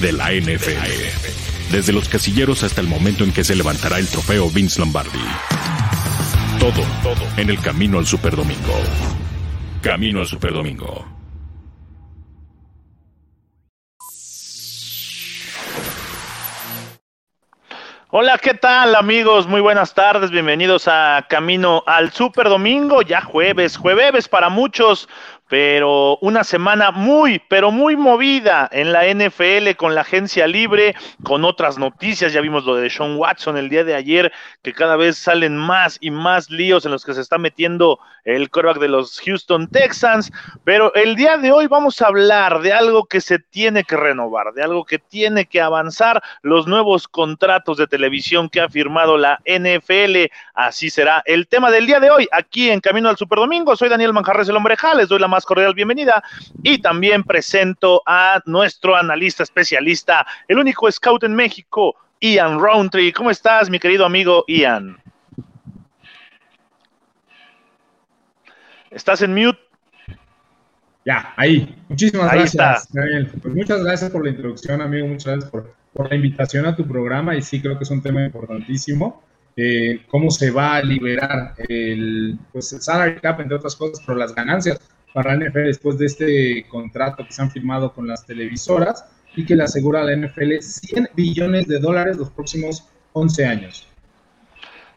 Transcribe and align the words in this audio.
de 0.00 0.12
la 0.12 0.30
NFL. 0.30 1.72
Desde 1.72 1.92
los 1.92 2.08
casilleros 2.08 2.62
hasta 2.62 2.80
el 2.80 2.86
momento 2.86 3.24
en 3.24 3.32
que 3.32 3.44
se 3.44 3.54
levantará 3.54 3.98
el 3.98 4.08
trofeo 4.08 4.48
Vince 4.48 4.80
Lombardi. 4.80 5.18
Todo, 6.60 6.82
todo 7.02 7.26
en 7.36 7.50
el 7.50 7.60
camino 7.60 7.98
al 7.98 8.06
Superdomingo. 8.06 8.74
Camino 9.82 10.20
al 10.20 10.26
Superdomingo. 10.26 11.18
Hola, 18.10 18.38
¿qué 18.38 18.54
tal 18.54 18.94
amigos? 18.94 19.46
Muy 19.46 19.60
buenas 19.60 19.92
tardes, 19.92 20.30
bienvenidos 20.30 20.88
a 20.88 21.26
Camino 21.28 21.82
al 21.86 22.10
Super 22.10 22.48
Domingo, 22.48 23.02
ya 23.02 23.20
jueves, 23.20 23.76
jueves 23.76 24.28
para 24.28 24.48
muchos, 24.48 25.10
pero 25.48 26.18
una 26.18 26.44
semana 26.44 26.90
muy, 26.90 27.40
pero 27.48 27.70
muy 27.70 27.96
movida 27.96 28.68
en 28.70 28.92
la 28.92 29.06
NFL 29.06 29.74
con 29.76 29.94
la 29.94 30.02
agencia 30.02 30.46
libre, 30.46 30.94
con 31.22 31.44
otras 31.44 31.78
noticias. 31.78 32.32
Ya 32.32 32.40
vimos 32.40 32.64
lo 32.64 32.76
de 32.76 32.90
Sean 32.90 33.16
Watson 33.16 33.56
el 33.56 33.68
día 33.68 33.84
de 33.84 33.94
ayer, 33.94 34.32
que 34.62 34.74
cada 34.74 34.96
vez 34.96 35.16
salen 35.16 35.56
más 35.56 35.98
y 36.00 36.10
más 36.10 36.50
líos 36.50 36.84
en 36.84 36.92
los 36.92 37.04
que 37.04 37.14
se 37.14 37.22
está 37.22 37.38
metiendo 37.38 37.98
el 38.28 38.50
quarterback 38.50 38.80
de 38.80 38.88
los 38.88 39.20
Houston 39.20 39.66
Texans. 39.68 40.30
Pero 40.64 40.94
el 40.94 41.16
día 41.16 41.36
de 41.38 41.50
hoy 41.50 41.66
vamos 41.66 42.02
a 42.02 42.08
hablar 42.08 42.60
de 42.60 42.72
algo 42.72 43.06
que 43.06 43.20
se 43.20 43.38
tiene 43.38 43.84
que 43.84 43.96
renovar, 43.96 44.52
de 44.52 44.62
algo 44.62 44.84
que 44.84 44.98
tiene 44.98 45.46
que 45.46 45.60
avanzar, 45.60 46.22
los 46.42 46.66
nuevos 46.66 47.08
contratos 47.08 47.78
de 47.78 47.86
televisión 47.86 48.48
que 48.48 48.60
ha 48.60 48.68
firmado 48.68 49.16
la 49.16 49.40
NFL. 49.46 50.30
Así 50.54 50.90
será 50.90 51.22
el 51.24 51.48
tema 51.48 51.70
del 51.70 51.86
día 51.86 52.00
de 52.00 52.10
hoy, 52.10 52.28
aquí 52.30 52.70
en 52.70 52.80
Camino 52.80 53.08
al 53.08 53.16
Super 53.16 53.38
Domingo. 53.38 53.74
Soy 53.76 53.88
Daniel 53.88 54.12
Manjarres, 54.12 54.48
el 54.48 54.56
hombre 54.56 54.76
les 54.96 55.08
doy 55.08 55.18
la 55.18 55.28
más 55.28 55.44
cordial 55.44 55.74
bienvenida 55.74 56.22
y 56.62 56.78
también 56.78 57.24
presento 57.24 58.02
a 58.06 58.40
nuestro 58.46 58.94
analista 58.96 59.42
especialista, 59.42 60.26
el 60.46 60.58
único 60.58 60.90
scout 60.90 61.24
en 61.24 61.34
México, 61.34 61.96
Ian 62.20 62.60
Roundtree. 62.60 63.12
¿Cómo 63.12 63.30
estás, 63.30 63.70
mi 63.70 63.78
querido 63.78 64.04
amigo 64.04 64.44
Ian? 64.46 64.98
¿Estás 68.90 69.22
en 69.22 69.34
mute? 69.34 69.58
Ya, 71.04 71.32
ahí. 71.36 71.74
Muchísimas 71.88 72.32
gracias. 72.32 72.88
Pues 73.42 73.54
muchas 73.54 73.82
gracias 73.82 74.10
por 74.10 74.24
la 74.24 74.30
introducción, 74.30 74.80
amigo. 74.80 75.06
Muchas 75.06 75.26
gracias 75.26 75.50
por, 75.50 75.74
por, 75.92 76.08
la 76.08 76.16
invitación 76.16 76.66
a 76.66 76.76
tu 76.76 76.86
programa. 76.86 77.36
Y 77.36 77.42
sí, 77.42 77.60
creo 77.60 77.78
que 77.78 77.84
es 77.84 77.90
un 77.90 78.02
tema 78.02 78.24
importantísimo. 78.24 79.22
Eh, 79.56 80.02
cómo 80.08 80.30
se 80.30 80.50
va 80.50 80.76
a 80.76 80.82
liberar 80.82 81.54
el, 81.68 82.38
pues, 82.52 82.72
el 82.72 82.80
salary 82.80 83.20
cap, 83.20 83.40
entre 83.40 83.56
otras 83.56 83.74
cosas, 83.74 84.02
pero 84.06 84.16
las 84.16 84.34
ganancias 84.34 84.80
para 85.12 85.34
la 85.34 85.46
NFL 85.48 85.64
después 85.64 85.98
de 85.98 86.06
este 86.06 86.66
contrato 86.68 87.24
que 87.26 87.32
se 87.32 87.42
han 87.42 87.50
firmado 87.50 87.92
con 87.92 88.06
las 88.06 88.24
televisoras 88.24 89.04
y 89.34 89.44
que 89.44 89.56
le 89.56 89.64
asegura 89.64 90.02
a 90.02 90.04
la 90.04 90.16
NFL 90.16 90.60
100 90.60 91.08
billones 91.14 91.66
de 91.66 91.80
dólares 91.80 92.18
los 92.18 92.30
próximos 92.30 92.86
11 93.14 93.46
años. 93.46 93.87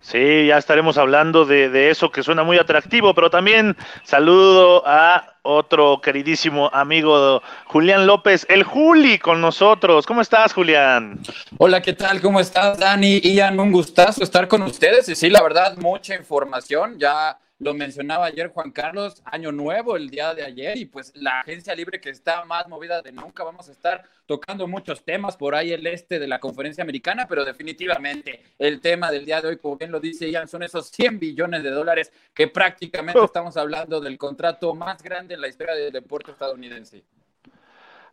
Sí, 0.01 0.47
ya 0.47 0.57
estaremos 0.57 0.97
hablando 0.97 1.45
de, 1.45 1.91
eso 1.91 2.11
que 2.11 2.23
suena 2.23 2.43
muy 2.43 2.57
atractivo, 2.57 3.13
pero 3.13 3.29
también 3.29 3.77
saludo 4.03 4.83
a 4.85 5.35
otro 5.43 6.01
queridísimo 6.01 6.71
amigo 6.73 7.41
Julián 7.65 8.07
López, 8.07 8.45
el 8.49 8.63
Juli 8.63 9.19
con 9.19 9.41
nosotros. 9.41 10.07
¿Cómo 10.07 10.21
estás, 10.21 10.53
Julián? 10.53 11.19
Hola, 11.59 11.81
¿qué 11.81 11.93
tal? 11.93 12.19
¿Cómo 12.19 12.39
estás, 12.39 12.79
Dani? 12.79 13.19
Ian, 13.19 13.59
un 13.59 13.71
gustazo 13.71 14.23
estar 14.23 14.47
con 14.47 14.63
ustedes. 14.63 15.07
Y 15.07 15.15
sí, 15.15 15.29
la 15.29 15.43
verdad, 15.43 15.77
mucha 15.77 16.15
información. 16.15 16.97
Ya 16.97 17.37
lo 17.61 17.75
mencionaba 17.75 18.25
ayer 18.25 18.47
Juan 18.47 18.71
Carlos, 18.71 19.21
año 19.23 19.51
nuevo 19.51 19.95
el 19.95 20.09
día 20.09 20.33
de 20.33 20.43
ayer 20.43 20.75
y 20.77 20.85
pues 20.85 21.11
la 21.15 21.41
agencia 21.41 21.75
libre 21.75 22.01
que 22.01 22.09
está 22.09 22.43
más 22.43 22.67
movida 22.67 23.03
de 23.03 23.11
nunca. 23.11 23.43
Vamos 23.43 23.69
a 23.69 23.71
estar 23.71 24.03
tocando 24.25 24.67
muchos 24.67 25.03
temas 25.03 25.37
por 25.37 25.53
ahí 25.53 25.71
el 25.71 25.85
este 25.85 26.17
de 26.17 26.25
la 26.27 26.39
conferencia 26.39 26.83
americana, 26.83 27.27
pero 27.27 27.45
definitivamente 27.45 28.41
el 28.57 28.81
tema 28.81 29.11
del 29.11 29.25
día 29.25 29.41
de 29.41 29.49
hoy, 29.49 29.57
como 29.57 29.77
bien 29.77 29.91
lo 29.91 29.99
dice 29.99 30.31
Ian, 30.31 30.47
son 30.47 30.63
esos 30.63 30.87
100 30.87 31.19
billones 31.19 31.61
de 31.61 31.69
dólares 31.69 32.11
que 32.33 32.47
prácticamente 32.47 33.19
oh. 33.19 33.25
estamos 33.25 33.55
hablando 33.55 34.01
del 34.01 34.17
contrato 34.17 34.73
más 34.73 35.03
grande 35.03 35.35
en 35.35 35.41
la 35.41 35.47
historia 35.47 35.75
del 35.75 35.93
deporte 35.93 36.31
estadounidense. 36.31 37.03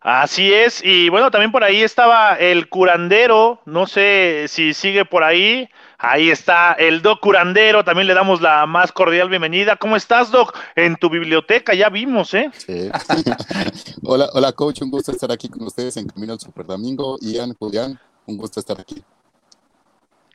Así 0.01 0.53
es, 0.53 0.83
y 0.85 1.09
bueno, 1.09 1.31
también 1.31 1.51
por 1.51 1.65
ahí 1.65 1.83
estaba 1.83 2.35
el 2.35 2.69
curandero, 2.69 3.61
no 3.67 3.89
sé 3.89 4.47
si 4.47 4.73
sigue 4.73 5.05
por 5.05 5.25
ahí, 5.25 5.69
ahí 5.99 6.31
está 6.31 6.73
el 6.75 7.03
Doc 7.03 7.21
Curandero, 7.21 7.85
también 7.85 8.07
le 8.07 8.15
damos 8.15 8.41
la 8.41 8.65
más 8.67 8.93
cordial 8.93 9.29
bienvenida. 9.29 9.75
¿Cómo 9.75 9.97
estás, 9.97 10.31
Doc? 10.31 10.57
En 10.77 10.97
tu 10.97 11.11
biblioteca, 11.11 11.75
ya 11.75 11.89
vimos, 11.89 12.33
¿eh? 12.35 12.49
Sí. 12.57 12.89
hola, 14.05 14.29
hola, 14.35 14.53
coach, 14.53 14.83
un 14.83 14.91
gusto 14.91 15.11
estar 15.11 15.33
aquí 15.33 15.49
con 15.49 15.65
ustedes 15.65 15.97
en 15.97 16.07
Camino 16.07 16.33
al 16.33 16.41
Super 16.41 16.67
Domingo. 16.67 17.19
Ian, 17.21 17.55
Julián, 17.59 17.99
un 18.27 18.37
gusto 18.37 18.61
estar 18.61 18.81
aquí. 18.81 19.03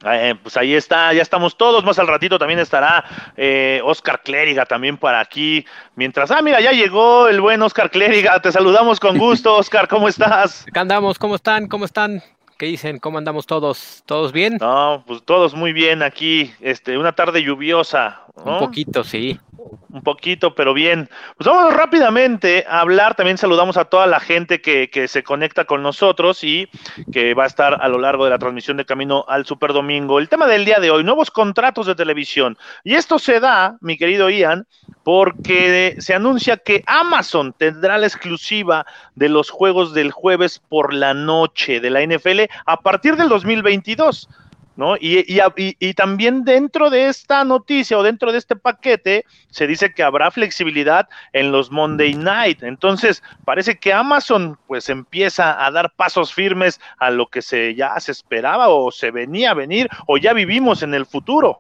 Eh, 0.06 0.36
pues 0.42 0.58
ahí 0.58 0.74
está, 0.74 1.14
ya 1.14 1.22
estamos 1.22 1.58
todos. 1.58 1.84
Más 1.84 2.00
al 2.00 2.08
ratito 2.08 2.38
también 2.38 2.60
estará 2.60 3.04
eh, 3.38 3.82
Oscar 3.84 4.22
Clériga 4.24 4.66
también 4.66 4.98
para 4.98 5.20
aquí. 5.20 5.66
Mientras, 5.96 6.32
ah, 6.32 6.42
mira, 6.42 6.60
ya 6.62 6.72
llegó 6.72 7.28
el 7.28 7.42
buen 7.42 7.62
Oscar 7.62 7.90
Clériga. 7.90 8.40
Te 8.42 8.52
saludamos 8.52 9.00
con 9.00 9.18
gusto, 9.18 9.56
Oscar. 9.58 9.88
¿Cómo 9.88 10.08
estás? 10.08 10.66
Acá 10.68 10.82
andamos, 10.82 11.18
¿cómo 11.20 11.36
están? 11.36 11.68
¿Cómo 11.68 11.86
están? 11.86 12.22
¿Qué 12.58 12.68
dicen? 12.68 13.00
¿Cómo 13.00 13.18
andamos 13.18 13.46
todos? 13.46 14.04
¿Todos 14.06 14.32
bien? 14.32 14.58
No, 14.60 15.04
pues 15.06 15.24
todos 15.24 15.54
muy 15.54 15.74
bien 15.74 16.04
aquí. 16.04 16.54
Este, 16.62 16.98
una 16.98 17.14
tarde 17.14 17.44
lluviosa. 17.44 18.22
Un 18.36 18.60
poquito, 18.60 19.04
sí 19.04 19.40
un 19.94 20.02
poquito, 20.02 20.56
pero 20.56 20.74
bien. 20.74 21.10
Pues 21.38 21.48
vamos 21.48 21.74
rápidamente 21.74 22.66
a 22.68 22.82
hablar. 22.82 23.16
También 23.16 23.38
saludamos 23.38 23.78
a 23.78 23.86
toda 23.86 24.08
la 24.08 24.20
gente 24.20 24.62
que, 24.62 24.90
que, 24.90 25.08
se 25.08 25.24
conecta 25.24 25.66
con 25.66 25.84
nosotros 25.84 26.44
y 26.44 26.68
que 27.12 27.34
va 27.34 27.44
a 27.44 27.48
estar 27.48 27.78
a 27.82 27.88
lo 27.88 28.00
largo 28.00 28.24
de 28.26 28.32
la 28.32 28.40
transmisión 28.40 28.78
de 28.78 28.86
Camino 28.86 29.26
al 29.28 29.46
Super 29.46 29.72
Domingo. 29.72 30.20
El 30.20 30.30
tema 30.30 30.48
del 30.48 30.66
día 30.66 30.80
de 30.80 30.90
hoy, 30.90 31.04
nuevos 31.04 31.30
contratos 31.32 31.86
de 31.86 31.96
televisión. 31.96 32.58
Y 32.84 32.96
esto 32.96 33.20
se 33.20 33.40
da, 33.40 33.78
mi 33.82 33.98
querido 33.98 34.30
Ian, 34.30 34.66
porque 35.04 35.96
se 36.00 36.14
anuncia 36.14 36.58
que 36.58 36.84
Amazon 36.88 37.54
tendrá 37.54 37.98
la 37.98 38.08
exclusiva 38.08 38.86
de 39.16 39.30
los 39.30 39.50
juegos 39.50 39.94
del 39.94 40.12
jueves 40.12 40.62
por 40.70 40.94
la 40.94 41.14
noche 41.14 41.80
de 41.80 41.90
la 41.90 42.02
NFL 42.06 42.42
a 42.66 42.78
partir 42.78 43.16
del 43.16 43.30
2022. 43.30 44.30
¿no? 44.76 44.96
Y, 44.96 45.26
y, 45.80 45.94
también 45.94 46.44
dentro 46.44 46.90
de 46.90 47.08
esta 47.08 47.44
noticia 47.44 47.98
o 47.98 48.04
dentro 48.04 48.32
de 48.32 48.40
este 48.40 48.56
paquete 48.56 49.26
se 49.50 49.68
dice 49.68 49.94
que 49.94 50.04
habrá 50.04 50.32
flexibilidad 50.32 51.08
en 51.32 51.52
los 51.52 51.72
Monday 51.72 52.16
Night. 52.16 52.64
Entonces, 52.64 53.22
parece 53.46 53.78
que 53.78 53.94
Amazon 53.94 54.58
pues 54.68 54.90
empieza 54.90 55.64
a 55.64 55.70
dar 55.70 55.92
pasos 55.96 56.34
firmes 56.34 56.82
a 56.98 57.12
lo 57.12 57.28
que 57.28 57.42
se 57.42 57.76
ya 57.76 58.00
se 58.00 58.12
esperaba 58.12 58.70
o 58.70 58.92
se 58.92 59.12
venía 59.12 59.52
a 59.52 59.56
venir 59.56 59.90
o 60.08 60.18
ya 60.18 60.34
vivimos 60.34 60.82
en 60.82 60.94
el 60.94 61.06
futuro. 61.06 61.60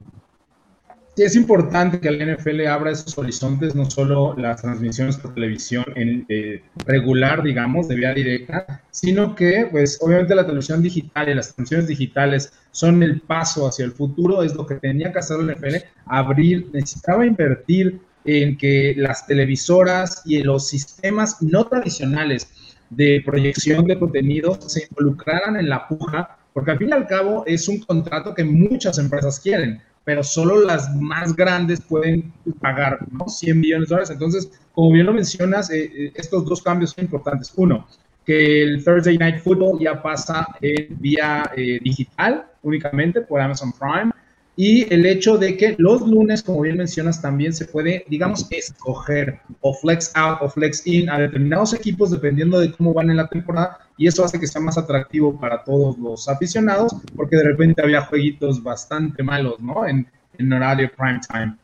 Es 1.16 1.36
importante 1.36 2.00
que 2.00 2.10
la 2.10 2.34
NFL 2.34 2.66
abra 2.66 2.90
esos 2.90 3.16
horizontes, 3.20 3.76
no 3.76 3.88
solo 3.88 4.36
las 4.36 4.64
transmisiones 4.64 5.16
por 5.18 5.36
televisión 5.36 5.86
eh, 5.96 6.64
regular, 6.88 7.44
digamos, 7.44 7.88
de 7.88 7.96
vía 7.96 8.16
directa, 8.16 8.82
sino 8.90 9.36
que, 9.36 9.68
pues, 9.70 10.00
obviamente 10.02 10.34
la 10.34 10.44
televisión 10.44 10.82
digital 10.82 11.30
y 11.30 11.36
las 11.36 11.54
transmisiones 11.54 11.88
digitales 11.88 12.52
son 12.72 13.04
el 13.04 13.22
paso 13.22 13.68
hacia 13.68 13.86
el 13.86 13.92
futuro, 13.92 14.42
es 14.42 14.56
lo 14.56 14.66
que 14.66 14.76
tenía 14.76 15.12
que 15.12 15.20
hacer 15.20 15.38
la 15.38 15.54
NFL, 15.54 15.76
abrir, 16.08 16.70
necesitaba 16.74 17.28
invertir 17.28 18.00
en 18.26 18.58
que 18.58 18.96
las 18.98 19.28
televisoras 19.28 20.24
y 20.26 20.42
los 20.42 20.68
sistemas 20.68 21.44
no 21.44 21.68
tradicionales 21.68 22.48
de 22.90 23.22
proyección 23.24 23.86
de 23.86 24.00
contenido 24.00 24.60
se 24.60 24.88
involucraran 24.90 25.58
en 25.58 25.70
la 25.70 25.88
puja, 25.88 26.38
porque 26.54 26.72
al 26.72 26.80
fin 26.80 26.90
y 26.90 26.94
al 26.94 27.06
cabo 27.06 27.44
es 27.46 27.68
un 27.68 27.82
contrato 27.82 28.34
que 28.34 28.44
muchas 28.44 28.98
empresas 28.98 29.40
quieren 29.40 29.80
pero 30.04 30.24
solo 30.24 30.62
las 30.62 30.94
más 30.96 31.36
grandes 31.36 31.82
pueden 31.82 32.34
pagar 32.60 33.00
¿no? 33.12 33.28
100 33.28 33.60
millones 33.60 33.90
de 33.90 33.94
dólares. 33.96 34.10
Entonces, 34.10 34.52
como 34.74 34.92
bien 34.92 35.06
lo 35.06 35.14
mencionas, 35.14 35.70
eh, 35.70 35.92
eh, 35.94 36.12
estos 36.16 36.46
dos 36.46 36.62
cambios 36.62 36.92
son 36.92 37.06
importantes. 37.06 37.54
Uno, 37.56 37.88
que 38.26 38.64
el 38.64 38.84
Thursday 38.84 39.18
Night 39.18 39.40
Football 39.40 39.80
ya 39.80 40.02
pasa 40.02 40.48
en 40.62 40.88
vía 41.00 41.52
eh, 41.56 41.80
digital 41.82 42.46
únicamente 42.62 43.22
por 43.22 43.42
Amazon 43.42 43.74
Prime 43.74 44.12
y 44.56 44.94
el 44.94 45.06
hecho 45.06 45.38
de 45.38 45.58
que 45.58 45.76
los 45.80 46.08
lunes, 46.08 46.44
como 46.44 46.62
bien 46.62 46.78
mencionas, 46.78 47.22
también 47.22 47.54
se 47.54 47.66
puede, 47.66 48.06
digamos, 48.08 48.46
escoger 48.52 49.40
o 49.62 49.74
flex 49.74 50.12
out 50.16 50.40
o 50.42 50.50
flex 50.50 50.86
in 50.86 51.10
a 51.10 51.18
determinados 51.18 51.74
equipos 51.74 52.12
dependiendo 52.12 52.60
de 52.60 52.72
cómo 52.72 52.94
van 52.94 53.10
en 53.10 53.18
la 53.18 53.28
temporada 53.28 53.80
y 53.98 54.08
eso 54.08 54.24
hace 54.24 54.40
que 54.40 54.48
sea 54.48 54.62
más 54.62 54.78
atractivo 54.78 55.40
para 55.40 55.64
todos 55.64 55.98
los 55.98 56.30
aficionados 56.30 56.96
porque 57.16 57.38
de 57.38 57.44
repente 57.44 57.82
había 57.82 58.02
jueguitos 58.02 58.62
bastante 58.62 59.24
malos, 59.24 59.60
¿no? 59.60 59.88
En, 59.88 60.08
en 60.38 60.54
horario 60.54 60.92
prime 60.96 61.20
time. 61.28 61.56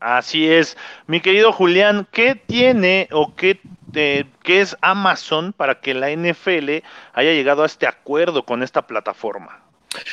Así 0.00 0.50
es. 0.50 0.76
Mi 1.06 1.20
querido 1.20 1.52
Julián, 1.52 2.06
¿qué 2.10 2.34
tiene 2.34 3.08
o 3.12 3.34
qué, 3.34 3.60
qué 3.92 4.60
es 4.60 4.76
Amazon 4.80 5.52
para 5.52 5.80
que 5.80 5.92
la 5.94 6.10
NFL 6.10 6.82
haya 7.12 7.32
llegado 7.32 7.62
a 7.62 7.66
este 7.66 7.86
acuerdo 7.86 8.44
con 8.44 8.62
esta 8.62 8.86
plataforma? 8.86 9.69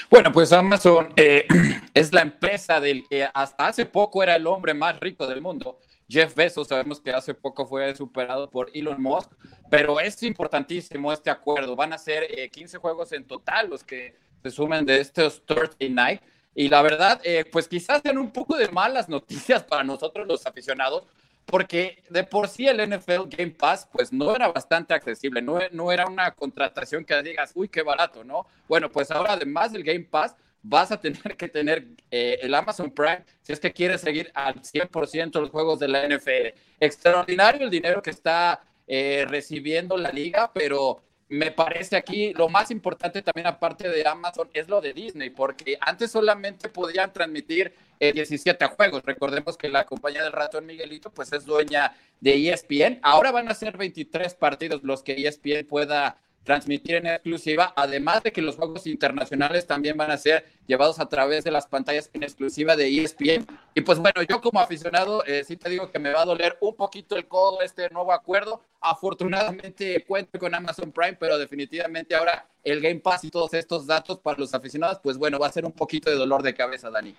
Bueno, 0.10 0.32
pues 0.32 0.52
Amazon 0.54 1.14
eh, 1.16 1.46
es 1.94 2.14
la 2.14 2.22
empresa 2.22 2.80
del 2.80 3.08
que 3.08 3.28
hasta 3.34 3.68
hace 3.68 3.86
poco 3.86 4.24
era 4.24 4.36
el 4.36 4.48
hombre 4.48 4.74
más 4.74 5.00
rico 5.00 5.28
del 5.28 5.42
mundo 5.42 5.80
Jeff 6.10 6.36
Bezos, 6.36 6.70
sabemos 6.70 7.02
que 7.02 7.12
hace 7.12 7.34
poco 7.34 7.66
fue 7.66 7.94
superado 7.94 8.50
por 8.50 8.72
Elon 8.74 9.02
Musk, 9.02 9.30
pero 9.70 10.00
es 10.00 10.24
importantísimo 10.24 11.12
este 11.12 11.30
acuerdo. 11.30 11.76
Van 11.76 11.92
a 11.92 11.98
ser 11.98 12.28
15 12.50 12.78
juegos 12.78 13.12
en 13.12 13.26
total 13.26 13.70
los 13.70 13.84
que 13.84 14.16
se 14.42 14.50
sumen 14.50 14.86
de 14.86 15.02
estos 15.02 15.46
Thursday 15.46 15.90
Night. 15.90 16.22
Y 16.56 16.70
la 16.70 16.82
verdad, 16.82 17.22
pues 17.52 17.68
quizás 17.68 18.02
sean 18.02 18.18
un 18.18 18.32
poco 18.32 18.56
de 18.56 18.70
malas 18.70 19.10
noticias 19.10 19.64
para 19.64 19.84
nosotros 19.84 20.26
los 20.26 20.46
aficionados, 20.46 21.04
porque 21.48 22.04
de 22.10 22.24
por 22.24 22.48
sí 22.50 22.68
el 22.68 22.78
NFL 22.90 23.28
Game 23.30 23.52
Pass 23.52 23.88
pues 23.92 24.12
no 24.12 24.36
era 24.36 24.50
bastante 24.50 24.94
accesible, 24.94 25.42
no, 25.42 25.60
no 25.72 25.92
era 25.92 26.06
una 26.06 26.32
contratación 26.32 27.06
que 27.06 27.22
digas, 27.24 27.52
uy, 27.56 27.70
qué 27.70 27.82
barato, 27.82 28.24
¿no? 28.24 28.46
Bueno, 28.68 28.92
pues 28.92 29.10
ahora 29.12 29.34
además 29.34 29.72
del 29.72 29.84
Game 29.84 30.06
Pass 30.06 30.36
vas 30.62 30.92
a 30.92 31.00
tener 31.00 31.38
que 31.38 31.48
tener 31.48 31.88
eh, 32.12 32.40
el 32.42 32.54
Amazon 32.54 32.92
Prime 32.92 33.24
si 33.42 33.54
es 33.54 33.60
que 33.60 33.72
quieres 33.72 34.02
seguir 34.02 34.30
al 34.34 34.62
100% 34.62 35.40
los 35.40 35.50
juegos 35.50 35.80
de 35.80 35.88
la 35.88 36.08
NFL. 36.08 36.58
Extraordinario 36.80 37.64
el 37.64 37.72
dinero 37.72 38.02
que 38.02 38.10
está 38.10 38.62
eh, 38.86 39.26
recibiendo 39.28 39.98
la 39.98 40.12
liga, 40.12 40.52
pero 40.54 41.02
me 41.30 41.52
parece 41.52 41.98
aquí 41.98 42.34
lo 42.34 42.48
más 42.48 42.72
importante 42.72 43.22
también 43.22 43.48
aparte 43.48 43.90
de 43.90 44.08
Amazon 44.08 44.50
es 44.54 44.68
lo 44.70 44.80
de 44.80 44.94
Disney, 44.94 45.30
porque 45.30 45.78
antes 45.82 46.12
solamente 46.12 46.70
podían 46.70 47.12
transmitir 47.12 47.74
17 48.00 48.64
eh, 48.64 48.68
juegos. 48.70 49.04
Recordemos 49.04 49.58
que 49.58 49.70
la 49.70 49.86
compañía 49.86 50.24
del 50.24 50.32
ratón 50.32 50.66
Miguelito 50.66 51.12
pues 51.12 51.34
es 51.34 51.46
dueña 51.46 51.94
de 52.22 52.50
ESPN. 52.50 53.00
Ahora 53.02 53.32
van 53.32 53.50
a 53.50 53.56
ser 53.56 53.78
23 53.78 54.36
partidos 54.36 54.84
los 54.84 55.04
que 55.04 55.28
ESPN 55.28 55.66
pueda 55.68 56.18
transmitir 56.44 56.96
en 56.96 57.08
exclusiva, 57.08 57.74
además 57.76 58.24
de 58.24 58.32
que 58.32 58.42
los 58.42 58.56
juegos 58.56 58.88
internacionales 58.88 59.68
también 59.68 59.98
van 59.98 60.12
a 60.12 60.18
ser 60.18 60.46
llevados 60.68 61.00
a 61.00 61.08
través 61.08 61.44
de 61.44 61.52
las 61.52 61.66
pantallas 61.66 62.10
en 62.14 62.24
exclusiva 62.24 62.76
de 62.76 63.02
ESPN. 63.02 63.48
Y 63.74 63.82
pues 63.82 63.98
bueno, 63.98 64.22
yo 64.24 64.42
como 64.42 64.60
aficionado, 64.60 65.26
eh, 65.26 65.44
sí 65.44 65.58
te 65.58 65.70
digo 65.70 65.90
que 65.90 65.98
me 65.98 66.12
va 66.12 66.22
a 66.22 66.26
doler 66.26 66.58
un 66.62 66.76
poquito 66.76 67.16
el 67.16 67.28
codo 67.28 67.62
este 67.62 67.90
nuevo 67.90 68.14
acuerdo. 68.14 68.62
Afortunadamente 68.80 70.04
cuento 70.06 70.38
con 70.38 70.54
Amazon 70.54 70.92
Prime, 70.92 71.14
pero 71.14 71.38
definitivamente 71.38 72.16
ahora 72.16 72.46
el 72.64 72.82
Game 72.82 73.00
Pass 73.00 73.24
y 73.24 73.32
todos 73.32 73.54
estos 73.54 73.88
datos 73.88 74.20
para 74.20 74.38
los 74.38 74.54
aficionados, 74.54 75.00
pues 75.02 75.18
bueno, 75.18 75.40
va 75.40 75.48
a 75.48 75.52
ser 75.52 75.66
un 75.66 75.72
poquito 75.72 76.10
de 76.10 76.18
dolor 76.18 76.44
de 76.44 76.54
cabeza, 76.54 76.90
Dani. 76.90 77.16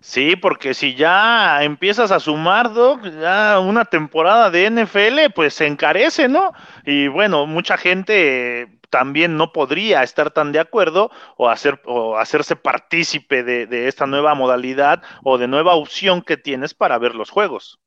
Sí, 0.00 0.36
porque 0.36 0.72
si 0.72 0.94
ya 0.94 1.62
empiezas 1.62 2.12
a 2.12 2.20
sumar, 2.20 2.72
Doc, 2.72 3.02
ya 3.20 3.58
una 3.58 3.84
temporada 3.84 4.50
de 4.50 4.70
NFL, 4.70 5.32
pues 5.34 5.54
se 5.54 5.66
encarece, 5.66 6.28
¿no? 6.28 6.52
Y 6.86 7.08
bueno, 7.08 7.44
mucha 7.46 7.76
gente 7.76 8.68
también 8.94 9.36
no 9.36 9.50
podría 9.52 10.04
estar 10.04 10.30
tan 10.30 10.52
de 10.52 10.60
acuerdo 10.60 11.10
o, 11.36 11.48
hacer, 11.48 11.82
o 11.84 12.16
hacerse 12.16 12.54
partícipe 12.54 13.42
de, 13.42 13.88
esta 13.88 14.06
nueva 14.06 14.36
modalidad 14.36 15.02
o 15.24 15.36
de 15.36 15.48
nueva 15.48 15.74
opción 15.74 16.22
que 16.22 16.36
tienes 16.36 16.74
para 16.74 16.96
ver 16.96 17.16
los 17.16 17.28
juegos. 17.28 17.80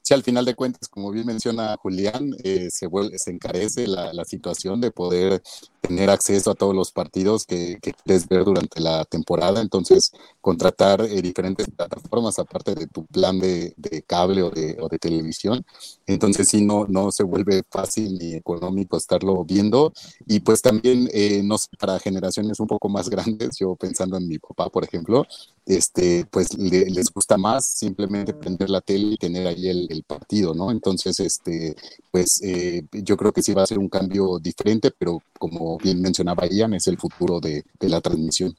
Sí, 0.00 0.14
al 0.14 0.22
final 0.22 0.44
de 0.44 0.54
cuentas, 0.54 0.88
como 0.88 1.10
bien 1.10 1.26
menciona 1.26 1.76
Julián, 1.78 2.30
eh, 2.44 2.68
se, 2.70 2.86
vuelve, 2.86 3.18
se 3.18 3.32
encarece 3.32 3.88
la, 3.88 4.24
situación 4.24 4.80
de 4.80 4.92
poder 4.92 5.42
tener 5.82 6.10
acceso 6.10 6.50
a 6.50 6.54
todos 6.54 6.74
los 6.74 6.92
partidos 6.92 7.44
que, 7.44 7.78
que 7.82 7.92
quieres 7.92 8.28
ver 8.28 8.44
durante 8.44 8.80
la 8.80 9.04
temporada. 9.04 9.60
Entonces, 9.60 10.12
contratar 10.40 11.00
eh, 11.02 11.20
diferentes 11.20 11.68
plataformas 11.68 12.38
aparte 12.38 12.74
de 12.74 12.86
tu 12.86 13.04
plan 13.06 13.38
de, 13.38 13.74
de 13.76 14.02
cable 14.02 14.42
o 14.42 14.50
de, 14.50 14.78
o 14.80 14.88
de, 14.88 14.98
televisión. 14.98 15.64
Entonces, 16.06 16.48
sí, 16.48 16.64
no, 16.64 16.86
no 16.88 17.10
se 17.10 17.24
vuelve 17.24 17.62
fácil 17.68 18.16
ni 18.18 18.34
económico 18.34 18.96
estarlo 18.96 19.44
viendo. 19.44 19.92
Y 20.26 20.40
pues 20.40 20.62
también, 20.62 21.08
eh, 21.12 21.42
no 21.44 21.58
sé, 21.58 21.68
para 21.78 21.98
generaciones 21.98 22.60
un 22.60 22.68
poco 22.68 22.88
más 22.88 23.08
grandes, 23.10 23.58
yo 23.58 23.74
pensando 23.74 24.16
en 24.16 24.28
mi 24.28 24.38
papá, 24.38 24.70
por 24.70 24.84
ejemplo, 24.84 25.26
este, 25.66 26.26
pues 26.30 26.56
les 26.58 27.10
gusta 27.12 27.36
más 27.36 27.66
simplemente 27.66 28.34
prender 28.34 28.70
la 28.70 28.80
tele 28.80 29.14
y 29.14 29.16
tener 29.16 29.46
ahí 29.46 29.68
el, 29.68 29.86
el 29.90 30.02
partido, 30.04 30.54
¿no? 30.54 30.70
Entonces, 30.70 31.18
este, 31.20 31.74
pues 32.10 32.40
eh, 32.42 32.84
yo 32.92 33.16
creo 33.16 33.32
que 33.32 33.42
sí 33.42 33.54
va 33.54 33.62
a 33.62 33.66
ser 33.66 33.78
un 33.78 33.88
cambio 33.88 34.38
diferente, 34.38 34.90
pero 34.90 35.22
como 35.38 35.71
bien 35.78 36.00
mencionaba 36.00 36.46
Ian, 36.46 36.74
es 36.74 36.86
el 36.88 36.98
futuro 36.98 37.40
de, 37.40 37.64
la 37.80 38.00
transmisión. 38.00 38.56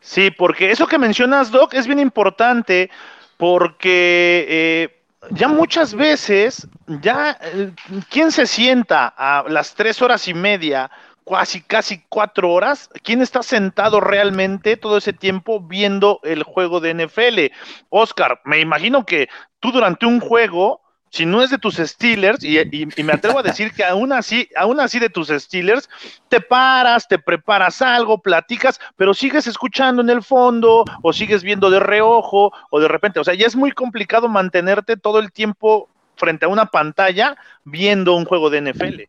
Sí, 0.00 0.30
porque 0.30 0.70
eso 0.70 0.86
que 0.86 0.98
mencionas, 0.98 1.50
Doc, 1.50 1.74
es 1.74 1.86
bien 1.86 2.00
importante 2.00 2.90
porque 3.36 4.46
eh, 4.48 5.02
ya 5.30 5.48
muchas 5.48 5.94
veces, 5.94 6.66
ya, 6.86 7.38
eh, 7.40 7.72
¿quién 8.10 8.32
se 8.32 8.46
sienta 8.46 9.14
a 9.16 9.44
las 9.48 9.74
tres 9.74 10.02
horas 10.02 10.26
y 10.28 10.34
media 10.34 10.90
casi, 11.28 11.62
casi 11.62 12.02
cuatro 12.08 12.50
horas. 12.50 12.90
¿Quién 13.02 13.22
está 13.22 13.42
sentado 13.42 14.00
realmente 14.00 14.76
todo 14.76 14.98
ese 14.98 15.12
tiempo 15.12 15.60
viendo 15.60 16.20
el 16.22 16.42
juego 16.42 16.80
de 16.80 16.94
NFL? 16.94 17.54
Oscar, 17.90 18.40
me 18.44 18.60
imagino 18.60 19.04
que 19.04 19.28
tú 19.60 19.72
durante 19.72 20.06
un 20.06 20.20
juego, 20.20 20.81
si 21.12 21.26
no 21.26 21.42
es 21.42 21.50
de 21.50 21.58
tus 21.58 21.76
Steelers, 21.76 22.42
y, 22.42 22.58
y, 22.58 23.02
me 23.02 23.12
atrevo 23.12 23.38
a 23.38 23.42
decir 23.42 23.72
que 23.72 23.84
aún 23.84 24.14
así, 24.14 24.48
aún 24.56 24.80
así 24.80 24.98
de 24.98 25.10
tus 25.10 25.28
Steelers, 25.28 25.90
te 26.28 26.40
paras, 26.40 27.06
te 27.06 27.18
preparas 27.18 27.82
algo, 27.82 28.18
platicas, 28.18 28.80
pero 28.96 29.12
sigues 29.12 29.46
escuchando 29.46 30.00
en 30.00 30.08
el 30.08 30.22
fondo, 30.22 30.84
o 31.02 31.12
sigues 31.12 31.42
viendo 31.42 31.68
de 31.68 31.80
reojo, 31.80 32.50
o 32.70 32.80
de 32.80 32.88
repente, 32.88 33.20
o 33.20 33.24
sea, 33.24 33.34
ya 33.34 33.46
es 33.46 33.54
muy 33.54 33.72
complicado 33.72 34.26
mantenerte 34.26 34.96
todo 34.96 35.18
el 35.18 35.32
tiempo 35.32 35.90
frente 36.16 36.46
a 36.46 36.48
una 36.48 36.66
pantalla 36.66 37.36
viendo 37.64 38.16
un 38.16 38.24
juego 38.24 38.48
de 38.48 38.72
NFL. 38.72 39.02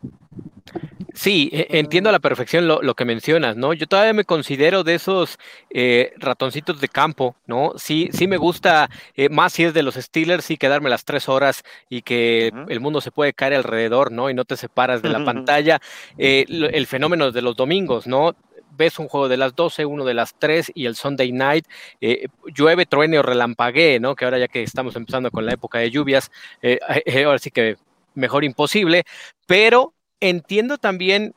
Sí, 1.13 1.49
e, 1.53 1.79
entiendo 1.79 2.09
a 2.09 2.11
la 2.11 2.19
perfección 2.19 2.67
lo, 2.67 2.81
lo, 2.81 2.95
que 2.95 3.05
mencionas, 3.05 3.55
¿no? 3.55 3.73
Yo 3.73 3.87
todavía 3.87 4.13
me 4.13 4.25
considero 4.25 4.83
de 4.83 4.95
esos 4.95 5.37
eh, 5.69 6.13
ratoncitos 6.17 6.81
de 6.81 6.87
campo, 6.87 7.35
¿no? 7.45 7.73
Sí, 7.77 8.09
sí 8.11 8.27
me 8.27 8.37
gusta, 8.37 8.89
eh, 9.15 9.29
más 9.29 9.53
si 9.53 9.63
es 9.63 9.73
de 9.73 9.83
los 9.83 9.95
Steelers, 9.95 10.45
sí 10.45 10.57
quedarme 10.57 10.89
las 10.89 11.05
tres 11.05 11.29
horas 11.29 11.63
y 11.89 12.01
que 12.01 12.51
el 12.67 12.79
mundo 12.79 13.01
se 13.01 13.11
puede 13.11 13.33
caer 13.33 13.53
alrededor, 13.53 14.11
¿no? 14.11 14.29
Y 14.29 14.33
no 14.33 14.45
te 14.45 14.57
separas 14.57 15.01
de 15.01 15.09
la 15.09 15.23
pantalla. 15.25 15.79
Eh, 16.17 16.45
el 16.47 16.87
fenómeno 16.87 17.31
de 17.31 17.41
los 17.41 17.55
domingos, 17.55 18.07
¿no? 18.07 18.35
ves 18.77 18.99
un 18.99 19.07
juego 19.07 19.27
de 19.29 19.37
las 19.37 19.55
12, 19.55 19.85
uno 19.85 20.05
de 20.05 20.13
las 20.13 20.35
3 20.37 20.71
y 20.75 20.85
el 20.85 20.95
Sunday 20.95 21.31
night, 21.31 21.65
eh, 22.01 22.27
llueve, 22.53 22.85
truene 22.85 23.19
o 23.19 23.21
relampaguee, 23.21 23.99
¿no? 23.99 24.15
Que 24.15 24.25
ahora 24.25 24.39
ya 24.39 24.47
que 24.47 24.63
estamos 24.63 24.95
empezando 24.95 25.31
con 25.31 25.45
la 25.45 25.53
época 25.53 25.79
de 25.79 25.91
lluvias, 25.91 26.31
eh, 26.61 26.79
eh, 27.05 27.23
ahora 27.25 27.39
sí 27.39 27.51
que 27.51 27.77
mejor 28.15 28.43
imposible, 28.43 29.03
pero 29.45 29.93
entiendo 30.29 30.77
también 30.77 31.33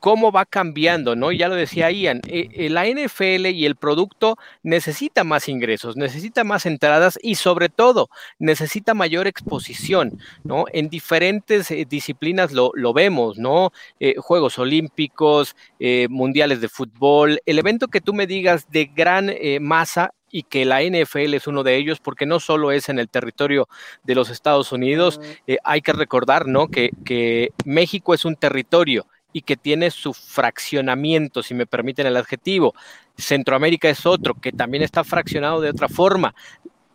cómo 0.00 0.30
va 0.32 0.46
cambiando, 0.46 1.16
¿no? 1.16 1.32
Ya 1.32 1.48
lo 1.48 1.54
decía 1.54 1.90
Ian, 1.90 2.20
eh, 2.26 2.68
la 2.70 2.86
NFL 2.86 3.46
y 3.46 3.66
el 3.66 3.76
producto 3.76 4.36
necesita 4.62 5.24
más 5.24 5.48
ingresos, 5.48 5.96
necesita 5.96 6.44
más 6.44 6.66
entradas 6.66 7.18
y 7.22 7.34
sobre 7.34 7.68
todo 7.68 8.08
necesita 8.38 8.94
mayor 8.94 9.26
exposición, 9.26 10.18
¿no? 10.44 10.66
En 10.72 10.88
diferentes 10.88 11.70
eh, 11.70 11.86
disciplinas 11.88 12.52
lo, 12.52 12.70
lo, 12.74 12.92
vemos, 12.92 13.38
¿no? 13.38 13.72
Eh, 14.00 14.14
Juegos 14.18 14.58
Olímpicos, 14.58 15.56
eh, 15.80 16.06
Mundiales 16.08 16.60
de 16.60 16.68
Fútbol, 16.68 17.40
el 17.46 17.58
evento 17.58 17.88
que 17.88 18.00
tú 18.00 18.14
me 18.14 18.26
digas 18.26 18.70
de 18.70 18.86
gran 18.86 19.30
eh, 19.30 19.58
masa 19.60 20.12
y 20.30 20.44
que 20.44 20.64
la 20.64 20.82
NFL 20.82 21.34
es 21.34 21.46
uno 21.46 21.62
de 21.62 21.76
ellos, 21.76 22.00
porque 22.00 22.26
no 22.26 22.40
solo 22.40 22.72
es 22.72 22.88
en 22.88 22.98
el 22.98 23.08
territorio 23.08 23.68
de 24.04 24.14
los 24.14 24.30
Estados 24.30 24.72
Unidos, 24.72 25.20
eh, 25.46 25.58
hay 25.64 25.80
que 25.80 25.92
recordar, 25.92 26.46
¿no? 26.46 26.68
Que, 26.68 26.90
que 27.04 27.52
México 27.64 28.14
es 28.14 28.24
un 28.24 28.36
territorio 28.36 29.06
y 29.32 29.42
que 29.42 29.56
tiene 29.56 29.90
su 29.90 30.14
fraccionamiento, 30.14 31.42
si 31.42 31.54
me 31.54 31.66
permiten 31.66 32.06
el 32.06 32.16
adjetivo. 32.16 32.74
Centroamérica 33.16 33.88
es 33.88 34.06
otro, 34.06 34.34
que 34.34 34.52
también 34.52 34.82
está 34.82 35.04
fraccionado 35.04 35.60
de 35.60 35.70
otra 35.70 35.88
forma. 35.88 36.34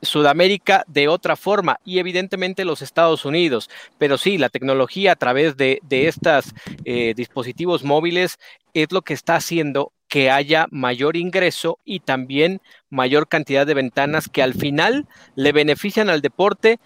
Sudamérica 0.03 0.83
de 0.87 1.07
otra 1.07 1.35
forma 1.35 1.79
y 1.85 1.99
evidentemente 1.99 2.65
los 2.65 2.81
Estados 2.81 3.25
Unidos. 3.25 3.69
Pero 3.97 4.17
sí, 4.17 4.37
la 4.37 4.49
tecnología 4.49 5.13
a 5.13 5.15
través 5.15 5.57
de, 5.57 5.79
de 5.83 6.07
estos 6.07 6.53
eh, 6.85 7.13
dispositivos 7.15 7.83
móviles 7.83 8.37
es 8.73 8.91
lo 8.91 9.01
que 9.01 9.13
está 9.13 9.35
haciendo 9.35 9.93
que 10.13 10.29
haya 10.29 10.67
mayor 10.69 11.17
ingreso 11.17 11.79
y 11.83 12.01
también 12.01 12.61
mayor 12.91 13.27
cantidad 13.27 13.65
de 13.65 13.73
ventanas 13.73 14.29
que 14.29 14.43
al 14.43 14.53
final 14.53 15.07
le 15.33 15.51
benefician 15.51 16.07
al 16.07 16.21
deporte, 16.21 16.79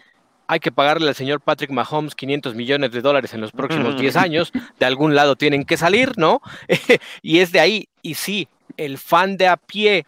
hay 0.47 0.61
que 0.61 0.71
pagarle 0.71 1.09
al 1.09 1.15
señor 1.15 1.41
Patrick 1.41 1.71
Mahomes 1.71 2.15
500 2.15 2.55
millones 2.55 2.91
de 2.93 3.01
dólares 3.01 3.33
en 3.33 3.41
los 3.41 3.51
próximos 3.51 3.99
10 3.99 4.15
años, 4.15 4.53
de 4.79 4.85
algún 4.85 5.13
lado 5.13 5.35
tienen 5.35 5.65
que 5.65 5.75
salir, 5.75 6.17
¿no? 6.17 6.41
y 7.21 7.39
es 7.39 7.51
de 7.51 7.59
ahí, 7.59 7.89
y 8.01 8.13
sí, 8.13 8.47
el 8.77 8.97
fan 8.97 9.35
de 9.35 9.49
a 9.49 9.57
pie, 9.57 10.05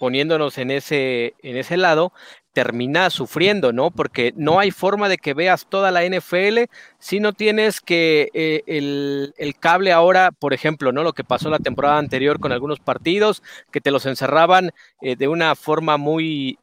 poniéndonos 0.00 0.56
en 0.56 0.70
ese, 0.70 1.34
en 1.42 1.58
ese 1.58 1.76
lado, 1.76 2.14
termina 2.56 3.10
sufriendo, 3.10 3.74
¿no? 3.74 3.90
Porque 3.90 4.32
no 4.34 4.58
hay 4.58 4.70
forma 4.70 5.10
de 5.10 5.18
que 5.18 5.34
veas 5.34 5.66
toda 5.68 5.90
la 5.90 6.06
NFL 6.06 6.70
si 6.98 7.20
no 7.20 7.34
tienes 7.34 7.82
que 7.82 8.30
eh, 8.32 8.62
el, 8.66 9.54
cable 9.60 9.92
ahora, 9.92 10.32
por 10.32 10.54
ejemplo, 10.54 10.90
¿no? 10.90 11.02
Lo 11.02 11.12
que 11.12 11.22
pasó 11.22 11.50
la 11.50 11.58
temporada 11.58 11.98
anterior 11.98 12.40
con 12.40 12.52
algunos 12.52 12.80
partidos, 12.80 13.42
que 13.70 13.82
te 13.82 13.90
los 13.90 14.06
encerraban 14.06 14.70
eh, 15.02 15.16
de 15.16 15.28
una 15.28 15.54
forma 15.54 15.98
muy 15.98 16.58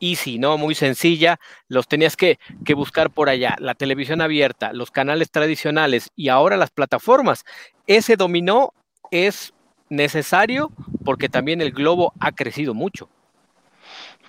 easy, 0.00 0.40
¿no? 0.40 0.58
Muy 0.58 0.74
sencilla, 0.74 1.38
los 1.68 1.86
tenías 1.86 2.16
que, 2.16 2.40
buscar 2.74 3.10
por 3.10 3.28
allá, 3.28 3.54
la 3.60 3.76
televisión 3.76 4.20
abierta, 4.20 4.72
los 4.72 4.90
canales 4.90 5.30
tradicionales 5.30 6.10
y 6.16 6.30
ahora 6.30 6.56
las 6.56 6.72
plataformas. 6.72 7.44
Ese 7.86 8.16
dominó 8.16 8.74
es 9.12 9.54
necesario 9.88 10.72
porque 11.04 11.28
también 11.28 11.60
el 11.60 11.70
globo 11.70 12.12
ha 12.18 12.32
crecido 12.32 12.74
mucho. 12.74 13.08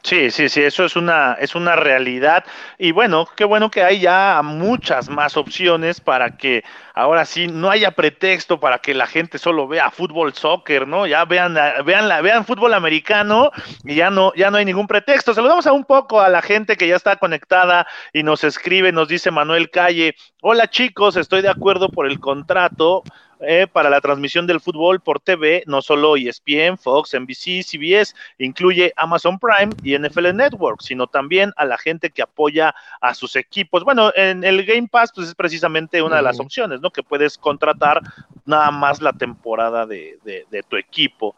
Sí, 0.01 0.31
sí, 0.31 0.47
sí, 0.47 0.61
eso 0.63 0.85
es 0.85 0.95
una, 0.95 1.33
es 1.33 1.55
una 1.55 1.75
realidad. 1.75 2.45
Y 2.77 2.91
bueno, 2.91 3.27
qué 3.35 3.43
bueno 3.43 3.69
que 3.69 3.83
hay 3.83 3.99
ya 3.99 4.39
muchas 4.43 5.09
más 5.09 5.35
opciones 5.35 5.99
para 5.99 6.37
que 6.37 6.63
ahora 6.93 7.25
sí 7.25 7.47
no 7.47 7.69
haya 7.69 7.91
pretexto 7.91 8.59
para 8.59 8.79
que 8.79 8.93
la 8.93 9.07
gente 9.07 9.37
solo 9.37 9.67
vea 9.67 9.91
fútbol, 9.91 10.33
soccer, 10.33 10.87
¿no? 10.87 11.05
Ya 11.05 11.25
vean, 11.25 11.55
vean, 11.85 12.07
la, 12.07 12.21
vean 12.21 12.45
fútbol 12.45 12.73
americano 12.73 13.51
y 13.83 13.95
ya 13.95 14.09
no, 14.09 14.33
ya 14.35 14.49
no 14.49 14.57
hay 14.57 14.65
ningún 14.65 14.87
pretexto. 14.87 15.33
Saludamos 15.33 15.67
a 15.67 15.73
un 15.73 15.83
poco 15.83 16.21
a 16.21 16.29
la 16.29 16.41
gente 16.41 16.77
que 16.77 16.87
ya 16.87 16.95
está 16.95 17.17
conectada 17.17 17.85
y 18.13 18.23
nos 18.23 18.43
escribe, 18.45 18.91
nos 18.93 19.09
dice 19.09 19.31
Manuel 19.31 19.69
Calle, 19.69 20.15
hola 20.41 20.69
chicos, 20.69 21.17
estoy 21.17 21.41
de 21.41 21.49
acuerdo 21.49 21.89
por 21.89 22.07
el 22.07 22.19
contrato 22.19 23.03
eh, 23.41 23.67
para 23.71 23.89
la 23.89 24.01
transmisión 24.01 24.47
del 24.47 24.59
fútbol 24.59 24.99
por 24.99 25.19
TV, 25.19 25.63
no 25.65 25.81
solo 25.81 26.17
ESPN, 26.17 26.77
Fox, 26.77 27.13
NBC, 27.13 27.63
CBS, 27.63 28.13
incluye 28.37 28.93
Amazon 28.97 29.39
Prime 29.39 29.73
y 29.83 29.97
NFL 29.97 30.35
Network, 30.35 30.81
sino 30.81 31.07
también 31.07 31.53
a 31.55 31.65
la 31.65 31.77
gente 31.77 32.09
que 32.09 32.21
apoya 32.21 32.75
a 33.01 33.13
sus 33.13 33.35
equipos. 33.35 33.83
Bueno, 33.83 34.11
en 34.15 34.43
el 34.43 34.65
Game 34.65 34.87
Pass, 34.89 35.11
pues 35.15 35.29
es 35.29 35.35
precisamente 35.35 36.01
una 36.01 36.17
de 36.17 36.21
las 36.21 36.39
opciones, 36.39 36.81
¿no? 36.81 36.91
Que 36.91 37.03
puedes 37.03 37.37
contratar 37.37 38.01
nada 38.45 38.71
más 38.71 39.01
la 39.01 39.13
temporada 39.13 39.85
de, 39.85 40.19
de 40.23 40.63
tu 40.63 40.75
equipo. 40.75 41.35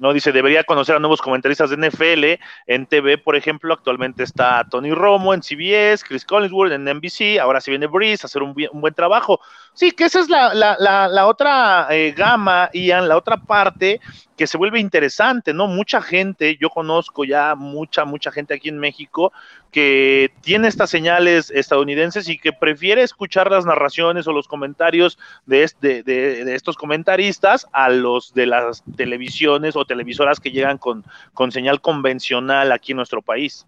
¿no? 0.00 0.14
Dice, 0.14 0.32
debería 0.32 0.64
conocer 0.64 0.96
a 0.96 0.98
nuevos 0.98 1.20
comentaristas 1.20 1.70
de 1.70 1.76
NFL. 1.76 2.42
En 2.66 2.86
TV, 2.86 3.18
por 3.18 3.36
ejemplo, 3.36 3.72
actualmente 3.72 4.24
está 4.24 4.66
Tony 4.68 4.92
Romo 4.92 5.34
en 5.34 5.42
CBS, 5.42 6.04
Chris 6.04 6.24
Collinsworth 6.24 6.72
en 6.72 6.84
NBC, 6.84 7.38
ahora 7.38 7.60
se 7.60 7.70
viene 7.70 7.86
Breeze 7.86 8.24
a 8.24 8.26
hacer 8.26 8.42
un, 8.42 8.54
buen 8.72 8.94
trabajo. 8.94 9.40
Sí, 9.72 9.92
que 9.92 10.04
esa 10.04 10.20
es 10.20 10.28
la, 10.28 10.52
la, 10.52 10.76
la, 11.08 11.26
otra 11.26 11.86
eh, 11.90 12.12
gama, 12.12 12.68
Ian, 12.74 13.08
la 13.08 13.16
otra 13.16 13.36
parte 13.38 14.00
que 14.36 14.46
se 14.46 14.58
vuelve 14.58 14.80
interesante, 14.80 15.54
¿no? 15.54 15.68
Mucha 15.68 16.02
gente, 16.02 16.56
yo 16.60 16.70
conozco 16.70 17.24
ya 17.24 17.54
mucha, 17.54 18.04
mucha 18.04 18.32
gente 18.32 18.54
aquí 18.54 18.68
en 18.68 18.78
México 18.78 19.32
que 19.70 20.32
tiene 20.42 20.66
estas 20.66 20.90
señales 20.90 21.50
estadounidenses 21.50 22.28
y 22.28 22.38
que 22.38 22.52
prefiere 22.52 23.02
escuchar 23.02 23.50
las 23.50 23.64
narraciones 23.64 24.26
o 24.26 24.32
los 24.32 24.48
comentarios 24.48 25.18
de, 25.46 25.70
de, 25.80 26.02
de, 26.02 26.54
estos 26.54 26.76
comentaristas 26.76 27.66
a 27.72 27.88
los 27.90 28.34
de 28.34 28.46
las 28.46 28.82
televisiones 28.96 29.76
o 29.76 29.84
televisoras 29.84 30.40
que 30.40 30.50
llegan 30.50 30.78
con, 30.78 31.04
con 31.32 31.52
señal 31.52 31.80
convencional 31.80 32.72
aquí 32.72 32.92
en 32.92 32.96
nuestro 32.96 33.22
país. 33.22 33.66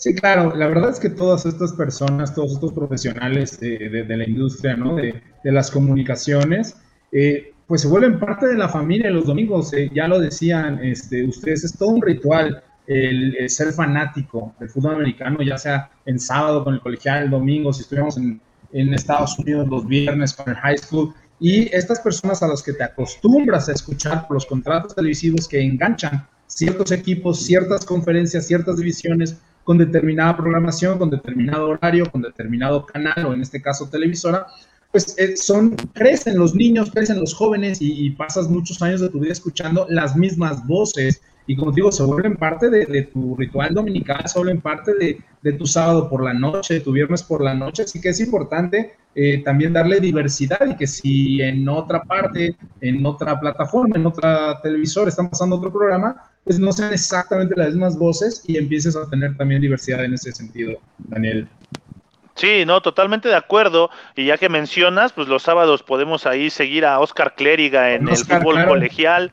Sí, 0.00 0.14
claro, 0.14 0.56
la 0.56 0.66
verdad 0.66 0.88
es 0.88 0.98
que 0.98 1.10
todas 1.10 1.44
estas 1.44 1.74
personas, 1.74 2.34
todos 2.34 2.52
estos 2.52 2.72
profesionales 2.72 3.60
de, 3.60 4.06
la 4.08 4.24
industria, 4.24 4.74
¿no? 4.74 4.96
De, 4.96 5.12
las 5.44 5.70
comunicaciones, 5.70 6.74
eh, 7.12 7.52
pues 7.66 7.82
se 7.82 7.88
vuelven 7.88 8.18
parte 8.18 8.46
de 8.46 8.56
la 8.56 8.70
familia 8.70 9.10
los 9.10 9.26
domingos. 9.26 9.74
Eh, 9.74 9.90
ya 9.94 10.08
lo 10.08 10.18
decían 10.18 10.82
este, 10.82 11.26
ustedes, 11.26 11.64
es 11.64 11.76
todo 11.76 11.90
un 11.90 12.00
ritual 12.00 12.62
el, 12.86 13.36
ser 13.50 13.74
fanático 13.74 14.54
del 14.58 14.70
fútbol 14.70 14.94
americano, 14.94 15.42
ya 15.42 15.58
sea 15.58 15.90
en 16.06 16.18
sábado 16.18 16.64
con 16.64 16.72
el 16.72 16.80
colegial, 16.80 17.24
el 17.24 17.30
domingo, 17.30 17.70
si 17.74 17.82
estuviéramos 17.82 18.16
en, 18.16 18.40
en 18.72 18.94
Estados 18.94 19.38
Unidos 19.38 19.68
los 19.68 19.86
viernes 19.86 20.32
con 20.32 20.48
el 20.48 20.56
high 20.56 20.78
school. 20.78 21.12
Y 21.38 21.68
estas 21.76 22.00
personas 22.00 22.42
a 22.42 22.48
las 22.48 22.62
que 22.62 22.72
te 22.72 22.84
acostumbras 22.84 23.68
a 23.68 23.72
escuchar 23.72 24.26
por 24.26 24.36
los 24.36 24.46
contratos 24.46 24.94
televisivos 24.94 25.46
que 25.46 25.60
enganchan 25.60 26.26
ciertos 26.46 26.90
equipos, 26.90 27.44
ciertas 27.44 27.84
conferencias, 27.84 28.46
ciertas 28.46 28.78
divisiones 28.78 29.36
con 29.64 29.78
determinada 29.78 30.36
programación, 30.36 30.98
con 30.98 31.10
determinado 31.10 31.68
horario, 31.68 32.10
con 32.10 32.22
determinado 32.22 32.84
canal 32.86 33.26
o 33.26 33.34
en 33.34 33.42
este 33.42 33.60
caso 33.60 33.88
televisora, 33.88 34.46
pues 34.92 35.16
eh, 35.18 35.36
son, 35.36 35.76
crecen 35.92 36.38
los 36.38 36.54
niños, 36.54 36.90
crecen 36.90 37.20
los 37.20 37.34
jóvenes 37.34 37.78
y, 37.80 38.10
pasas 38.10 38.48
muchos 38.48 38.82
años 38.82 39.00
de 39.00 39.08
tu 39.08 39.20
vida 39.20 39.32
escuchando 39.32 39.86
las 39.88 40.16
mismas 40.16 40.66
voces. 40.66 41.22
Y 41.46 41.56
como 41.56 41.72
digo, 41.72 41.90
se 41.90 42.02
vuelven 42.02 42.36
parte 42.36 42.70
de, 42.70 43.02
tu 43.12 43.36
ritual 43.36 43.74
dominical, 43.74 44.28
se 44.28 44.38
vuelven 44.38 44.60
parte 44.60 44.92
de, 45.42 45.52
tu 45.52 45.66
sábado 45.66 46.08
por 46.08 46.22
la 46.22 46.34
noche, 46.34 46.74
de 46.74 46.80
tu 46.80 46.92
viernes 46.92 47.22
por 47.22 47.42
la 47.42 47.54
noche. 47.54 47.84
Así 47.84 48.00
que 48.00 48.10
es 48.10 48.20
importante 48.20 48.94
eh, 49.14 49.42
también 49.44 49.72
darle 49.72 50.00
diversidad 50.00 50.60
y 50.68 50.76
que 50.76 50.86
si 50.86 51.40
en 51.40 51.68
otra 51.68 52.02
parte, 52.02 52.56
en 52.80 53.04
otra 53.06 53.38
plataforma, 53.38 53.96
en 53.96 54.06
otra 54.06 54.60
televisor 54.62 55.08
están 55.08 55.30
pasando 55.30 55.56
otro 55.56 55.72
programa, 55.72 56.29
pues 56.50 56.58
no 56.58 56.72
sean 56.72 56.92
exactamente 56.92 57.54
las 57.56 57.68
mismas 57.68 57.96
voces 57.96 58.42
y 58.44 58.56
empieces 58.56 58.96
a 58.96 59.08
tener 59.08 59.36
también 59.36 59.62
diversidad 59.62 60.04
en 60.04 60.14
ese 60.14 60.32
sentido, 60.32 60.80
Daniel. 60.98 61.46
Sí, 62.34 62.64
no, 62.66 62.82
totalmente 62.82 63.28
de 63.28 63.36
acuerdo. 63.36 63.88
Y 64.16 64.26
ya 64.26 64.36
que 64.36 64.48
mencionas, 64.48 65.12
pues 65.12 65.28
los 65.28 65.44
sábados 65.44 65.84
podemos 65.84 66.26
ahí 66.26 66.50
seguir 66.50 66.86
a 66.86 66.98
Oscar 66.98 67.36
Clériga 67.36 67.92
en 67.92 68.08
el 68.08 68.16
fútbol 68.16 68.64
colegial. 68.66 69.32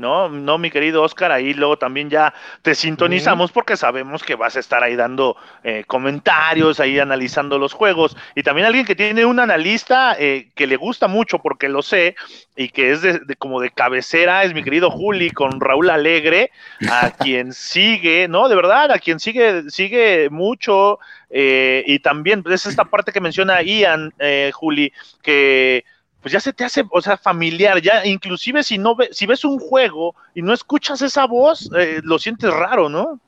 ¿No? 0.00 0.28
No, 0.28 0.58
mi 0.58 0.70
querido 0.70 1.02
Oscar, 1.02 1.30
ahí 1.30 1.54
luego 1.54 1.78
también 1.78 2.10
ya 2.10 2.34
te 2.62 2.74
sintonizamos 2.74 3.52
porque 3.52 3.76
sabemos 3.76 4.22
que 4.22 4.34
vas 4.34 4.56
a 4.56 4.60
estar 4.60 4.82
ahí 4.82 4.96
dando 4.96 5.36
eh, 5.62 5.84
comentarios, 5.86 6.80
ahí 6.80 6.98
analizando 6.98 7.58
los 7.58 7.72
juegos. 7.72 8.16
Y 8.34 8.42
también 8.42 8.66
alguien 8.66 8.86
que 8.86 8.96
tiene 8.96 9.24
un 9.24 9.38
analista 9.38 10.16
eh, 10.18 10.48
que 10.54 10.66
le 10.66 10.76
gusta 10.76 11.06
mucho 11.06 11.38
porque 11.38 11.68
lo 11.68 11.82
sé 11.82 12.16
y 12.56 12.68
que 12.70 12.90
es 12.92 13.02
de, 13.02 13.20
como 13.38 13.60
de 13.60 13.70
cabecera, 13.70 14.44
es 14.44 14.54
mi 14.54 14.62
querido 14.62 14.90
Juli 14.90 15.30
con 15.30 15.60
Raúl 15.60 15.90
Alegre, 15.90 16.50
a 16.90 17.10
quien 17.18 17.52
sigue, 17.52 18.26
¿no? 18.28 18.48
De 18.48 18.56
verdad, 18.56 18.90
a 18.90 18.98
quien 18.98 19.20
sigue, 19.20 19.70
sigue 19.70 20.28
mucho. 20.30 20.98
Eh, 21.30 21.84
y 21.86 22.00
también 22.00 22.42
es 22.50 22.66
esta 22.66 22.84
parte 22.84 23.12
que 23.12 23.20
menciona 23.20 23.62
Ian, 23.62 24.12
Juli, 24.52 24.92
que 25.22 25.84
pues 26.20 26.32
ya 26.32 26.40
se 26.40 26.52
te 26.52 26.64
hace, 26.64 26.84
o 26.90 27.00
sea, 27.00 27.16
familiar, 27.16 27.80
ya 27.80 28.04
inclusive 28.04 28.62
si 28.62 28.78
no 28.78 28.96
si 29.10 29.26
ves 29.26 29.44
un 29.44 29.58
juego 29.58 30.14
y 30.34 30.42
no 30.42 30.52
escuchas 30.52 31.02
esa 31.02 31.26
voz, 31.26 31.70
eh, 31.76 32.00
lo 32.02 32.18
sientes 32.18 32.52
raro, 32.52 32.88
¿no? 32.88 33.20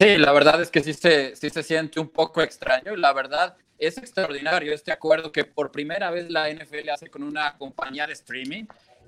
Sí, 0.00 0.16
la 0.16 0.32
verdad 0.32 0.60
es 0.62 0.70
que 0.70 0.82
sí 0.82 0.94
se, 0.94 1.36
sí 1.36 1.50
se 1.50 1.62
siente 1.62 2.00
un 2.00 2.08
poco 2.08 2.42
extraño 2.42 2.94
y 2.94 2.96
la 2.96 3.12
verdad 3.12 3.56
es 3.78 3.98
extraordinario 3.98 4.72
este 4.72 4.92
acuerdo 4.92 5.32
que 5.32 5.44
por 5.44 5.70
primera 5.70 6.10
vez 6.10 6.30
la 6.30 6.48
NFL 6.48 6.88
hace 6.90 7.10
con 7.10 7.22
una 7.22 7.56
compañía 7.58 8.06
de 8.06 8.12
streaming. 8.12 8.64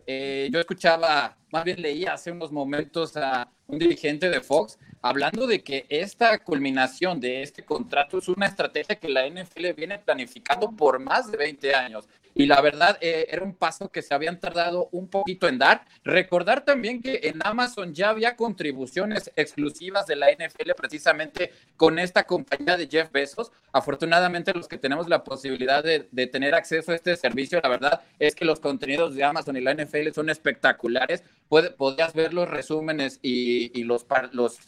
Eh, 0.06 0.48
yo 0.52 0.60
escuchaba, 0.60 1.36
más 1.50 1.64
bien 1.64 1.80
leía 1.80 2.14
hace 2.14 2.32
unos 2.32 2.52
momentos 2.52 3.16
a 3.16 3.48
un 3.66 3.78
dirigente 3.78 4.30
de 4.30 4.40
Fox 4.40 4.78
hablando 5.02 5.46
de 5.46 5.62
que 5.62 5.86
esta 5.88 6.38
culminación 6.38 7.20
de 7.20 7.42
este 7.42 7.64
contrato 7.64 8.18
es 8.18 8.28
una 8.28 8.46
estrategia 8.46 8.96
que 8.96 9.08
la 9.08 9.28
NFL 9.28 9.72
viene 9.76 9.98
planificando 9.98 10.70
por 10.72 10.98
más 10.98 11.30
de 11.30 11.38
20 11.38 11.74
años 11.74 12.08
y 12.38 12.44
la 12.44 12.60
verdad 12.60 12.98
eh, 13.00 13.26
era 13.30 13.42
un 13.42 13.54
paso 13.54 13.90
que 13.90 14.02
se 14.02 14.12
habían 14.12 14.38
tardado 14.38 14.90
un 14.92 15.08
poquito 15.08 15.48
en 15.48 15.56
dar. 15.56 15.86
Recordar 16.04 16.66
también 16.66 17.00
que 17.00 17.20
en 17.22 17.40
Amazon 17.42 17.94
ya 17.94 18.10
había 18.10 18.36
contribuciones 18.36 19.32
exclusivas 19.36 20.06
de 20.06 20.16
la 20.16 20.26
NFL 20.30 20.72
precisamente 20.76 21.52
con 21.78 21.98
esta 21.98 22.24
compañía 22.24 22.76
de 22.76 22.88
Jeff 22.88 23.10
Bezos. 23.10 23.52
Afortunadamente 23.72 24.52
los 24.52 24.68
que 24.68 24.76
tenemos 24.76 25.08
la 25.08 25.24
posibilidad 25.24 25.82
de, 25.82 26.00
tener 26.26 26.54
acceso 26.54 26.92
a 26.92 26.94
este 26.94 27.16
servicio, 27.16 27.58
la 27.62 27.70
verdad 27.70 28.02
es 28.18 28.34
que 28.34 28.44
los 28.44 28.60
contenidos 28.60 29.14
de 29.14 29.24
Amazon 29.24 29.56
y 29.56 29.62
la 29.62 29.72
NFL 29.72 30.12
son 30.14 30.28
espectaculares. 30.28 31.24
Podías 31.48 32.14
ver 32.14 32.34
los 32.34 32.48
resúmenes 32.48 33.18
y, 33.22 33.78
y 33.78 33.84
los, 33.84 34.06
los 34.32 34.58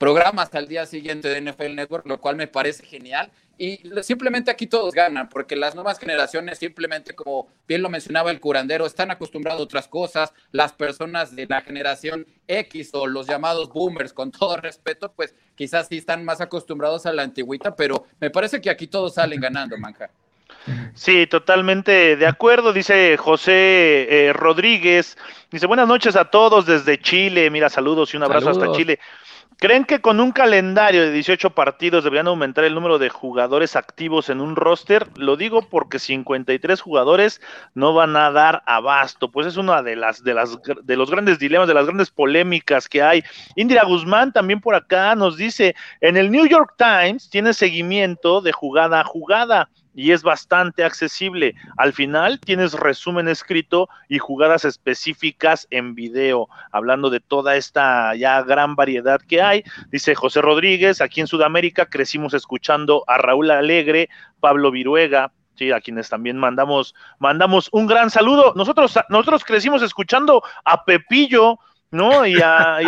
programas 0.00 0.54
al 0.54 0.66
día 0.66 0.86
siguiente 0.86 1.28
de 1.28 1.42
NFL 1.42 1.74
Network, 1.74 2.06
lo 2.06 2.18
cual 2.22 2.34
me 2.34 2.46
parece 2.48 2.86
genial. 2.86 3.30
Y 3.58 3.82
simplemente 4.00 4.50
aquí 4.50 4.66
todos 4.66 4.94
ganan, 4.94 5.28
porque 5.28 5.54
las 5.54 5.74
nuevas 5.74 5.98
generaciones 5.98 6.58
simplemente, 6.58 7.14
como 7.14 7.48
bien 7.68 7.82
lo 7.82 7.90
mencionaba 7.90 8.30
el 8.30 8.40
curandero, 8.40 8.86
están 8.86 9.10
acostumbrados 9.10 9.60
a 9.60 9.64
otras 9.64 9.88
cosas. 9.88 10.32
Las 10.52 10.72
personas 10.72 11.36
de 11.36 11.44
la 11.46 11.60
generación 11.60 12.26
X 12.48 12.92
o 12.94 13.06
los 13.06 13.26
llamados 13.26 13.68
boomers, 13.68 14.14
con 14.14 14.30
todo 14.32 14.56
respeto, 14.56 15.12
pues 15.12 15.34
quizás 15.54 15.88
sí 15.88 15.98
están 15.98 16.24
más 16.24 16.40
acostumbrados 16.40 17.04
a 17.04 17.12
la 17.12 17.22
antigüita, 17.22 17.76
pero 17.76 18.06
me 18.18 18.30
parece 18.30 18.62
que 18.62 18.70
aquí 18.70 18.86
todos 18.86 19.12
salen 19.12 19.38
ganando, 19.38 19.76
Manja. 19.76 20.10
Sí, 20.94 21.26
totalmente 21.26 22.16
de 22.16 22.26
acuerdo, 22.26 22.72
dice 22.72 23.16
José 23.16 24.06
eh, 24.28 24.32
Rodríguez. 24.32 25.16
Dice, 25.50 25.66
buenas 25.66 25.88
noches 25.88 26.16
a 26.16 26.26
todos 26.26 26.66
desde 26.66 27.00
Chile. 27.00 27.50
Mira, 27.50 27.68
saludos 27.68 28.12
y 28.12 28.16
un 28.16 28.24
abrazo 28.24 28.50
hasta 28.50 28.72
Chile. 28.72 28.98
¿Creen 29.60 29.84
que 29.84 30.00
con 30.00 30.20
un 30.20 30.32
calendario 30.32 31.02
de 31.02 31.12
18 31.12 31.50
partidos 31.50 32.02
deberían 32.02 32.28
aumentar 32.28 32.64
el 32.64 32.74
número 32.74 32.98
de 32.98 33.10
jugadores 33.10 33.76
activos 33.76 34.30
en 34.30 34.40
un 34.40 34.56
roster? 34.56 35.06
Lo 35.16 35.36
digo 35.36 35.68
porque 35.68 35.98
53 35.98 36.80
jugadores 36.80 37.42
no 37.74 37.92
van 37.92 38.16
a 38.16 38.30
dar 38.30 38.62
abasto, 38.64 39.30
pues 39.30 39.46
es 39.46 39.58
una 39.58 39.82
de 39.82 39.96
las 39.96 40.24
de 40.24 40.32
las 40.32 40.58
de 40.82 40.96
los 40.96 41.10
grandes 41.10 41.38
dilemas, 41.38 41.68
de 41.68 41.74
las 41.74 41.84
grandes 41.84 42.10
polémicas 42.10 42.88
que 42.88 43.02
hay. 43.02 43.22
Indira 43.54 43.84
Guzmán 43.84 44.32
también 44.32 44.62
por 44.62 44.74
acá 44.74 45.14
nos 45.14 45.36
dice, 45.36 45.74
en 46.00 46.16
el 46.16 46.30
New 46.30 46.46
York 46.46 46.76
Times 46.78 47.28
tiene 47.28 47.52
seguimiento 47.52 48.40
de 48.40 48.52
jugada 48.52 49.00
a 49.00 49.04
jugada 49.04 49.68
y 49.94 50.12
es 50.12 50.22
bastante 50.22 50.84
accesible. 50.84 51.54
Al 51.76 51.92
final 51.92 52.40
tienes 52.40 52.72
resumen 52.74 53.28
escrito 53.28 53.88
y 54.08 54.18
jugadas 54.18 54.64
específicas 54.64 55.66
en 55.70 55.94
video, 55.94 56.48
hablando 56.72 57.10
de 57.10 57.20
toda 57.20 57.56
esta 57.56 58.14
ya 58.14 58.42
gran 58.42 58.76
variedad 58.76 59.20
que 59.20 59.42
hay. 59.42 59.64
Dice 59.90 60.14
José 60.14 60.40
Rodríguez, 60.42 61.00
aquí 61.00 61.20
en 61.20 61.26
Sudamérica 61.26 61.86
crecimos 61.86 62.34
escuchando 62.34 63.04
a 63.06 63.18
Raúl 63.18 63.50
Alegre, 63.50 64.08
Pablo 64.40 64.70
Viruega, 64.70 65.32
Sí, 65.56 65.72
a 65.72 65.80
quienes 65.82 66.08
también 66.08 66.38
mandamos, 66.38 66.94
mandamos 67.18 67.68
un 67.72 67.86
gran 67.86 68.08
saludo. 68.08 68.54
Nosotros, 68.56 68.98
nosotros 69.10 69.44
crecimos 69.44 69.82
escuchando 69.82 70.42
a 70.64 70.86
Pepillo, 70.86 71.58
¿no? 71.90 72.26
Y 72.26 72.40
a, 72.40 72.78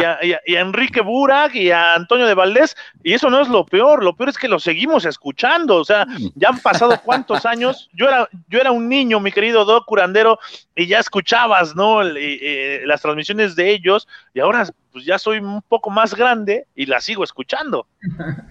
Enrique 0.46 1.00
Burak 1.00 1.54
y 1.54 1.70
a 1.70 1.94
Antonio 1.94 2.26
de 2.26 2.34
Valdés, 2.34 2.76
y 3.02 3.14
eso 3.14 3.30
no 3.30 3.40
es 3.40 3.48
lo 3.48 3.64
peor, 3.64 4.04
lo 4.04 4.14
peor 4.14 4.28
es 4.28 4.38
que 4.38 4.48
lo 4.48 4.60
seguimos 4.60 5.04
escuchando, 5.04 5.76
o 5.76 5.84
sea, 5.84 6.06
ya 6.34 6.48
han 6.48 6.58
pasado 6.60 7.00
cuántos 7.02 7.44
años, 7.44 7.90
yo 7.92 8.08
era, 8.08 8.28
yo 8.48 8.60
era 8.60 8.70
un 8.70 8.88
niño, 8.88 9.20
mi 9.20 9.32
querido 9.32 9.64
Doc 9.64 9.86
Curandero, 9.86 10.38
y 10.76 10.86
ya 10.86 11.00
escuchabas, 11.00 11.74
¿no? 11.74 12.02
Eh, 12.02 12.82
las 12.86 13.02
transmisiones 13.02 13.56
de 13.56 13.70
ellos, 13.70 14.06
y 14.34 14.40
ahora 14.40 14.66
pues 14.92 15.04
ya 15.04 15.18
soy 15.18 15.38
un 15.38 15.62
poco 15.62 15.90
más 15.90 16.14
grande 16.14 16.66
y 16.74 16.86
la 16.86 17.00
sigo 17.00 17.24
escuchando. 17.24 17.86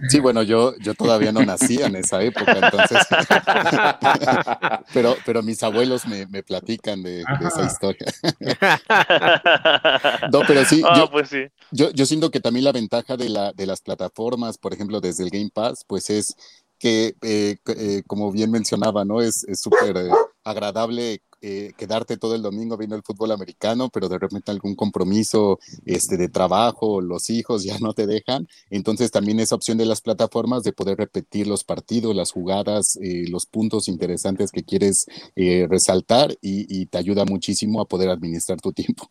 Sí, 0.08 0.20
bueno, 0.20 0.42
yo, 0.42 0.76
yo 0.78 0.94
todavía 0.94 1.32
no 1.32 1.44
nací 1.44 1.80
en 1.80 1.96
esa 1.96 2.22
época, 2.22 2.52
entonces. 2.52 2.98
pero, 4.92 5.16
pero 5.24 5.42
mis 5.42 5.62
abuelos 5.62 6.06
me, 6.06 6.26
platican 6.42 7.02
de, 7.02 7.24
esa 7.40 7.64
historia. 7.64 8.06
no, 10.32 10.40
pero 10.46 10.64
sí, 10.64 10.82
ah, 10.84 11.08
pues 11.10 11.30
yo, 11.70 11.90
Yo, 11.90 12.06
siento 12.06 12.30
que 12.30 12.40
también 12.40 12.64
la 12.64 12.72
ventaja 12.72 13.16
de, 13.16 13.28
la, 13.28 13.52
de 13.52 13.66
las 13.66 13.80
plataformas, 13.80 14.58
por 14.58 14.74
ejemplo, 14.74 15.00
desde 15.00 15.24
el 15.24 15.30
Game 15.30 15.50
Pass, 15.54 15.84
pues 15.86 16.10
es 16.10 16.36
que, 16.82 17.14
eh, 17.22 17.58
eh, 17.66 18.02
como 18.08 18.32
bien 18.32 18.50
mencionaba, 18.50 19.04
¿no? 19.04 19.20
Es 19.20 19.46
súper 19.54 19.96
eh, 19.96 20.10
agradable 20.42 21.22
eh, 21.42 21.72
quedarte 21.76 22.16
todo 22.16 22.34
el 22.34 22.42
domingo 22.42 22.76
viendo 22.76 22.96
el 22.96 23.02
fútbol 23.02 23.32
americano, 23.32 23.90
pero 23.90 24.08
de 24.08 24.18
repente 24.18 24.50
algún 24.50 24.76
compromiso 24.76 25.58
este, 25.84 26.16
de 26.16 26.28
trabajo, 26.28 27.00
los 27.00 27.30
hijos 27.30 27.64
ya 27.64 27.78
no 27.80 27.92
te 27.92 28.06
dejan. 28.06 28.46
Entonces 28.70 29.10
también 29.10 29.40
esa 29.40 29.56
opción 29.56 29.76
de 29.76 29.86
las 29.86 30.00
plataformas 30.00 30.62
de 30.62 30.72
poder 30.72 30.98
repetir 30.98 31.46
los 31.46 31.64
partidos, 31.64 32.14
las 32.14 32.32
jugadas, 32.32 32.96
eh, 33.02 33.24
los 33.28 33.46
puntos 33.46 33.88
interesantes 33.88 34.52
que 34.52 34.62
quieres 34.62 35.06
eh, 35.36 35.66
resaltar 35.68 36.36
y 36.40 36.86
te 36.86 36.98
ayuda 36.98 37.24
muchísimo 37.24 37.80
a 37.80 37.86
poder 37.86 38.08
administrar 38.10 38.60
tu 38.60 38.72
tiempo. 38.72 39.10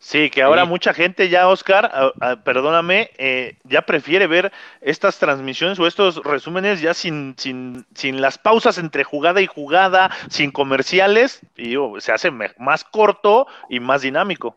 Sí, 0.00 0.30
que 0.30 0.42
ahora 0.42 0.64
mucha 0.64 0.94
gente 0.94 1.28
ya, 1.28 1.48
Oscar, 1.48 2.14
perdóname, 2.44 3.10
eh, 3.18 3.56
ya 3.64 3.82
prefiere 3.82 4.28
ver 4.28 4.52
estas 4.80 5.18
transmisiones 5.18 5.78
o 5.80 5.88
estos 5.88 6.22
resúmenes 6.22 6.80
ya 6.80 6.94
sin, 6.94 7.34
sin, 7.36 7.84
sin 7.94 8.20
las 8.20 8.38
pausas 8.38 8.78
entre 8.78 9.02
jugada 9.02 9.40
y 9.40 9.46
jugada, 9.46 10.10
sin 10.30 10.52
comerciales, 10.52 11.40
y 11.56 11.74
se 11.98 12.12
hace 12.12 12.30
más 12.30 12.84
corto 12.84 13.48
y 13.68 13.80
más 13.80 14.02
dinámico. 14.02 14.56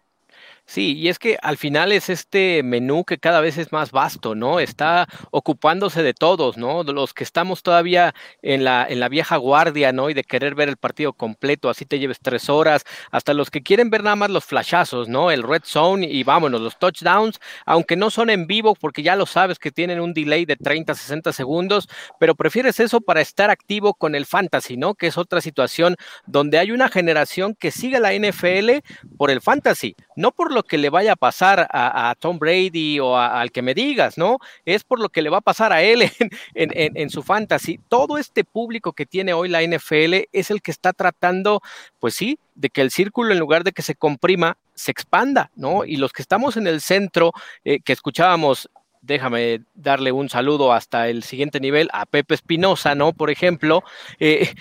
Sí, 0.66 0.94
y 0.98 1.10
es 1.10 1.20
que 1.20 1.38
al 1.42 1.58
final 1.58 1.92
es 1.92 2.10
este 2.10 2.64
menú 2.64 3.04
que 3.04 3.18
cada 3.18 3.42
vez 3.42 3.58
es 3.58 3.74
más 3.74 3.92
vasto, 3.92 4.36
¿no? 4.36 4.62
Está 4.62 5.06
ocupándose 5.32 6.02
de 6.02 6.14
todos, 6.14 6.56
¿no? 6.58 6.86
De 6.86 6.94
los 6.94 7.14
que 7.14 7.26
estamos 7.26 7.62
todavía 7.62 8.14
en 8.42 8.64
la, 8.64 8.86
en 8.88 9.02
la 9.02 9.10
vieja 9.10 9.36
guardia, 9.36 9.92
¿no? 9.92 10.10
Y 10.10 10.14
de 10.14 10.24
querer 10.24 10.56
ver 10.56 10.70
el 10.70 10.78
partido 10.78 11.12
completo, 11.12 11.70
así 11.70 11.86
te 11.86 12.00
lleves 12.00 12.20
tres 12.22 12.48
horas, 12.50 12.86
hasta 13.12 13.34
los 13.34 13.50
que 13.52 13.64
quieren 13.64 13.90
ver 13.90 14.02
nada 14.04 14.16
más 14.16 14.30
los 14.30 14.46
flashazos, 14.46 15.10
¿no? 15.10 15.30
El 15.30 15.44
red 15.44 15.62
zone 15.66 16.08
y 16.08 16.24
vámonos, 16.24 16.62
los 16.62 16.80
touchdowns, 16.80 17.42
aunque 17.66 17.98
no 17.98 18.10
son 18.10 18.30
en 18.30 18.48
vivo, 18.48 18.74
porque 18.74 19.04
ya 19.04 19.18
lo 19.18 19.26
sabes 19.26 19.60
que 19.60 19.72
tienen 19.72 20.00
un 20.00 20.14
delay 20.14 20.46
de 20.46 20.56
30, 20.56 20.96
60 20.96 21.34
segundos, 21.34 21.90
pero 22.18 22.34
prefieres 22.36 22.80
eso 22.80 23.02
para 23.02 23.20
estar 23.20 23.50
activo 23.50 23.94
con 23.94 24.16
el 24.16 24.26
fantasy, 24.26 24.78
¿no? 24.78 24.96
Que 24.96 25.08
es 25.08 25.18
otra 25.18 25.42
situación 25.42 25.98
donde 26.26 26.60
hay 26.60 26.72
una 26.72 26.88
generación 26.88 27.56
que 27.56 27.72
sigue 27.72 28.00
la 28.00 28.14
NFL 28.14 28.80
por 29.18 29.32
el 29.32 29.42
fantasy, 29.42 29.96
no 30.16 30.32
por 30.32 30.52
que 30.64 30.78
le 30.78 30.90
vaya 30.90 31.14
a 31.14 31.16
pasar 31.16 31.68
a, 31.72 32.14
Tom 32.20 32.40
Brady 32.40 33.00
o 33.00 33.18
al 33.18 33.52
que 33.52 33.62
me 33.62 33.74
digas, 33.74 34.18
¿no? 34.18 34.40
Es 34.66 34.84
por 34.84 35.00
lo 35.00 35.10
que 35.10 35.22
le 35.22 35.30
va 35.30 35.38
a 35.38 35.42
pasar 35.42 35.72
a 35.74 35.82
él 35.82 36.04
en, 36.56 37.10
su 37.10 37.24
fantasy. 37.24 37.80
Todo 37.90 38.18
este 38.18 38.44
público 38.44 38.94
que 38.94 39.06
tiene 39.06 39.34
hoy 39.34 39.50
la 39.50 39.62
NFL 39.62 40.28
es 40.32 40.52
el 40.52 40.62
que 40.62 40.72
está 40.72 40.94
tratando, 40.94 41.62
pues 42.00 42.16
sí, 42.16 42.40
de 42.56 42.70
que 42.70 42.82
el 42.82 42.92
círculo 42.92 43.32
en 43.34 43.40
lugar 43.40 43.64
de 43.64 43.72
que 43.72 43.82
se 43.82 43.96
comprima, 43.96 44.58
se 44.74 44.92
expanda, 44.92 45.52
¿no? 45.56 45.86
Y 45.86 45.98
los 45.98 46.14
que 46.14 46.22
estamos 46.22 46.58
en 46.58 46.68
el 46.68 46.82
centro, 46.82 47.34
eh, 47.64 47.80
que 47.80 47.94
escuchábamos 47.94 48.70
déjame 49.02 49.62
darle 49.74 50.12
un 50.12 50.30
saludo 50.30 50.74
hasta 50.74 51.10
el 51.10 51.24
siguiente 51.24 51.60
nivel 51.60 51.90
a 51.92 52.06
Pepe 52.06 52.36
Espinosa, 52.36 52.96
¿no? 52.96 53.14
Por 53.14 53.32
ejemplo, 53.32 53.84
eh, 54.20 54.54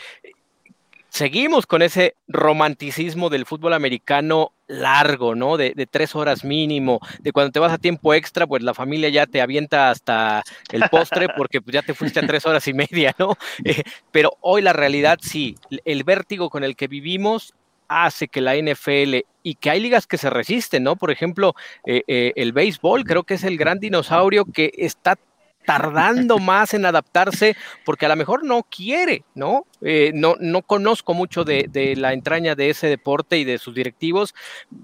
seguimos 1.10 1.66
con 1.66 1.82
ese 1.82 2.14
romanticismo 2.28 3.28
del 3.28 3.46
fútbol 3.46 3.74
americano 3.74 4.52
largo, 4.66 5.34
¿no? 5.34 5.56
De, 5.56 5.74
tres 5.90 6.14
horas 6.14 6.44
mínimo, 6.44 7.00
de 7.18 7.32
cuando 7.32 7.50
te 7.50 7.58
vas 7.58 7.72
a 7.72 7.78
tiempo 7.78 8.14
extra, 8.14 8.46
pues 8.46 8.62
la 8.62 8.72
familia 8.72 9.08
ya 9.08 9.26
te 9.26 9.40
avienta 9.40 9.90
hasta 9.90 10.42
el 10.70 10.88
postre 10.88 11.28
porque 11.36 11.60
pues, 11.60 11.74
ya 11.74 11.82
te 11.82 11.94
fuiste 11.94 12.20
a 12.20 12.26
tres 12.26 12.46
horas 12.46 12.66
y 12.68 12.72
media, 12.72 13.14
¿no? 13.18 13.36
Eh, 13.64 13.82
pero 14.12 14.36
hoy 14.40 14.62
la 14.62 14.72
realidad 14.72 15.18
sí, 15.20 15.56
el 15.84 16.04
vértigo 16.04 16.48
con 16.48 16.64
el 16.64 16.76
que 16.76 16.86
vivimos 16.86 17.54
hace 17.88 18.28
que 18.28 18.40
la 18.40 18.54
NFL 18.54 19.26
y 19.42 19.54
que 19.56 19.70
hay 19.70 19.80
ligas 19.80 20.06
que 20.06 20.16
se 20.16 20.30
resisten, 20.30 20.84
¿no? 20.84 20.94
Por 20.94 21.10
ejemplo, 21.10 21.54
eh, 21.84 22.02
eh, 22.06 22.32
el 22.36 22.52
béisbol 22.52 23.04
creo 23.04 23.24
que 23.24 23.34
es 23.34 23.42
el 23.42 23.56
gran 23.56 23.80
dinosaurio 23.80 24.44
que 24.44 24.72
está 24.76 25.18
tardando 25.64 26.38
más 26.38 26.74
en 26.74 26.84
adaptarse 26.86 27.56
porque 27.84 28.06
a 28.06 28.08
lo 28.08 28.16
mejor 28.16 28.44
no 28.44 28.62
quiere, 28.64 29.24
¿no? 29.34 29.66
Eh, 29.82 30.10
no, 30.14 30.36
no 30.40 30.62
conozco 30.62 31.14
mucho 31.14 31.44
de, 31.44 31.68
la 31.96 32.12
entraña 32.12 32.54
de 32.54 32.70
ese 32.70 32.86
deporte 32.88 33.38
y 33.38 33.44
de 33.44 33.58
sus 33.58 33.74
directivos, 33.74 34.34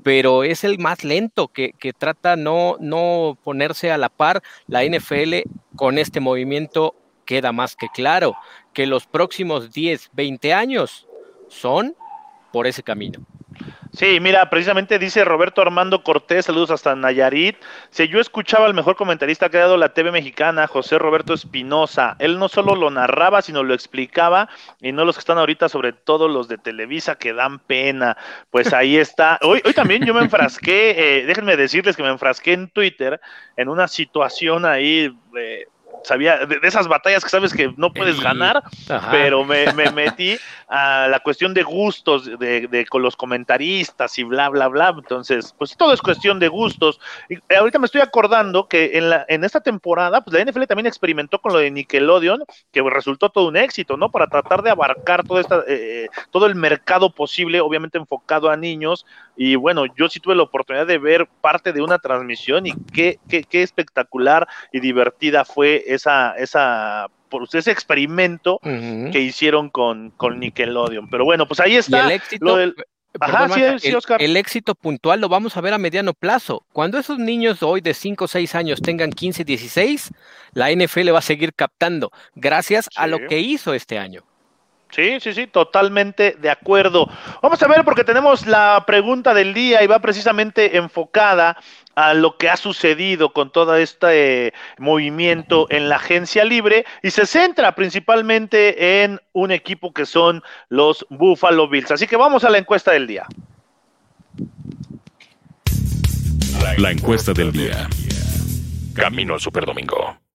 pero 0.03 0.45
es 0.45 0.65
el 0.65 0.79
más 0.79 1.05
lento 1.05 1.49
que, 1.49 1.73
que 1.79 1.93
trata 1.93 2.37
no, 2.37 2.77
no 2.81 3.37
ponerse 3.43 3.91
a 3.91 3.99
la 3.99 4.09
par 4.09 4.43
la 4.67 4.85
NFL 4.85 5.49
con 5.75 5.99
este 5.99 6.21
movimiento. 6.21 6.95
Queda 7.25 7.51
más 7.51 7.75
que 7.75 7.89
claro 7.89 8.37
que 8.73 8.87
los 8.87 9.07
próximos 9.07 9.73
10, 9.73 10.11
20 10.13 10.55
años 10.55 11.09
son 11.49 11.97
por 12.53 12.69
ese 12.69 12.85
camino. 12.85 13.27
Sí, 13.93 14.21
mira, 14.21 14.51
precisamente 14.51 14.99
dice 14.99 15.25
Roberto 15.25 15.63
Armando 15.63 16.03
Cortés, 16.03 16.45
saludos 16.45 16.71
hasta 16.71 16.95
Nayarit. 16.95 17.57
Si 17.91 18.07
yo 18.09 18.21
escuchaba 18.21 18.67
al 18.67 18.75
mejor 18.75 18.95
comentarista 18.97 19.49
que 19.49 19.57
ha 19.57 19.61
dado 19.61 19.79
la 19.79 19.95
TV 19.95 20.13
mexicana, 20.13 20.67
José 20.67 20.99
Roberto 20.99 21.33
Espinosa, 21.33 22.15
él 22.19 22.39
no 22.39 22.49
solo 22.49 22.75
lo 22.75 22.91
narraba, 22.91 23.41
sino 23.41 23.63
lo 23.63 23.73
explicaba, 23.73 24.51
y 24.83 24.93
no 24.93 25.05
los 25.05 25.17
que 25.17 25.21
están 25.21 25.39
ahorita, 25.39 25.69
sobre 25.71 25.93
todo 25.93 26.29
los 26.29 26.47
de 26.47 26.59
Televisa, 26.59 27.15
que 27.15 27.33
dan 27.33 27.59
pena. 27.59 28.19
Pues 28.51 28.75
ahí 28.75 28.99
está. 28.99 29.39
Hoy, 29.43 29.63
hoy 29.65 29.73
también 29.73 30.05
yo 30.05 30.13
me 30.13 30.21
enfrasqué, 30.21 31.21
eh, 31.21 31.27
déjenme 31.27 31.57
decirles 31.57 31.97
que 31.97 32.03
me 32.03 32.11
enfrasqué 32.11 32.53
en 32.53 32.69
Twitter 32.69 33.21
en 33.57 33.69
una 33.69 33.89
situación 33.89 34.67
ahí. 34.67 35.17
Eh, 35.39 35.67
sabía 36.05 36.47
de, 36.47 36.59
esas 36.63 36.89
batallas 36.89 37.25
que 37.25 37.31
sabes 37.31 37.53
que 37.53 37.73
no 37.77 37.93
puedes 37.93 38.21
ganar, 38.21 38.63
pero 39.11 39.45
me, 39.45 39.67
metí 39.95 40.37
a 40.69 41.09
la 41.09 41.21
cuestión 41.21 41.55
de 41.55 41.63
gustos 41.63 42.27
de, 42.39 42.87
con 42.89 43.03
los 43.03 43.17
comentaristas 43.17 44.19
y 44.19 44.25
bla, 44.25 44.49
bla, 44.49 44.69
bla. 44.69 44.95
Entonces, 44.97 45.55
pues 45.59 45.77
todo 45.77 45.93
es 45.93 46.01
cuestión 46.01 46.39
de 46.39 46.49
gustos. 46.49 47.01
Y 47.29 47.39
ahorita 47.55 47.79
me 47.79 47.87
estoy 47.87 48.01
acordando 48.01 48.69
que 48.69 48.99
en, 48.99 49.11
la, 49.11 49.25
en 49.29 49.45
esta 49.45 49.61
temporada, 49.61 50.23
pues 50.23 50.37
la 50.37 50.51
NFL 50.51 50.65
también 50.65 50.87
experimentó 50.87 51.41
con 51.41 51.53
lo 51.53 51.59
de 51.59 51.71
Nickelodeon, 51.71 52.45
que 52.73 52.83
resultó 52.83 53.29
todo 53.29 53.49
un 53.49 53.57
éxito, 53.57 53.97
¿no? 53.97 54.11
Para 54.11 54.27
tratar 54.27 54.63
de 54.63 54.71
abarcar 54.71 55.25
todo, 55.25 55.41
esta, 55.41 55.63
eh, 55.67 56.09
todo 56.31 56.47
el 56.47 56.55
mercado 56.55 57.11
posible, 57.11 57.61
obviamente 57.61 57.99
enfocado 57.99 58.51
a 58.51 58.57
niños. 58.57 59.07
Y 59.37 59.57
bueno, 59.57 59.85
yo 59.97 60.09
sí 60.09 60.21
tuve 60.21 60.35
la 60.35 60.43
oportunidad 60.43 60.87
de 60.87 60.99
ver 60.99 61.29
parte 61.41 61.73
de 61.73 61.83
una 61.83 61.99
transmisión 61.99 62.67
y 62.67 62.75
qué, 62.93 63.19
qué, 63.29 63.45
qué 63.45 63.63
espectacular 63.63 64.49
y 64.73 64.81
divertida 64.81 65.45
fue 65.45 65.85
esa, 65.87 66.33
esa 66.37 67.09
ese 67.53 67.71
experimento 67.71 68.61
que 68.63 69.21
hicieron 69.21 69.69
con, 69.69 70.11
con 70.17 70.39
Nickelodeon. 70.41 71.09
Pero 71.11 71.25
bueno, 71.25 71.47
pues 71.47 71.61
ahí 71.61 71.77
está 71.77 72.07
el 72.07 72.13
éxito, 72.13 72.59
el, 72.59 74.37
éxito 74.37 74.75
puntual 74.75 75.21
lo 75.21 75.29
vamos 75.29 75.57
a 75.57 75.61
ver 75.61 75.75
a 75.75 75.79
mediano 75.79 76.13
plazo. 76.15 76.65
Cuando 76.73 76.99
esos 76.99 77.19
niños 77.19 77.63
hoy 77.63 77.81
de 77.81 77.95
5 77.95 78.25
o 78.25 78.29
6 78.29 78.55
años 78.55 78.81
tengan 78.81 79.11
15, 79.11 79.45
16, 79.45 80.11
la 80.53 80.71
NFL 80.71 81.15
va 81.15 81.19
a 81.19 81.23
seguir 81.23 81.55
captando 81.55 82.11
gracias 82.35 82.89
a 82.97 83.07
lo 83.07 83.19
que 83.27 83.41
hizo 83.41 83.75
este 83.75 83.99
año. 83.99 84.23
Sí, 84.91 85.19
sí, 85.21 85.33
sí, 85.35 85.47
totalmente 85.47 86.37
de 86.39 86.49
acuerdo. 86.49 87.09
Vamos 87.43 87.63
a 87.63 87.69
ver 87.69 87.85
porque 87.85 88.05
tenemos 88.05 88.47
la 88.47 88.85
pregunta 88.87 89.35
del 89.35 89.53
día 89.53 89.83
y 89.83 89.87
va 89.87 89.99
precisamente 89.99 90.77
enfocada 90.77 91.57
a 91.97 92.15
lo 92.15 92.37
que 92.37 92.49
ha 92.49 92.57
sucedido 92.57 93.33
con 93.33 93.51
todo 93.51 93.75
este 93.77 94.53
movimiento 94.79 95.67
en 95.71 95.89
la 95.89 95.97
agencia 95.97 96.45
libre 96.45 96.85
y 97.03 97.11
se 97.11 97.27
centra 97.27 97.75
principalmente 97.75 99.03
en 99.03 99.21
un 99.33 99.51
equipo 99.51 99.93
que 99.93 100.07
son 100.07 100.43
los 100.69 101.05
Buffalo 101.11 101.69
Bills. 101.69 101.91
Así 101.91 102.07
que 102.07 102.17
vamos 102.17 102.45
a 102.45 102.51
la 102.51 102.59
encuesta 102.59 102.93
del 102.93 103.07
día. 103.07 103.27
La 106.79 106.91
encuesta 106.91 107.33
del 107.33 107.53
día. 107.53 107.89
Camino 108.95 109.35
al 109.35 109.41
Superdomingo. 109.41 110.26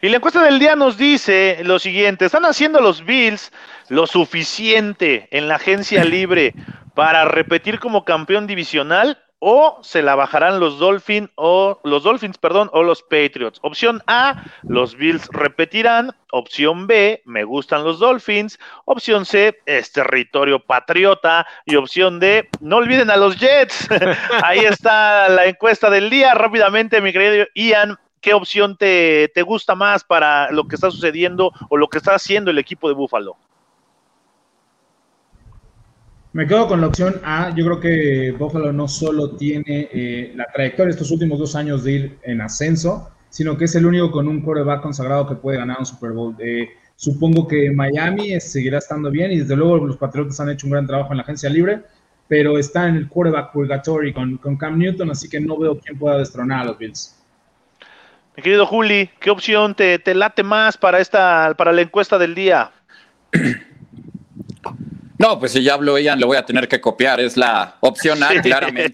Y 0.00 0.08
la 0.08 0.16
encuesta 0.16 0.42
del 0.42 0.60
día 0.60 0.76
nos 0.76 0.96
dice 0.96 1.58
lo 1.64 1.78
siguiente, 1.78 2.24
¿están 2.24 2.44
haciendo 2.44 2.80
los 2.80 3.04
Bills 3.04 3.52
lo 3.88 4.06
suficiente 4.06 5.26
en 5.32 5.48
la 5.48 5.56
agencia 5.56 6.04
libre 6.04 6.54
para 6.94 7.24
repetir 7.24 7.80
como 7.80 8.04
campeón 8.04 8.46
divisional? 8.46 9.18
o 9.40 9.78
se 9.82 10.02
la 10.02 10.14
bajarán 10.14 10.58
los 10.58 10.78
Dolphins 10.78 11.30
o 11.36 11.80
los 11.84 12.02
Dolphins, 12.02 12.38
perdón, 12.38 12.70
o 12.72 12.82
los 12.82 13.02
Patriots. 13.02 13.58
Opción 13.62 14.02
A, 14.06 14.44
los 14.62 14.96
Bills 14.96 15.28
repetirán. 15.32 16.14
Opción 16.32 16.86
B, 16.86 17.22
me 17.24 17.44
gustan 17.44 17.84
los 17.84 17.98
Dolphins. 18.00 18.58
Opción 18.84 19.24
C, 19.24 19.60
es 19.66 19.92
territorio 19.92 20.58
patriota. 20.58 21.46
Y 21.64 21.76
opción 21.76 22.18
D, 22.18 22.48
no 22.60 22.76
olviden 22.76 23.10
a 23.10 23.16
los 23.16 23.38
Jets. 23.38 23.88
Ahí 24.42 24.60
está 24.60 25.28
la 25.28 25.46
encuesta 25.46 25.88
del 25.88 26.10
día. 26.10 26.34
Rápidamente, 26.34 27.00
mi 27.00 27.12
querido 27.12 27.46
Ian, 27.54 27.96
¿qué 28.20 28.34
opción 28.34 28.76
te, 28.76 29.30
te 29.34 29.42
gusta 29.42 29.74
más 29.74 30.04
para 30.04 30.50
lo 30.50 30.66
que 30.66 30.74
está 30.74 30.90
sucediendo 30.90 31.52
o 31.68 31.76
lo 31.76 31.88
que 31.88 31.98
está 31.98 32.14
haciendo 32.14 32.50
el 32.50 32.58
equipo 32.58 32.88
de 32.88 32.94
Buffalo? 32.94 33.36
Me 36.38 36.46
quedo 36.46 36.68
con 36.68 36.80
la 36.80 36.88
opción 36.88 37.20
A. 37.24 37.54
Yo 37.56 37.64
creo 37.64 37.80
que 37.80 38.32
Buffalo 38.38 38.72
no 38.72 38.86
solo 38.86 39.30
tiene 39.30 39.88
eh, 39.92 40.32
la 40.36 40.46
trayectoria 40.52 40.90
estos 40.90 41.10
últimos 41.10 41.38
dos 41.38 41.56
años 41.56 41.84
de 41.84 41.92
ir 41.92 42.18
en 42.22 42.42
ascenso, 42.42 43.10
sino 43.30 43.56
que 43.56 43.64
es 43.64 43.74
el 43.74 43.86
único 43.86 44.10
con 44.10 44.28
un 44.28 44.42
quarterback 44.42 44.82
consagrado 44.82 45.26
que 45.26 45.34
puede 45.36 45.58
ganar 45.58 45.78
un 45.80 45.86
Super 45.86 46.12
Bowl. 46.12 46.36
Eh, 46.38 46.68
supongo 46.96 47.48
que 47.48 47.70
Miami 47.70 48.38
seguirá 48.40 48.78
estando 48.78 49.10
bien 49.10 49.32
y 49.32 49.38
desde 49.38 49.56
luego 49.56 49.78
los 49.78 49.96
Patriotas 49.96 50.38
han 50.38 50.50
hecho 50.50 50.66
un 50.66 50.72
gran 50.72 50.86
trabajo 50.86 51.12
en 51.12 51.16
la 51.16 51.22
agencia 51.22 51.48
libre, 51.48 51.80
pero 52.28 52.58
está 52.58 52.86
en 52.88 52.96
el 52.96 53.08
quarterback 53.08 53.50
purgatory 53.52 54.12
con, 54.12 54.36
con 54.36 54.56
Cam 54.56 54.78
Newton, 54.78 55.10
así 55.10 55.28
que 55.28 55.40
no 55.40 55.58
veo 55.58 55.78
quién 55.80 55.98
pueda 55.98 56.18
destronar 56.18 56.60
a 56.60 56.64
los 56.66 56.78
Bills. 56.78 57.17
Mi 58.38 58.42
querido 58.42 58.66
Juli, 58.66 59.10
¿qué 59.18 59.30
opción 59.30 59.74
te, 59.74 59.98
te 59.98 60.14
late 60.14 60.44
más 60.44 60.78
para, 60.78 61.00
esta, 61.00 61.54
para 61.58 61.72
la 61.72 61.80
encuesta 61.80 62.18
del 62.18 62.36
día? 62.36 62.70
No, 65.18 65.40
pues 65.40 65.50
si 65.50 65.64
ya 65.64 65.74
habló 65.74 65.98
Ian, 65.98 66.20
le 66.20 66.24
voy 66.24 66.36
a 66.36 66.46
tener 66.46 66.68
que 66.68 66.80
copiar. 66.80 67.18
Es 67.18 67.36
la 67.36 67.78
opción 67.80 68.22
A, 68.22 68.40
claramente. 68.40 68.92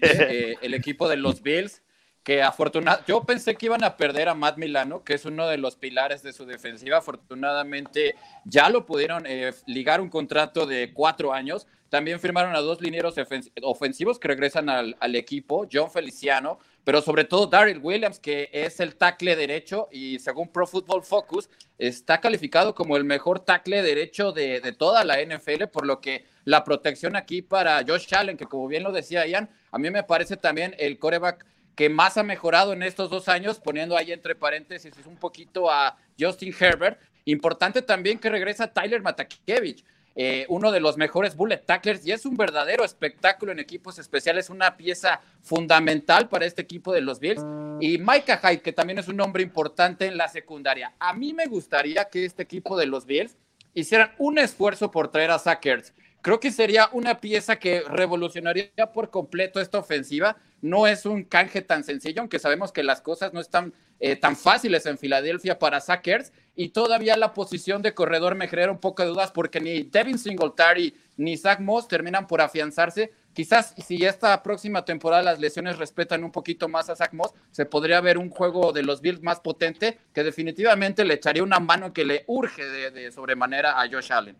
Eh, 0.51 0.57
el 0.63 0.73
equipo 0.73 1.07
de 1.07 1.17
los 1.17 1.43
Bills, 1.43 1.83
que 2.23 2.41
afortunadamente, 2.41 3.05
yo 3.07 3.23
pensé 3.23 3.53
que 3.53 3.67
iban 3.67 3.83
a 3.83 3.97
perder 3.97 4.29
a 4.29 4.33
Matt 4.33 4.57
Milano, 4.57 5.03
que 5.03 5.13
es 5.13 5.25
uno 5.25 5.47
de 5.47 5.59
los 5.59 5.75
pilares 5.75 6.23
de 6.23 6.33
su 6.33 6.47
defensiva. 6.47 6.97
Afortunadamente, 6.97 8.15
ya 8.45 8.71
lo 8.71 8.87
pudieron 8.87 9.27
eh, 9.27 9.53
ligar 9.67 10.01
un 10.01 10.09
contrato 10.09 10.65
de 10.65 10.91
cuatro 10.91 11.33
años. 11.33 11.67
También 11.89 12.19
firmaron 12.19 12.55
a 12.55 12.61
dos 12.61 12.81
linieros 12.81 13.13
ofensivos 13.61 14.17
que 14.17 14.27
regresan 14.27 14.69
al, 14.69 14.97
al 14.99 15.15
equipo, 15.15 15.67
John 15.71 15.91
Feliciano, 15.91 16.57
pero 16.85 17.01
sobre 17.01 17.25
todo 17.25 17.47
Daryl 17.47 17.79
Williams, 17.79 18.19
que 18.19 18.49
es 18.53 18.79
el 18.79 18.95
tackle 18.95 19.35
derecho 19.35 19.89
y 19.91 20.19
según 20.19 20.47
Pro 20.47 20.67
Football 20.67 21.03
Focus 21.03 21.49
está 21.79 22.21
calificado 22.21 22.75
como 22.75 22.95
el 22.95 23.03
mejor 23.03 23.39
tackle 23.39 23.81
derecho 23.81 24.31
de, 24.31 24.61
toda 24.77 25.03
la 25.03 25.17
NFL, 25.21 25.65
por 25.73 25.85
lo 25.85 25.99
que 25.99 26.25
la 26.45 26.63
protección 26.63 27.15
aquí 27.15 27.41
para 27.41 27.83
Josh 27.85 28.13
Allen, 28.13 28.37
que 28.37 28.45
como 28.45 28.67
bien 28.67 28.83
lo 28.83 28.91
decía 28.91 29.25
Ian, 29.25 29.49
a 29.71 29.79
mí 29.79 29.89
me 29.89 30.03
parece 30.03 30.37
también 30.37 30.75
el 30.77 30.99
coreback 30.99 31.43
que 31.75 31.89
más 31.89 32.17
ha 32.17 32.23
mejorado 32.23 32.71
en 32.71 32.83
estos 32.83 33.09
dos 33.09 33.27
años, 33.27 33.59
poniendo 33.59 33.97
ahí 33.97 34.11
entre 34.11 34.35
paréntesis 34.35 34.93
un 35.05 35.17
poquito 35.17 35.69
a 35.69 35.97
Justin 36.17 36.53
Herbert. 36.57 37.01
Importante 37.25 37.81
también 37.81 38.19
que 38.19 38.29
regresa 38.29 38.71
Tyler 38.71 39.01
Matakevich. 39.01 39.83
Eh, 40.17 40.45
uno 40.47 40.71
de 40.71 40.79
los 40.79 40.95
mejores 40.95 41.35
bullet 41.35 41.57
tacklers 41.57 42.07
y 42.07 42.13
es 42.13 42.25
un 42.25 42.37
verdadero 42.37 42.85
espectáculo 42.85 43.51
en 43.51 43.59
equipos 43.59 43.99
especiales, 43.99 44.49
una 44.49 44.77
pieza 44.77 45.19
fundamental 45.41 46.29
para 46.29 46.45
este 46.45 46.61
equipo 46.61 46.93
de 46.93 47.01
los 47.01 47.19
Bills. 47.19 47.43
Y 47.81 47.97
Micah 47.97 48.39
Hyde, 48.41 48.61
que 48.61 48.71
también 48.71 48.97
es 48.97 49.09
un 49.09 49.19
hombre 49.19 49.43
importante 49.43 50.05
en 50.05 50.17
la 50.17 50.29
secundaria. 50.29 50.93
A 50.99 51.13
mí 51.13 51.33
me 51.33 51.47
gustaría 51.47 52.05
que 52.05 52.23
este 52.23 52.43
equipo 52.43 52.77
de 52.77 52.85
los 52.85 53.05
Bills 53.05 53.35
hicieran 53.73 54.11
un 54.17 54.37
esfuerzo 54.37 54.89
por 54.89 55.09
traer 55.11 55.31
a 55.31 55.39
Sackers. 55.39 55.93
Creo 56.21 56.39
que 56.39 56.49
sería 56.49 56.89
una 56.93 57.19
pieza 57.19 57.57
que 57.57 57.81
revolucionaría 57.81 58.91
por 58.93 59.11
completo 59.11 59.59
esta 59.59 59.77
ofensiva. 59.77 60.37
No 60.61 60.87
es 60.87 61.05
un 61.05 61.23
canje 61.23 61.61
tan 61.61 61.83
sencillo, 61.83 62.21
aunque 62.21 62.39
sabemos 62.39 62.71
que 62.71 62.83
las 62.83 63.01
cosas 63.01 63.33
no 63.33 63.41
están 63.41 63.73
eh, 63.99 64.15
tan 64.15 64.35
fáciles 64.35 64.85
en 64.85 64.97
Filadelfia 64.97 65.59
para 65.59 65.81
Sackers 65.81 66.31
y 66.55 66.69
todavía 66.69 67.17
la 67.17 67.33
posición 67.33 67.81
de 67.81 67.93
corredor 67.93 68.35
me 68.35 68.47
genera 68.47 68.71
un 68.71 68.79
poco 68.79 69.03
de 69.03 69.09
dudas 69.09 69.31
porque 69.31 69.59
ni 69.59 69.83
Devin 69.83 70.17
Singletary 70.17 70.95
ni 71.17 71.37
Zach 71.37 71.59
Moss 71.59 71.87
terminan 71.87 72.27
por 72.27 72.41
afianzarse. 72.41 73.13
Quizás 73.33 73.73
si 73.85 74.05
esta 74.05 74.41
próxima 74.41 74.85
temporada 74.85 75.21
las 75.21 75.39
lesiones 75.39 75.77
respetan 75.77 76.23
un 76.23 76.31
poquito 76.31 76.69
más 76.69 76.89
a 76.89 76.95
Zach 76.95 77.11
Moss, 77.11 77.33
se 77.51 77.65
podría 77.65 77.99
ver 77.99 78.17
un 78.17 78.29
juego 78.29 78.71
de 78.71 78.83
los 78.83 79.01
Bills 79.01 79.21
más 79.21 79.41
potente 79.41 79.99
que 80.13 80.23
definitivamente 80.23 81.03
le 81.03 81.15
echaría 81.15 81.43
una 81.43 81.59
mano 81.59 81.91
que 81.91 82.05
le 82.05 82.23
urge 82.27 82.63
de, 82.63 83.11
sobremanera 83.11 83.81
a 83.81 83.89
Josh 83.89 84.13
Allen. 84.13 84.37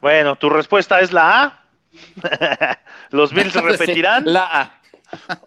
Bueno, 0.00 0.36
tu 0.36 0.48
respuesta 0.48 1.00
es 1.00 1.12
la 1.12 1.42
A. 1.42 1.64
los 3.10 3.32
Bills 3.32 3.52
se 3.52 3.60
repetirán. 3.60 4.24
la 4.26 4.48
A. 4.62 4.80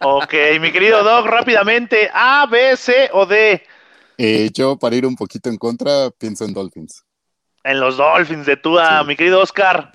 ok, 0.01 0.33
mi 0.61 0.71
querido 0.71 1.03
Doc, 1.03 1.25
rápidamente, 1.25 2.09
A, 2.13 2.45
B, 2.45 2.77
C 2.77 3.09
o 3.11 3.25
D. 3.25 3.63
Eh, 4.17 4.49
yo, 4.53 4.77
para 4.77 4.95
ir 4.95 5.05
un 5.05 5.15
poquito 5.15 5.49
en 5.49 5.57
contra, 5.57 6.09
pienso 6.11 6.45
en 6.45 6.53
Dolphins. 6.53 7.05
En 7.63 7.79
los 7.79 7.97
Dolphins 7.97 8.45
de 8.45 8.57
tu, 8.57 8.77
mi 9.05 9.15
querido 9.15 9.41
Oscar. 9.41 9.91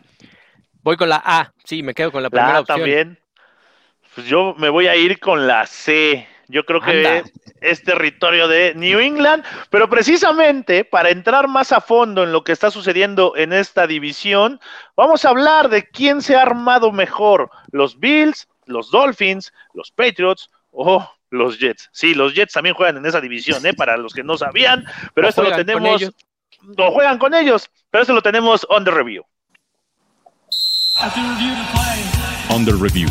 Voy 0.82 0.96
con 0.96 1.08
la 1.08 1.22
A, 1.24 1.52
sí, 1.64 1.82
me 1.82 1.94
quedo 1.94 2.12
con 2.12 2.22
la 2.22 2.30
primera 2.30 2.61
opción. 2.61 2.78
también. 2.78 3.18
Pues 4.14 4.26
yo 4.26 4.54
me 4.58 4.68
voy 4.68 4.88
a 4.88 4.96
ir 4.96 5.18
con 5.18 5.46
la 5.46 5.66
C. 5.66 6.26
Yo 6.48 6.66
creo 6.66 6.80
que 6.80 7.22
es 7.62 7.82
territorio 7.82 8.46
de 8.46 8.74
New 8.74 8.98
England, 8.98 9.42
pero 9.70 9.88
precisamente 9.88 10.85
para 10.85 11.08
entrar 11.08 11.48
más 11.48 11.72
a 11.72 11.80
fondo 11.80 12.24
en 12.24 12.32
lo 12.32 12.44
que 12.44 12.52
está 12.52 12.70
sucediendo 12.70 13.35
en 13.37 13.54
esta 13.54 13.87
división, 13.87 14.61
vamos 14.94 15.24
a 15.24 15.30
hablar 15.30 15.70
de 15.70 15.88
quién 15.88 16.20
se 16.20 16.37
ha 16.37 16.42
armado 16.42 16.92
mejor, 16.92 17.50
los 17.70 17.98
Bills, 17.98 18.48
los 18.66 18.90
Dolphins, 18.90 19.52
los 19.72 19.92
Patriots 19.92 20.50
o 20.72 21.08
los 21.32 21.58
Jets. 21.58 21.88
Sí, 21.92 22.14
los 22.14 22.34
Jets 22.34 22.52
también 22.52 22.74
juegan 22.74 22.98
en 22.98 23.06
esa 23.06 23.20
división, 23.20 23.64
¿eh? 23.66 23.74
Para 23.74 23.96
los 23.96 24.12
que 24.12 24.22
no 24.22 24.36
sabían, 24.36 24.84
pero 25.14 25.28
esto 25.28 25.42
lo 25.42 25.54
tenemos. 25.56 26.02
Lo 26.76 26.92
juegan 26.92 27.18
con 27.18 27.34
ellos, 27.34 27.68
pero 27.90 28.02
esto 28.02 28.12
lo 28.12 28.22
tenemos 28.22 28.64
on 28.68 28.84
the 28.84 28.90
review. 28.90 29.24
On 32.50 32.64
the 32.64 32.72
review. 32.72 33.08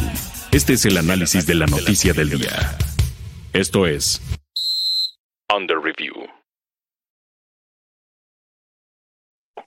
Este 0.52 0.74
es 0.74 0.86
el 0.86 0.98
análisis 0.98 1.46
de 1.46 1.56
la 1.56 1.66
noticia 1.66 2.14
del 2.14 2.30
día. 2.30 2.78
Esto 3.54 3.86
es 3.86 4.22
On 5.50 5.68
the 5.68 5.76
review. 5.76 6.14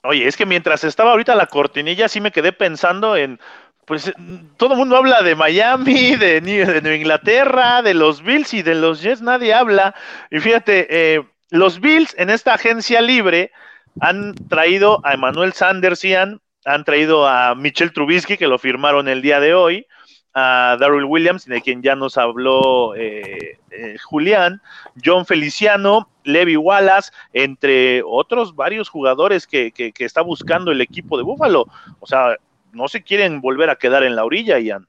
Oye, 0.01 0.27
es 0.27 0.37
que 0.37 0.45
mientras 0.45 0.83
estaba 0.83 1.11
ahorita 1.11 1.35
la 1.35 1.47
cortinilla, 1.47 2.07
sí 2.07 2.21
me 2.21 2.31
quedé 2.31 2.53
pensando 2.53 3.15
en 3.15 3.39
pues 3.85 4.11
todo 4.57 4.73
el 4.73 4.79
mundo 4.79 4.97
habla 4.97 5.21
de 5.21 5.35
Miami, 5.35 6.15
de 6.17 6.41
New, 6.41 6.93
Inglaterra, 6.93 7.81
de 7.81 7.93
los 7.93 8.21
Bills 8.23 8.53
y 8.53 8.61
de 8.61 8.75
los 8.75 9.01
Jets 9.01 9.21
nadie 9.21 9.53
habla. 9.53 9.95
Y 10.31 10.39
fíjate, 10.39 10.87
eh, 10.89 11.23
los 11.51 11.79
Bills 11.79 12.15
en 12.17 12.29
esta 12.29 12.55
agencia 12.55 13.01
libre 13.01 13.51
han 14.01 14.33
traído 14.49 14.99
a 15.03 15.13
Emmanuel 15.13 15.53
Sanders 15.53 16.03
y 16.03 16.15
han, 16.15 16.41
traído 16.85 17.27
a 17.27 17.55
Michel 17.55 17.93
Trubisky, 17.93 18.37
que 18.37 18.47
lo 18.47 18.57
firmaron 18.57 19.07
el 19.07 19.21
día 19.21 19.39
de 19.39 19.53
hoy, 19.53 19.85
a 20.33 20.75
Darrell 20.79 21.05
Williams, 21.05 21.45
de 21.45 21.61
quien 21.61 21.81
ya 21.81 21.95
nos 21.95 22.17
habló 22.17 22.93
eh, 22.95 23.59
eh, 23.71 23.97
Julián, 24.03 24.61
John 25.03 25.25
Feliciano, 25.25 26.09
Levi 26.23 26.57
Wallace, 26.57 27.11
entre 27.31 28.01
otros 28.03 28.55
varios 28.55 28.89
jugadores 28.89 29.47
que, 29.47 29.71
que, 29.71 29.93
que 29.93 30.03
está 30.03 30.21
buscando 30.21 30.71
el 30.71 30.81
equipo 30.81 31.15
de 31.17 31.23
Búfalo. 31.23 31.67
O 31.99 32.07
sea, 32.07 32.35
no 32.75 32.87
se 32.87 33.01
quieren 33.01 33.41
volver 33.41 33.69
a 33.69 33.77
quedar 33.77 34.03
en 34.03 34.15
la 34.15 34.25
orilla, 34.25 34.59
Ian. 34.59 34.85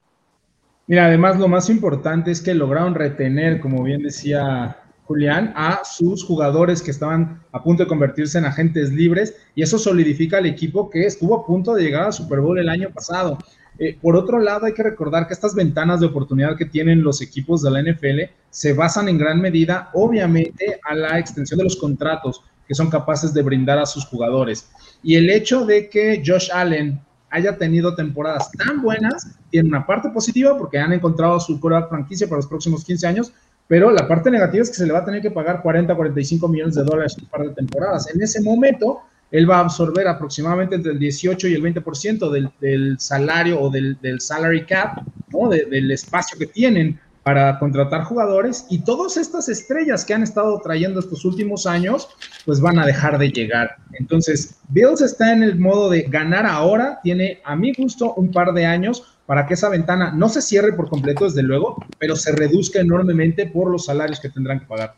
Mira, 0.87 1.05
además 1.05 1.39
lo 1.39 1.47
más 1.47 1.69
importante 1.69 2.31
es 2.31 2.41
que 2.41 2.53
lograron 2.53 2.95
retener, 2.95 3.59
como 3.59 3.83
bien 3.83 4.03
decía 4.03 4.77
Julián, 5.05 5.53
a 5.55 5.81
sus 5.83 6.23
jugadores 6.23 6.81
que 6.81 6.91
estaban 6.91 7.41
a 7.51 7.63
punto 7.63 7.83
de 7.83 7.89
convertirse 7.89 8.37
en 8.37 8.45
agentes 8.45 8.91
libres 8.91 9.35
y 9.55 9.63
eso 9.63 9.79
solidifica 9.79 10.37
al 10.37 10.45
equipo 10.45 10.89
que 10.89 11.05
estuvo 11.05 11.35
a 11.35 11.45
punto 11.45 11.73
de 11.73 11.83
llegar 11.83 12.03
al 12.03 12.13
Super 12.13 12.41
Bowl 12.41 12.59
el 12.59 12.69
año 12.69 12.89
pasado. 12.89 13.37
Eh, 13.79 13.97
por 14.01 14.15
otro 14.15 14.39
lado, 14.39 14.65
hay 14.65 14.73
que 14.73 14.83
recordar 14.83 15.27
que 15.27 15.33
estas 15.33 15.55
ventanas 15.55 15.99
de 15.99 16.07
oportunidad 16.07 16.57
que 16.57 16.65
tienen 16.65 17.03
los 17.03 17.21
equipos 17.21 17.61
de 17.61 17.71
la 17.71 17.81
NFL 17.81 18.33
se 18.49 18.73
basan 18.73 19.07
en 19.07 19.17
gran 19.17 19.39
medida, 19.39 19.89
obviamente, 19.93 20.79
a 20.83 20.95
la 20.95 21.19
extensión 21.19 21.57
de 21.59 21.65
los 21.65 21.75
contratos 21.75 22.43
que 22.67 22.75
son 22.75 22.89
capaces 22.89 23.33
de 23.33 23.43
brindar 23.43 23.79
a 23.79 23.85
sus 23.85 24.05
jugadores. 24.05 24.69
Y 25.03 25.15
el 25.15 25.29
hecho 25.29 25.65
de 25.65 25.89
que 25.89 26.21
Josh 26.25 26.49
Allen 26.51 26.99
haya 27.29 27.57
tenido 27.57 27.95
temporadas 27.95 28.51
tan 28.51 28.81
buenas, 28.81 29.37
tiene 29.49 29.69
una 29.69 29.85
parte 29.85 30.09
positiva 30.09 30.57
porque 30.57 30.79
han 30.79 30.93
encontrado 30.93 31.39
su 31.39 31.59
coreback 31.59 31.89
franquicia 31.89 32.27
para 32.27 32.37
los 32.37 32.47
próximos 32.47 32.83
15 32.85 33.07
años, 33.07 33.33
pero 33.67 33.91
la 33.91 34.07
parte 34.07 34.31
negativa 34.31 34.63
es 34.63 34.69
que 34.69 34.77
se 34.77 34.87
le 34.87 34.93
va 34.93 34.99
a 34.99 35.05
tener 35.05 35.21
que 35.21 35.31
pagar 35.31 35.61
40, 35.61 35.93
45 35.93 36.47
millones 36.47 36.75
de 36.75 36.83
dólares 36.83 37.17
un 37.19 37.27
par 37.27 37.41
de 37.41 37.49
temporadas. 37.49 38.13
En 38.13 38.21
ese 38.21 38.41
momento, 38.41 39.01
él 39.31 39.49
va 39.49 39.57
a 39.57 39.61
absorber 39.61 40.07
aproximadamente 40.07 40.75
entre 40.75 40.93
el 40.93 40.99
18 40.99 41.49
y 41.49 41.53
el 41.53 41.61
20% 41.61 42.31
del, 42.31 42.49
del 42.61 42.97
salario 42.99 43.59
o 43.59 43.69
del, 43.69 43.97
del 44.01 44.21
salary 44.21 44.65
cap, 44.65 45.01
¿no? 45.33 45.49
del 45.49 45.91
espacio 45.91 46.37
que 46.37 46.47
tienen 46.47 46.97
para 47.27 47.59
contratar 47.59 48.05
jugadores 48.05 48.65
y 48.69 48.85
todas 48.85 49.17
estas 49.17 49.49
estrellas 49.49 50.05
que 50.05 50.13
han 50.13 50.23
estado 50.23 50.57
trayendo 50.61 51.01
estos 51.01 51.25
últimos 51.25 51.67
años, 51.67 52.07
pues 52.45 52.61
van 52.61 52.79
a 52.79 52.85
dejar 52.85 53.17
de 53.17 53.29
llegar. 53.29 53.75
Entonces, 53.99 54.61
Bills 54.69 55.01
está 55.01 55.33
en 55.33 55.43
el 55.43 55.59
modo 55.59 55.89
de 55.89 56.03
ganar 56.03 56.45
ahora, 56.45 57.01
tiene 57.03 57.41
a 57.43 57.57
mi 57.57 57.73
gusto 57.73 58.13
un 58.13 58.31
par 58.31 58.53
de 58.53 58.65
años 58.65 59.17
para 59.25 59.45
que 59.45 59.55
esa 59.55 59.67
ventana 59.67 60.13
no 60.15 60.29
se 60.29 60.41
cierre 60.41 60.71
por 60.71 60.87
completo, 60.87 61.25
desde 61.25 61.43
luego, 61.43 61.85
pero 61.99 62.15
se 62.15 62.31
reduzca 62.31 62.79
enormemente 62.79 63.45
por 63.45 63.69
los 63.69 63.87
salarios 63.87 64.21
que 64.21 64.29
tendrán 64.29 64.61
que 64.61 64.65
pagar. 64.65 64.95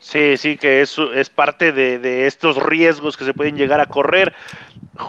Sí, 0.00 0.36
sí, 0.36 0.58
que 0.58 0.82
eso 0.82 1.14
es 1.14 1.30
parte 1.30 1.72
de, 1.72 2.26
estos 2.26 2.62
riesgos 2.62 3.16
que 3.16 3.24
se 3.24 3.32
pueden 3.32 3.56
llegar 3.56 3.80
a 3.80 3.86
correr. 3.86 4.34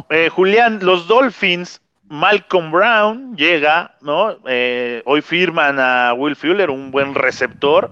Eh, 0.10 0.30
Julián, 0.30 0.80
los 0.84 1.06
Dolphins 1.06 1.82
Malcolm 2.14 2.72
Brown 2.72 3.36
llega, 3.36 3.96
¿no? 4.02 4.38
Eh, 4.46 5.02
hoy 5.06 5.24
firman 5.24 5.80
a 5.80 6.14
Will 6.14 6.36
Fuller, 6.36 6.70
un 6.70 6.92
buen 6.92 7.16
receptor, 7.16 7.90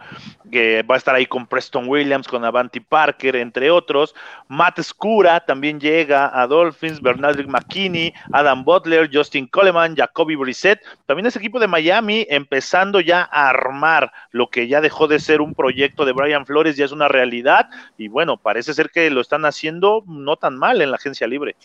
que 0.51 0.83
va 0.83 0.93
a 0.93 0.97
estar 0.99 1.15
ahí 1.15 1.25
con 1.25 1.47
Preston 1.47 1.89
Williams, 1.89 2.27
con 2.27 2.45
Avanti 2.45 2.81
Parker, 2.81 3.35
entre 3.35 3.71
otros. 3.71 4.13
Matt 4.47 4.79
Scura 4.81 5.39
también 5.39 5.79
llega 5.79 6.39
a 6.39 6.45
Dolphins, 6.45 7.01
Bernard 7.01 7.43
McKinney, 7.47 8.13
Adam 8.31 8.63
Butler, 8.63 9.09
Justin 9.11 9.47
Coleman, 9.47 9.95
Jacoby 9.95 10.35
Brissett. 10.35 10.81
También 11.07 11.25
ese 11.25 11.39
equipo 11.39 11.59
de 11.59 11.65
Miami 11.65 12.27
empezando 12.29 12.99
ya 12.99 13.27
a 13.31 13.49
armar 13.49 14.11
lo 14.29 14.51
que 14.51 14.67
ya 14.67 14.81
dejó 14.81 15.07
de 15.07 15.19
ser 15.19 15.41
un 15.41 15.55
proyecto 15.55 16.05
de 16.05 16.11
Brian 16.11 16.45
Flores, 16.45 16.77
ya 16.77 16.85
es 16.85 16.91
una 16.91 17.07
realidad. 17.07 17.71
Y 17.97 18.07
bueno, 18.07 18.37
parece 18.37 18.75
ser 18.75 18.91
que 18.91 19.09
lo 19.09 19.19
están 19.19 19.45
haciendo 19.45 20.03
no 20.05 20.37
tan 20.37 20.59
mal 20.59 20.79
en 20.79 20.91
la 20.91 20.97
agencia 20.97 21.25
libre. 21.25 21.55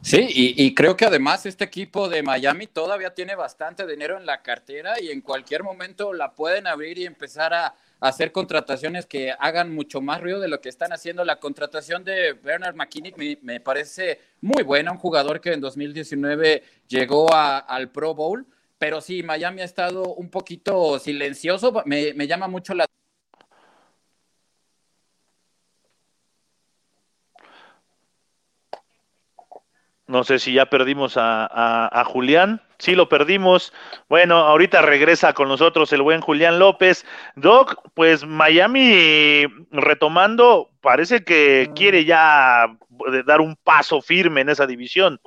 Sí, 0.00 0.26
y, 0.30 0.74
creo 0.74 0.96
que 0.96 1.04
además 1.04 1.44
este 1.46 1.64
equipo 1.64 2.08
de 2.08 2.22
Miami 2.22 2.66
todavía 2.66 3.14
tiene 3.14 3.34
bastante 3.34 3.86
dinero 3.86 4.16
en 4.16 4.26
la 4.26 4.42
cartera 4.42 5.00
y 5.00 5.10
en 5.10 5.20
cualquier 5.20 5.64
momento 5.64 6.12
la 6.12 6.32
pueden 6.32 6.66
abrir 6.66 6.98
y 6.98 7.06
empezar 7.06 7.52
a, 7.54 7.74
hacer 8.00 8.30
contrataciones 8.30 9.06
que 9.06 9.32
hagan 9.32 9.74
mucho 9.74 10.00
más 10.00 10.20
ruido 10.20 10.38
de 10.38 10.46
lo 10.46 10.60
que 10.60 10.68
están 10.68 10.92
haciendo. 10.92 11.24
La 11.24 11.40
contratación 11.40 12.04
de 12.04 12.32
Bernard 12.32 12.76
McKinney 12.76 13.38
me, 13.42 13.58
parece 13.58 14.20
muy 14.40 14.62
buena, 14.62 14.92
un 14.92 14.98
jugador 14.98 15.40
que 15.40 15.52
en 15.52 15.60
2019 15.60 16.62
llegó 16.86 17.34
al 17.34 17.90
Pro 17.90 18.14
Bowl, 18.14 18.46
pero 18.78 19.00
sí, 19.00 19.24
Miami 19.24 19.62
ha 19.62 19.64
estado 19.64 20.14
un 20.14 20.30
poquito 20.30 21.00
silencioso, 21.00 21.82
me, 21.86 22.14
me 22.14 22.28
llama 22.28 22.46
mucho 22.46 22.72
la 22.72 22.86
No 30.08 30.24
sé 30.24 30.38
si 30.38 30.54
ya 30.54 30.66
perdimos 30.66 31.14
a, 31.16 32.02
Julián. 32.06 32.62
Sí, 32.78 32.94
lo 32.94 33.10
perdimos. 33.10 33.74
Bueno, 34.08 34.36
ahorita 34.36 34.80
regresa 34.80 35.34
con 35.34 35.48
nosotros 35.48 35.92
el 35.92 36.00
buen 36.00 36.22
Julián 36.22 36.58
López. 36.58 37.04
Doc, 37.36 37.82
pues 37.92 38.24
Miami 38.24 39.44
retomando, 39.70 40.70
parece 40.80 41.24
que 41.24 41.70
quiere 41.76 42.06
ya 42.06 42.74
dar 43.26 43.42
un 43.42 43.54
paso 43.56 44.00
firme 44.00 44.40
en 44.40 44.48
esa 44.48 44.66
división. 44.66 45.20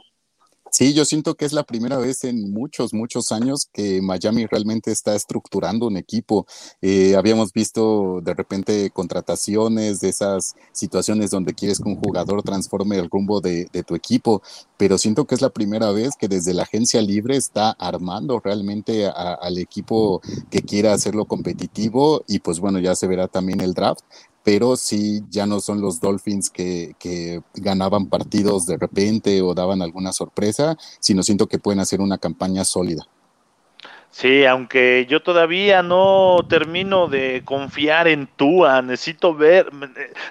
Sí, 0.73 0.93
yo 0.93 1.03
siento 1.03 1.36
que 1.36 1.43
es 1.43 1.51
la 1.51 1.63
primera 1.63 1.97
vez 1.97 2.23
en 2.23 2.53
muchos, 2.53 2.93
muchos 2.93 3.34
años 3.34 3.67
que 3.73 4.01
Miami 4.01 4.45
realmente 4.45 4.89
está 4.89 5.15
estructurando 5.15 5.86
un 5.86 5.97
equipo. 5.97 6.47
Eh, 6.81 7.17
habíamos 7.17 7.51
visto 7.51 8.21
de 8.23 8.34
repente 8.34 8.89
contrataciones 8.89 9.99
de 9.99 10.07
esas 10.07 10.55
situaciones 10.71 11.29
donde 11.29 11.53
quieres 11.53 11.79
que 11.79 11.89
un 11.89 11.97
jugador 11.97 12.41
transforme 12.43 12.97
el 12.97 13.10
rumbo 13.10 13.41
de, 13.41 13.67
tu 13.86 13.95
equipo, 13.95 14.41
pero 14.77 14.97
siento 14.97 15.25
que 15.25 15.36
es 15.36 15.41
la 15.41 15.49
primera 15.49 15.91
vez 15.91 16.12
que 16.17 16.29
desde 16.29 16.53
la 16.53 16.63
agencia 16.63 17.01
libre 17.01 17.36
está 17.36 17.71
armando 17.71 18.39
realmente 18.39 19.07
al 19.07 19.57
equipo 19.57 20.21
que 20.49 20.62
quiera 20.62 20.93
hacerlo 20.93 21.25
competitivo 21.25 22.23
y 22.27 22.39
pues 22.39 22.62
bueno, 22.62 22.79
ya 22.79 22.95
se 22.95 23.07
verá 23.07 23.27
también 23.27 23.60
el 23.60 23.73
draft, 23.73 24.05
pero 24.43 24.75
sí 24.75 25.23
ya 25.30 25.45
no 25.45 25.60
son 25.60 25.82
los 25.82 25.99
Dolphins 25.99 26.49
que, 26.49 26.95
que, 26.99 27.41
ganaban 27.56 28.08
partidos 28.08 28.65
de 28.65 28.77
repente 28.77 29.41
o 29.41 29.54
daban 29.54 29.82
alguna 29.82 30.13
sorpresa, 30.13 30.77
sino 30.99 31.23
siento 31.23 31.47
que 31.47 31.60
pueden 31.60 31.80
hacer 31.80 32.01
una 32.01 32.17
campaña 32.17 32.65
sólida. 32.65 33.08
Sí, 34.12 34.45
aunque 34.45 35.06
yo 35.10 35.21
todavía 35.21 35.82
no 35.82 36.45
termino 36.50 37.08
de 37.08 37.43
confiar 37.45 38.10
en 38.10 38.28
Tua, 38.28 38.82
necesito 38.82 39.34
ver, 39.34 39.69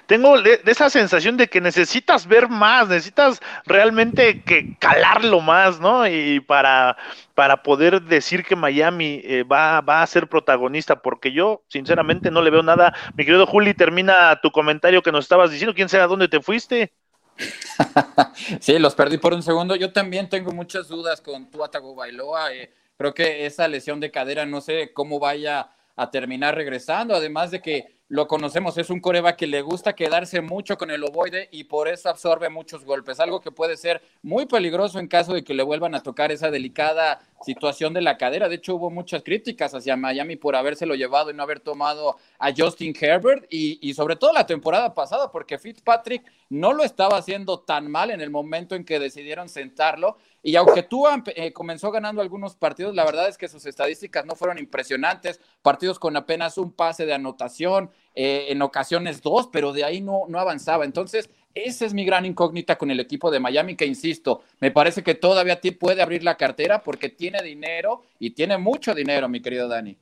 tengo 0.05 0.39
de, 0.39 0.61
esa 0.67 0.91
sensación 0.91 1.35
de 1.35 1.47
que 1.47 1.61
necesitas 1.61 2.27
ver 2.27 2.47
más, 2.47 2.87
necesitas 2.89 3.41
realmente 3.65 4.43
que 4.43 4.77
calarlo 4.77 5.41
más, 5.41 5.79
¿no? 5.79 6.07
Y 6.07 6.41
para, 6.41 6.95
para 7.33 7.63
poder 7.63 8.03
decir 8.03 8.45
que 8.45 8.55
Miami 8.55 9.19
eh, 9.23 9.41
va, 9.43 9.81
va 9.81 10.03
a 10.03 10.07
ser 10.07 10.27
protagonista, 10.27 11.01
porque 11.01 11.31
yo 11.31 11.63
sinceramente 11.67 12.29
no 12.29 12.43
le 12.43 12.51
veo 12.51 12.61
nada. 12.61 12.93
Mi 13.17 13.25
querido 13.25 13.47
Juli, 13.47 13.73
termina 13.73 14.39
tu 14.41 14.51
comentario 14.51 15.01
que 15.01 15.11
nos 15.11 15.25
estabas 15.25 15.49
diciendo, 15.49 15.73
quién 15.73 15.89
sabe 15.89 16.03
a 16.03 16.07
dónde 16.07 16.27
te 16.27 16.39
fuiste. 16.39 16.93
sí, 18.59 18.77
los 18.77 18.93
perdí 18.93 19.17
por 19.17 19.33
un 19.33 19.41
segundo. 19.41 19.75
Yo 19.75 19.91
también 19.91 20.29
tengo 20.29 20.51
muchas 20.51 20.87
dudas 20.87 21.19
con 21.19 21.49
Tua 21.49 21.71
Tagovailoa. 21.71 22.53
Eh 22.53 22.71
Creo 23.01 23.15
que 23.15 23.47
esa 23.47 23.67
lesión 23.67 23.99
de 23.99 24.11
cadera 24.11 24.45
no 24.45 24.61
sé 24.61 24.93
cómo 24.93 25.17
vaya 25.17 25.71
a 25.95 26.11
terminar 26.11 26.53
regresando, 26.53 27.15
además 27.15 27.49
de 27.49 27.59
que 27.59 27.95
lo 28.09 28.27
conocemos, 28.27 28.77
es 28.77 28.89
un 28.89 28.99
coreba 28.99 29.37
que 29.37 29.47
le 29.47 29.61
gusta 29.61 29.93
quedarse 29.93 30.41
mucho 30.41 30.77
con 30.77 30.91
el 30.91 31.03
ovoide 31.03 31.47
y 31.49 31.63
por 31.63 31.87
eso 31.87 32.09
absorbe 32.09 32.49
muchos 32.49 32.85
golpes, 32.85 33.19
algo 33.19 33.39
que 33.39 33.51
puede 33.51 33.75
ser 33.75 34.03
muy 34.21 34.45
peligroso 34.45 34.99
en 34.99 35.07
caso 35.07 35.33
de 35.33 35.43
que 35.43 35.53
le 35.53 35.63
vuelvan 35.63 35.95
a 35.95 36.03
tocar 36.03 36.31
esa 36.31 36.51
delicada 36.51 37.21
situación 37.41 37.93
de 37.93 38.01
la 38.01 38.17
cadera. 38.17 38.49
De 38.49 38.55
hecho, 38.55 38.75
hubo 38.75 38.91
muchas 38.91 39.23
críticas 39.23 39.73
hacia 39.73 39.95
Miami 39.95 40.35
por 40.35 40.55
habérselo 40.55 40.93
llevado 40.93 41.31
y 41.31 41.33
no 41.33 41.41
haber 41.41 41.61
tomado 41.61 42.17
a 42.37 42.51
Justin 42.55 42.93
Herbert 42.99 43.45
y, 43.49 43.79
y 43.81 43.93
sobre 43.93 44.17
todo 44.17 44.33
la 44.33 44.45
temporada 44.45 44.93
pasada, 44.93 45.31
porque 45.31 45.57
Fitzpatrick 45.57 46.23
no 46.49 46.73
lo 46.73 46.83
estaba 46.83 47.17
haciendo 47.17 47.61
tan 47.61 47.89
mal 47.89 48.11
en 48.11 48.19
el 48.19 48.29
momento 48.29 48.75
en 48.75 48.83
que 48.83 48.99
decidieron 48.99 49.47
sentarlo. 49.47 50.17
Y 50.43 50.55
aunque 50.55 50.83
tú 50.83 51.05
eh, 51.35 51.53
comenzó 51.53 51.91
ganando 51.91 52.21
algunos 52.21 52.55
partidos, 52.55 52.95
la 52.95 53.05
verdad 53.05 53.27
es 53.27 53.37
que 53.37 53.47
sus 53.47 53.65
estadísticas 53.65 54.25
no 54.25 54.35
fueron 54.35 54.57
impresionantes. 54.57 55.39
Partidos 55.61 55.99
con 55.99 56.15
apenas 56.17 56.57
un 56.57 56.71
pase 56.71 57.05
de 57.05 57.13
anotación, 57.13 57.91
eh, 58.15 58.47
en 58.49 58.61
ocasiones 58.61 59.21
dos, 59.21 59.49
pero 59.51 59.71
de 59.71 59.83
ahí 59.83 60.01
no, 60.01 60.23
no 60.27 60.39
avanzaba. 60.39 60.85
Entonces, 60.85 61.29
esa 61.53 61.85
es 61.85 61.93
mi 61.93 62.05
gran 62.05 62.25
incógnita 62.25 62.77
con 62.77 62.89
el 62.91 62.99
equipo 62.99 63.29
de 63.29 63.39
Miami, 63.39 63.75
que 63.75 63.85
insisto, 63.85 64.41
me 64.59 64.71
parece 64.71 65.03
que 65.03 65.15
todavía 65.15 65.59
puede 65.79 66.01
abrir 66.01 66.23
la 66.23 66.37
cartera 66.37 66.81
porque 66.81 67.09
tiene 67.09 67.41
dinero 67.43 68.03
y 68.19 68.31
tiene 68.31 68.57
mucho 68.57 68.95
dinero, 68.95 69.27
mi 69.29 69.41
querido 69.41 69.67
Dani. 69.67 69.97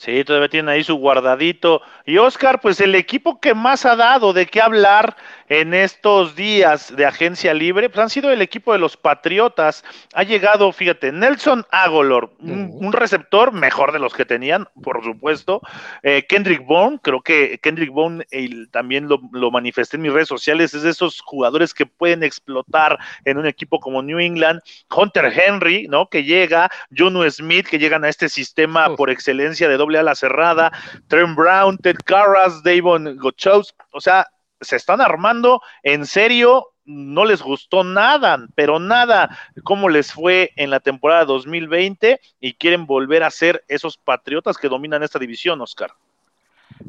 Sí, 0.00 0.24
todavía 0.24 0.48
tiene 0.48 0.72
ahí 0.72 0.82
su 0.82 0.94
guardadito. 0.94 1.82
Y 2.06 2.16
Oscar, 2.16 2.62
pues 2.62 2.80
el 2.80 2.94
equipo 2.94 3.38
que 3.38 3.52
más 3.52 3.84
ha 3.84 3.96
dado 3.96 4.32
de 4.32 4.46
qué 4.46 4.62
hablar 4.62 5.14
en 5.50 5.74
estos 5.74 6.34
días 6.34 6.96
de 6.96 7.04
agencia 7.04 7.52
libre, 7.52 7.90
pues 7.90 7.98
han 7.98 8.08
sido 8.08 8.30
el 8.30 8.40
equipo 8.40 8.72
de 8.72 8.78
los 8.78 8.96
Patriotas. 8.96 9.84
Ha 10.14 10.22
llegado, 10.22 10.72
fíjate, 10.72 11.12
Nelson 11.12 11.66
Agolor, 11.70 12.32
un, 12.38 12.92
receptor 12.94 13.52
mejor 13.52 13.92
de 13.92 13.98
los 13.98 14.14
que 14.14 14.24
tenían, 14.24 14.68
por 14.82 15.04
supuesto. 15.04 15.60
Eh, 16.02 16.24
Kendrick 16.26 16.64
Bone, 16.64 16.98
creo 17.02 17.20
que 17.20 17.58
Kendrick 17.58 17.90
Bone 17.90 18.24
también 18.70 19.06
lo, 19.06 19.20
lo, 19.32 19.50
manifesté 19.50 19.98
en 19.98 20.02
mis 20.04 20.12
redes 20.14 20.28
sociales, 20.28 20.72
es 20.72 20.82
de 20.82 20.90
esos 20.90 21.20
jugadores 21.20 21.74
que 21.74 21.84
pueden 21.84 22.22
explotar 22.22 22.98
en 23.26 23.36
un 23.36 23.44
equipo 23.44 23.80
como 23.80 24.02
New 24.02 24.18
England. 24.18 24.62
Hunter 24.88 25.30
Henry, 25.30 25.88
¿no? 25.88 26.08
Que 26.08 26.24
llega, 26.24 26.70
Juno 26.96 27.28
Smith, 27.28 27.66
que 27.66 27.78
llegan 27.78 28.04
a 28.04 28.08
este 28.08 28.30
sistema 28.30 28.96
por 28.96 29.10
excelencia 29.10 29.68
de 29.68 29.76
doble 29.76 29.89
ala 29.98 30.14
cerrada, 30.14 30.72
Trent 31.08 31.36
Brown, 31.36 31.78
Ted 31.78 31.96
Carras, 32.04 32.62
Davon 32.62 33.16
Gochos, 33.16 33.74
o 33.92 34.00
sea, 34.00 34.28
se 34.60 34.76
están 34.76 35.00
armando 35.00 35.62
en 35.82 36.06
serio, 36.06 36.68
no 36.84 37.24
les 37.24 37.42
gustó 37.42 37.84
nada, 37.84 38.46
pero 38.54 38.78
nada, 38.78 39.38
cómo 39.62 39.88
les 39.88 40.12
fue 40.12 40.52
en 40.56 40.70
la 40.70 40.80
temporada 40.80 41.24
2020 41.24 42.20
y 42.40 42.54
quieren 42.54 42.86
volver 42.86 43.22
a 43.22 43.30
ser 43.30 43.64
esos 43.68 43.96
patriotas 43.96 44.56
que 44.56 44.68
dominan 44.68 45.02
esta 45.02 45.18
división, 45.18 45.60
Oscar. 45.60 45.92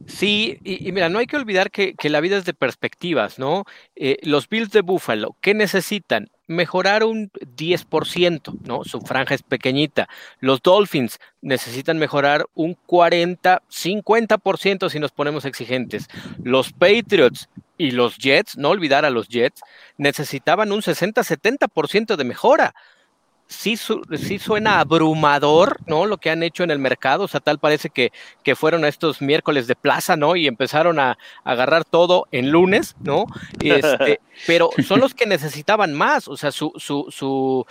Sí, 0.08 0.58
y, 0.64 0.92
mira, 0.92 1.10
no 1.10 1.20
hay 1.20 1.28
que 1.28 1.36
olvidar 1.36 1.70
que, 1.70 1.96
la 2.04 2.22
vida 2.22 2.38
es 2.38 2.46
de 2.46 2.54
perspectivas, 2.54 3.40
¿no? 3.40 3.66
Eh, 3.96 4.18
los 4.24 4.48
Bills 4.48 4.72
de 4.72 4.82
Buffalo, 4.82 5.36
¿qué 5.42 5.54
necesitan? 5.54 6.30
Mejorar 6.52 7.04
un 7.04 7.32
10%, 7.32 8.60
¿no? 8.66 8.84
Su 8.84 9.00
franja 9.00 9.36
es 9.36 9.42
pequeñita. 9.42 10.10
Los 10.40 10.62
Dolphins 10.62 11.20
necesitan 11.42 11.98
mejorar 11.98 12.46
un 12.54 12.78
40, 12.86 13.62
50% 13.70 14.90
si 14.90 15.00
nos 15.00 15.12
ponemos 15.12 15.46
exigentes. 15.46 16.08
Los 16.44 16.74
Patriots 16.74 17.50
y 17.78 17.92
los 17.92 18.18
Jets, 18.18 18.58
no 18.58 18.70
olvidar 18.70 19.06
a 19.06 19.10
los 19.10 19.30
Jets, 19.30 19.62
necesitaban 19.98 20.72
un 20.72 20.82
60-70% 20.82 22.16
de 22.18 22.24
mejora 22.24 22.76
sí, 23.52 23.76
sí, 23.76 24.40
suena 24.40 24.80
abrumador, 24.80 25.78
¿no? 25.86 26.06
Lo 26.06 26.18
que 26.18 26.30
han 26.30 26.42
hecho 26.42 26.64
en 26.64 26.72
el 26.72 26.80
mercado, 26.80 27.26
o 27.26 27.28
sea, 27.28 27.42
tal 27.42 27.60
parece 27.60 27.90
que, 27.90 28.12
que 28.44 28.56
fueron 28.56 28.86
a 28.86 28.88
estos 28.88 29.22
miércoles 29.22 29.68
de 29.68 29.76
plaza, 29.76 30.16
¿no? 30.16 30.36
Y 30.36 30.48
empezaron 30.48 31.00
a, 31.00 31.18
agarrar 31.44 31.84
todo 31.84 32.28
en 32.32 32.50
lunes, 32.50 32.96
¿no? 33.02 33.26
Este, 33.60 34.22
pero 34.48 34.70
son 34.88 35.02
los 35.02 35.14
que 35.14 35.26
necesitaban 35.26 35.94
más, 35.94 36.28
o 36.28 36.38
sea, 36.38 36.52
su, 36.52 36.72
su, 36.78 37.08
su 37.10 37.66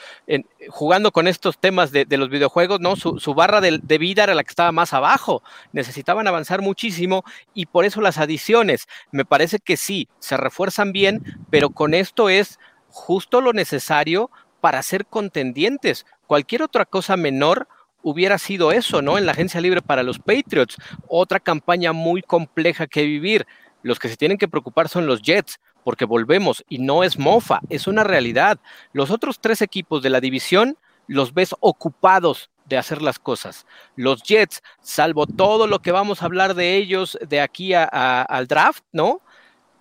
jugando 0.69 1.13
con 1.13 1.27
estos 1.27 1.59
temas 1.59 1.93
de, 1.93 2.07
los 2.11 2.29
videojuegos, 2.29 2.79
¿no? 2.81 2.95
Su, 2.95 3.19
su 3.19 3.35
barra 3.35 3.61
de, 3.61 3.81
de, 3.83 3.99
vida 3.99 4.25
era 4.25 4.35
la 4.35 4.45
que 4.45 4.51
estaba 4.51 4.73
más 4.73 4.93
abajo, 4.93 5.43
necesitaban 5.73 6.29
avanzar 6.29 6.61
muchísimo 6.61 7.25
y 7.55 7.67
por 7.67 7.87
eso 7.87 8.03
las 8.03 8.19
adiciones, 8.19 8.87
me 9.13 9.25
parece 9.25 9.59
que 9.59 9.79
sí, 9.79 10.09
se 10.19 10.37
refuerzan 10.37 10.93
bien, 10.93 11.41
pero 11.49 11.71
con 11.71 11.95
esto 11.95 12.29
es 12.29 12.59
justo 12.89 13.41
lo 13.41 13.53
necesario 13.53 14.31
para 14.61 14.83
ser 14.83 15.07
contendientes. 15.07 16.07
Cualquier 16.27 16.63
otra 16.63 16.85
cosa 16.85 17.17
menor 17.17 17.69
hubiera 18.03 18.39
sido 18.39 18.73
eso, 18.73 19.03
¿no? 19.03 19.19
En 19.19 19.27
la 19.27 19.33
agencia 19.33 19.61
libre 19.61 19.83
para 19.83 20.03
los 20.03 20.19
Patriots. 20.19 20.77
Otra 21.09 21.41
campaña 21.41 21.93
muy 21.93 22.23
compleja 22.23 22.87
que 22.87 23.05
vivir. 23.05 23.47
Los 23.83 23.99
que 23.99 24.09
se 24.09 24.17
tienen 24.17 24.39
que 24.39 24.49
preocupar 24.49 24.89
son 24.89 25.07
los 25.07 25.23
Jets, 25.23 25.59
porque 25.85 26.05
volvemos, 26.05 26.65
y 26.69 26.79
no 26.79 27.03
es 27.03 27.19
mofa, 27.19 27.61
es 27.71 27.87
una 27.87 28.05
realidad. 28.05 28.59
Los 28.93 29.11
otros 29.11 29.41
tres 29.41 29.63
equipos 29.63 30.03
de 30.03 30.11
la 30.11 30.21
división 30.21 30.77
los 31.07 31.35
ves 31.35 31.55
ocupados 31.61 32.51
de 32.67 32.79
hacer 32.79 33.03
las 33.03 33.19
cosas. 33.19 33.67
Los 33.97 34.23
Jets, 34.23 34.63
salvo 34.81 35.27
todo 35.27 35.67
lo 35.67 35.81
que 35.81 35.91
vamos 35.91 36.23
a 36.23 36.27
hablar 36.27 36.55
de 36.55 36.77
ellos 36.77 37.19
de 37.27 37.41
aquí 37.41 37.73
al 37.75 38.47
draft, 38.47 38.85
¿no? 38.93 39.23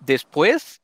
Después, 0.00 0.79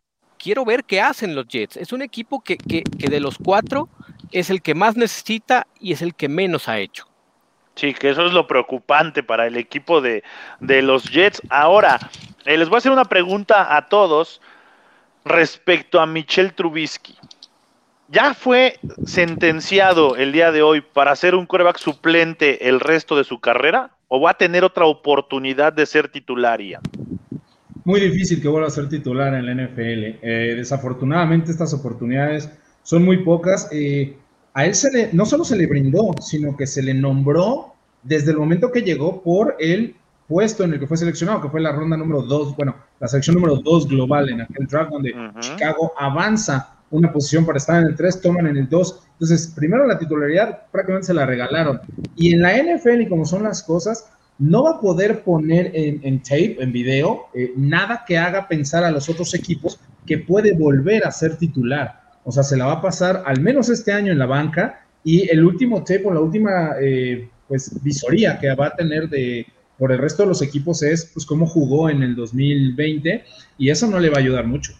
quiero 0.46 0.64
ver 0.64 0.85
qué 0.85 1.00
hacen 1.00 1.35
los 1.35 1.48
Jets. 1.48 1.76
Es 1.76 1.92
un 1.92 2.02
equipo 2.02 2.38
que, 2.38 2.56
que 2.56 3.09
de 3.09 3.18
los 3.18 3.37
cuatro 3.37 3.88
es 4.30 4.48
el 4.48 4.62
que 4.62 4.76
más 4.76 4.96
necesita 4.96 5.66
y 5.80 5.92
es 5.92 6.02
el 6.02 6.14
que 6.14 6.28
menos 6.28 6.68
ha 6.68 6.78
hecho. 6.78 7.09
Sí, 7.74 7.92
que 7.92 8.11
eso 8.11 8.24
es 8.24 8.32
lo 8.32 8.46
preocupante 8.46 9.24
para 9.24 9.48
el 9.48 9.56
equipo 9.56 10.00
de, 10.00 10.22
los 10.61 11.11
Jets. 11.11 11.42
Ahora, 11.50 11.98
eh, 12.44 12.56
les 12.56 12.68
voy 12.68 12.76
a 12.76 12.78
hacer 12.78 12.92
una 12.92 13.06
pregunta 13.06 13.76
a 13.76 13.88
todos 13.88 14.40
respecto 15.24 16.00
a 16.00 16.06
Michel 16.06 16.54
Trubisky. 16.54 17.16
¿Ya 18.06 18.32
fue 18.32 18.78
sentenciado 19.04 20.14
el 20.14 20.30
día 20.30 20.52
de 20.52 20.62
hoy 20.62 20.80
para 20.80 21.16
ser 21.16 21.35
un 21.35 21.46
coreback 21.46 21.78
suplente 21.78 22.68
el 22.68 22.78
resto 22.78 23.16
de 23.16 23.24
su 23.24 23.40
carrera? 23.40 23.90
¿O 24.06 24.20
va 24.20 24.30
a 24.30 24.38
tener 24.38 24.62
otra 24.62 24.85
oportunidad 24.85 25.72
de 25.72 25.87
ser 25.87 26.09
titularia? 26.09 26.80
Muy 27.87 28.01
difícil 28.01 28.42
que 28.42 28.49
vuelva 28.49 28.66
a 28.66 28.70
ser 28.70 28.88
titular 28.88 29.33
en 29.33 29.46
la 29.46 29.55
NFL. 29.55 30.18
Eh, 30.20 30.55
desafortunadamente 30.57 31.53
estas 31.53 31.72
oportunidades 31.72 32.51
son 32.83 33.05
muy 33.05 33.18
pocas. 33.22 33.68
Eh, 33.70 34.16
a 34.55 34.66
él 34.66 34.75
se 34.75 34.90
le, 34.90 35.11
no 35.12 35.25
solo 35.25 35.44
se 35.44 35.55
le 35.55 35.68
brindó, 35.68 36.12
sino 36.20 36.57
que 36.57 36.66
se 36.66 36.83
le 36.83 36.94
nombró 36.94 37.75
desde 38.03 38.33
el 38.33 38.38
momento 38.38 38.72
que 38.72 38.83
llegó 38.83 39.22
por 39.22 39.55
el 39.61 39.94
puesto 40.27 40.64
en 40.64 40.72
el 40.72 40.81
que 40.81 40.88
fue 40.88 40.96
seleccionado, 40.96 41.40
que 41.40 41.49
fue 41.49 41.61
la 41.61 41.70
ronda 41.70 41.96
número 41.96 42.22
dos, 42.22 42.57
bueno, 42.57 42.75
la 42.99 43.07
selección 43.07 43.37
número 43.37 43.55
dos 43.55 43.87
global 43.87 44.31
en 44.31 44.40
aquel 44.40 44.66
draft 44.66 44.90
donde 44.90 45.14
Chicago 45.38 45.92
avanza 45.96 46.79
una 46.90 47.12
posición 47.12 47.46
para 47.46 47.59
estar 47.59 47.81
en 47.81 47.88
el 47.88 47.94
3, 47.94 48.20
toman 48.20 48.49
en 48.49 48.57
el 48.57 48.68
2. 48.68 49.03
Entonces, 49.12 49.53
primero 49.55 49.87
la 49.87 49.96
titularidad 49.96 50.66
prácticamente 50.72 51.07
se 51.07 51.14
la 51.14 51.25
regalaron. 51.25 51.81
Y 52.16 52.35
en 52.35 52.42
la 52.42 52.53
NFL, 52.57 53.03
y 53.03 53.09
como 53.09 53.25
son 53.25 53.44
las 53.44 53.62
cosas, 53.62 54.11
no 54.38 54.64
va 54.64 54.72
a 54.72 54.81
poder 54.81 55.22
poner 55.22 55.70
en, 55.75 56.22
tape, 56.22 56.57
en 56.61 56.72
video, 56.72 57.27
eh, 57.35 57.53
nada 57.57 58.05
que 58.07 58.18
haga 58.18 58.49
pensar 58.49 58.85
a 58.85 58.90
los 58.90 59.09
otros 59.09 59.35
equipos 59.35 59.81
que 60.05 60.18
puede 60.18 60.53
volver 60.53 61.07
a 61.07 61.11
ser 61.11 61.37
titular. 61.37 62.01
O 62.25 62.33
sea, 62.33 62.42
se 62.42 62.57
la 62.57 62.66
va 62.66 62.72
a 62.72 62.83
pasar 62.83 63.22
al 63.25 63.40
menos 63.40 63.68
este 63.68 63.92
año 63.92 64.12
en 64.12 64.18
la 64.18 64.27
banca 64.27 64.85
y 65.05 65.29
el 65.31 65.44
último 65.44 65.81
tape 65.81 66.05
o 66.05 66.12
la 66.12 66.20
última 66.20 66.72
eh, 66.81 67.29
pues, 67.49 67.83
visoría 67.83 68.38
que 68.38 68.55
va 68.55 68.66
a 68.66 68.77
tener 68.77 69.09
de, 69.09 69.46
por 69.79 69.92
el 69.92 69.99
resto 69.99 70.22
de 70.22 70.31
los 70.31 70.42
equipos 70.42 70.83
es 70.83 71.07
pues 71.12 71.25
cómo 71.25 71.46
jugó 71.46 71.88
en 71.88 72.03
el 72.03 72.14
2020 72.14 73.25
y 73.59 73.70
eso 73.70 73.87
no 73.87 73.99
le 73.99 74.11
va 74.11 74.16
a 74.16 74.20
ayudar 74.20 74.46
mucho. 74.46 74.72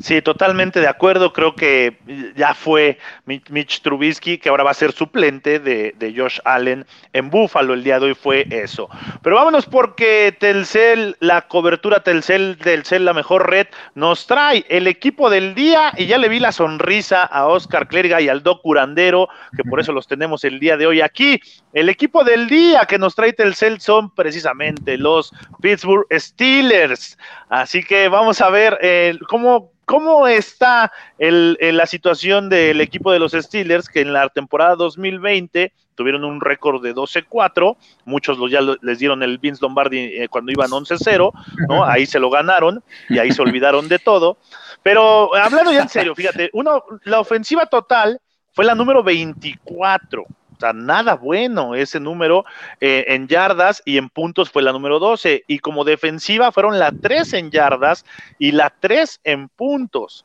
Sí, 0.00 0.22
totalmente 0.22 0.80
de 0.80 0.88
acuerdo. 0.88 1.32
Creo 1.32 1.54
que 1.54 1.98
ya 2.36 2.54
fue 2.54 2.98
Mitch 3.26 3.82
Trubisky, 3.82 4.38
que 4.38 4.48
ahora 4.48 4.64
va 4.64 4.70
a 4.70 4.74
ser 4.74 4.92
suplente 4.92 5.58
de, 5.58 6.14
Josh 6.16 6.38
Allen 6.44 6.86
en 7.12 7.30
Buffalo. 7.30 7.74
El 7.74 7.84
día 7.84 7.98
de 7.98 8.06
hoy 8.06 8.14
fue 8.14 8.46
eso. 8.50 8.88
Pero 9.22 9.36
vámonos 9.36 9.66
porque 9.66 10.36
Telcel, 10.38 11.16
la 11.20 11.42
cobertura 11.42 12.02
Telcel, 12.02 12.58
Telcel, 12.60 13.04
la 13.04 13.14
mejor 13.14 13.48
red, 13.48 13.68
nos 13.94 14.26
trae 14.26 14.64
el 14.68 14.86
equipo 14.86 15.30
del 15.30 15.54
día. 15.54 15.92
Y 15.96 16.06
ya 16.06 16.18
le 16.18 16.28
vi 16.28 16.40
la 16.40 16.52
sonrisa 16.52 17.22
a 17.22 17.46
Oscar 17.46 17.88
Clerga 17.88 18.20
y 18.20 18.28
al 18.28 18.42
Doc 18.42 18.62
Curandero, 18.62 19.28
que 19.56 19.64
por 19.64 19.80
eso 19.80 19.92
los 19.92 20.06
tenemos 20.06 20.44
el 20.44 20.58
día 20.60 20.76
de 20.76 20.86
hoy 20.86 21.00
aquí. 21.00 21.40
El 21.72 21.88
equipo 21.88 22.24
del 22.24 22.48
día 22.48 22.84
que 22.86 22.98
nos 22.98 23.14
trae 23.14 23.32
Telcel 23.32 23.80
son 23.80 24.10
precisamente 24.14 24.98
los 24.98 25.32
Pittsburgh 25.60 26.06
Steelers. 26.12 27.16
Así 27.50 27.82
que 27.82 28.08
vamos 28.08 28.40
a 28.40 28.48
ver 28.48 28.78
eh, 28.80 29.18
cómo, 29.28 29.72
cómo 29.84 30.28
está 30.28 30.92
el, 31.18 31.58
la 31.60 31.84
situación 31.86 32.48
del 32.48 32.80
equipo 32.80 33.10
de 33.10 33.18
los 33.18 33.32
Steelers, 33.32 33.88
que 33.88 34.02
en 34.02 34.12
la 34.12 34.28
temporada 34.28 34.76
2020 34.76 35.72
tuvieron 35.96 36.24
un 36.24 36.40
récord 36.40 36.80
de 36.80 36.94
12-4, 36.94 37.76
muchos 38.04 38.38
los, 38.38 38.52
ya 38.52 38.60
les 38.80 39.00
dieron 39.00 39.24
el 39.24 39.38
Vince 39.38 39.60
Lombardi 39.62 39.98
eh, 39.98 40.28
cuando 40.28 40.52
iban 40.52 40.70
11-0, 40.70 41.32
¿no? 41.68 41.84
Ahí 41.90 42.06
se 42.06 42.20
lo 42.20 42.30
ganaron 42.30 42.84
y 43.08 43.18
ahí 43.18 43.32
se 43.32 43.42
olvidaron 43.42 43.88
de 43.88 43.98
todo. 43.98 44.38
Pero 44.84 45.34
hablando 45.34 45.72
ya 45.72 45.82
en 45.82 45.88
serio, 45.88 46.14
fíjate, 46.14 46.50
uno, 46.52 46.84
la 47.02 47.18
ofensiva 47.18 47.66
total 47.66 48.20
fue 48.52 48.64
la 48.64 48.76
número 48.76 49.02
24 49.02 50.24
sea, 50.60 50.72
nada 50.72 51.14
bueno 51.14 51.74
ese 51.74 52.00
número 52.00 52.44
eh, 52.80 53.04
en 53.08 53.28
yardas 53.28 53.82
y 53.84 53.98
en 53.98 54.08
puntos 54.08 54.50
fue 54.50 54.62
la 54.62 54.72
número 54.72 54.98
12. 54.98 55.44
Y 55.46 55.58
como 55.58 55.84
defensiva 55.84 56.52
fueron 56.52 56.78
la 56.78 56.92
3 56.92 57.32
en 57.34 57.50
yardas 57.50 58.04
y 58.38 58.52
la 58.52 58.72
3 58.80 59.20
en 59.24 59.48
puntos. 59.48 60.24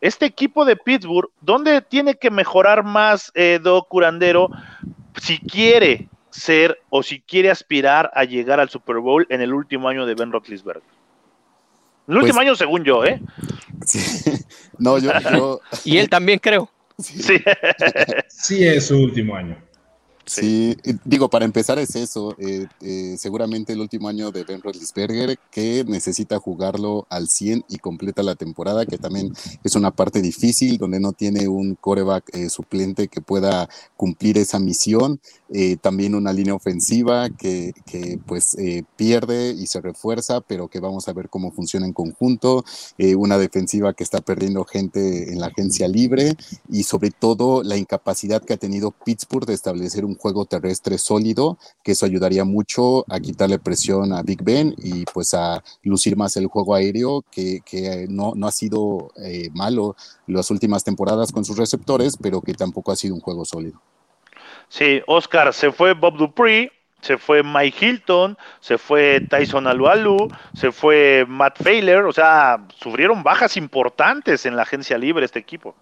Este 0.00 0.26
equipo 0.26 0.64
de 0.64 0.76
Pittsburgh, 0.76 1.30
¿dónde 1.40 1.82
tiene 1.82 2.14
que 2.14 2.30
mejorar 2.30 2.84
más 2.84 3.30
eh, 3.34 3.58
Do 3.62 3.84
Curandero 3.84 4.50
si 5.20 5.38
quiere 5.38 6.08
ser 6.30 6.80
o 6.90 7.02
si 7.02 7.20
quiere 7.20 7.50
aspirar 7.50 8.10
a 8.14 8.24
llegar 8.24 8.60
al 8.60 8.70
Super 8.70 8.96
Bowl 8.96 9.26
en 9.28 9.40
el 9.40 9.52
último 9.52 9.88
año 9.88 10.06
de 10.06 10.14
Ben 10.14 10.32
Roethlisberger? 10.32 10.82
El 12.06 12.16
último 12.16 12.34
pues 12.34 12.46
año, 12.46 12.54
según 12.54 12.84
yo, 12.84 13.04
¿eh? 13.04 13.20
No, 14.78 14.98
yo, 14.98 15.60
y 15.84 15.98
él 15.98 16.08
también 16.08 16.38
creo. 16.38 16.68
Sí. 16.98 17.38
sí, 18.28 18.66
es 18.66 18.86
su 18.88 18.96
último 18.96 19.34
año. 19.34 19.56
Sí, 20.26 20.76
digo, 21.04 21.28
para 21.28 21.44
empezar 21.44 21.78
es 21.78 21.94
eso. 21.96 22.34
Eh, 22.38 22.66
eh, 22.80 23.16
seguramente 23.18 23.72
el 23.72 23.80
último 23.80 24.08
año 24.08 24.30
de 24.30 24.44
Ben 24.44 24.62
Roethlisberger 24.62 25.38
que 25.50 25.84
necesita 25.86 26.38
jugarlo 26.38 27.06
al 27.10 27.28
100 27.28 27.64
y 27.68 27.78
completa 27.78 28.22
la 28.22 28.34
temporada, 28.34 28.86
que 28.86 28.96
también 28.96 29.32
es 29.62 29.74
una 29.74 29.90
parte 29.90 30.22
difícil 30.22 30.78
donde 30.78 31.00
no 31.00 31.12
tiene 31.12 31.48
un 31.48 31.74
coreback 31.74 32.34
eh, 32.34 32.48
suplente 32.48 33.08
que 33.08 33.20
pueda 33.20 33.68
cumplir 33.96 34.38
esa 34.38 34.58
misión. 34.58 35.20
también 35.82 36.16
una 36.16 36.32
línea 36.32 36.54
ofensiva 36.54 37.28
que, 37.30 37.72
que 37.86 38.18
pues 38.26 38.56
pierde 38.96 39.52
y 39.52 39.66
se 39.66 39.80
refuerza, 39.80 40.40
pero 40.40 40.66
que 40.66 40.80
vamos 40.80 41.06
a 41.06 41.12
ver 41.12 41.28
cómo 41.28 41.52
funciona 41.52 41.86
en 41.86 41.92
conjunto. 41.92 42.64
una 43.16 43.38
defensiva 43.38 43.94
que 43.94 44.02
está 44.02 44.20
perdiendo 44.20 44.64
gente 44.64 45.32
en 45.32 45.38
la 45.38 45.46
agencia 45.46 45.86
libre 45.86 46.34
y 46.68 46.82
sobre 46.82 47.10
todo 47.10 47.62
la 47.62 47.76
incapacidad 47.76 48.42
que 48.42 48.54
ha 48.54 48.56
tenido 48.56 48.90
Pittsburgh 48.90 49.46
de 49.46 49.54
establecer 49.54 50.04
un 50.04 50.13
juego 50.16 50.44
terrestre 50.44 50.98
sólido, 50.98 51.58
que 51.82 51.92
eso 51.92 52.06
ayudaría 52.06 52.44
mucho 52.44 53.04
a 53.12 53.20
quitarle 53.20 53.58
presión 53.58 54.12
a 54.12 54.22
Big 54.22 54.42
Ben 54.42 54.74
y 54.78 55.04
pues 55.06 55.34
a 55.34 55.62
lucir 55.82 56.16
más 56.16 56.36
el 56.36 56.46
juego 56.46 56.74
aéreo, 56.74 57.24
que, 57.30 58.06
no, 58.08 58.32
no 58.34 58.46
ha 58.46 58.52
sido 58.52 59.12
eh, 59.16 59.48
malo 59.52 59.96
las 60.26 60.50
últimas 60.50 60.84
temporadas 60.84 61.32
con 61.32 61.44
sus 61.44 61.56
receptores, 61.56 62.16
pero 62.20 62.40
que 62.40 62.54
tampoco 62.54 62.92
ha 62.92 62.96
sido 62.96 63.14
un 63.14 63.20
juego 63.20 63.44
sólido. 63.44 63.80
Sí, 64.68 65.02
Oscar, 65.06 65.52
se 65.52 65.72
fue 65.72 65.94
Bob 65.94 66.16
Dupree, 66.16 66.70
se 67.04 67.18
fue 67.18 67.42
Mike 67.42 67.86
Hilton, 67.86 68.36
se 68.60 68.78
fue 68.78 69.20
Tyson 69.28 69.66
Alualu, 69.66 70.28
se 70.54 70.72
fue 70.72 71.26
Matt 71.28 71.62
Failer, 71.62 72.04
o 72.04 72.12
sea, 72.12 72.66
sufrieron 72.80 73.22
bajas 73.22 73.56
importantes 73.56 74.46
en 74.46 74.56
la 74.56 74.62
agencia 74.62 74.96
libre 74.96 75.26
este 75.26 75.38
equipo. 75.38 75.74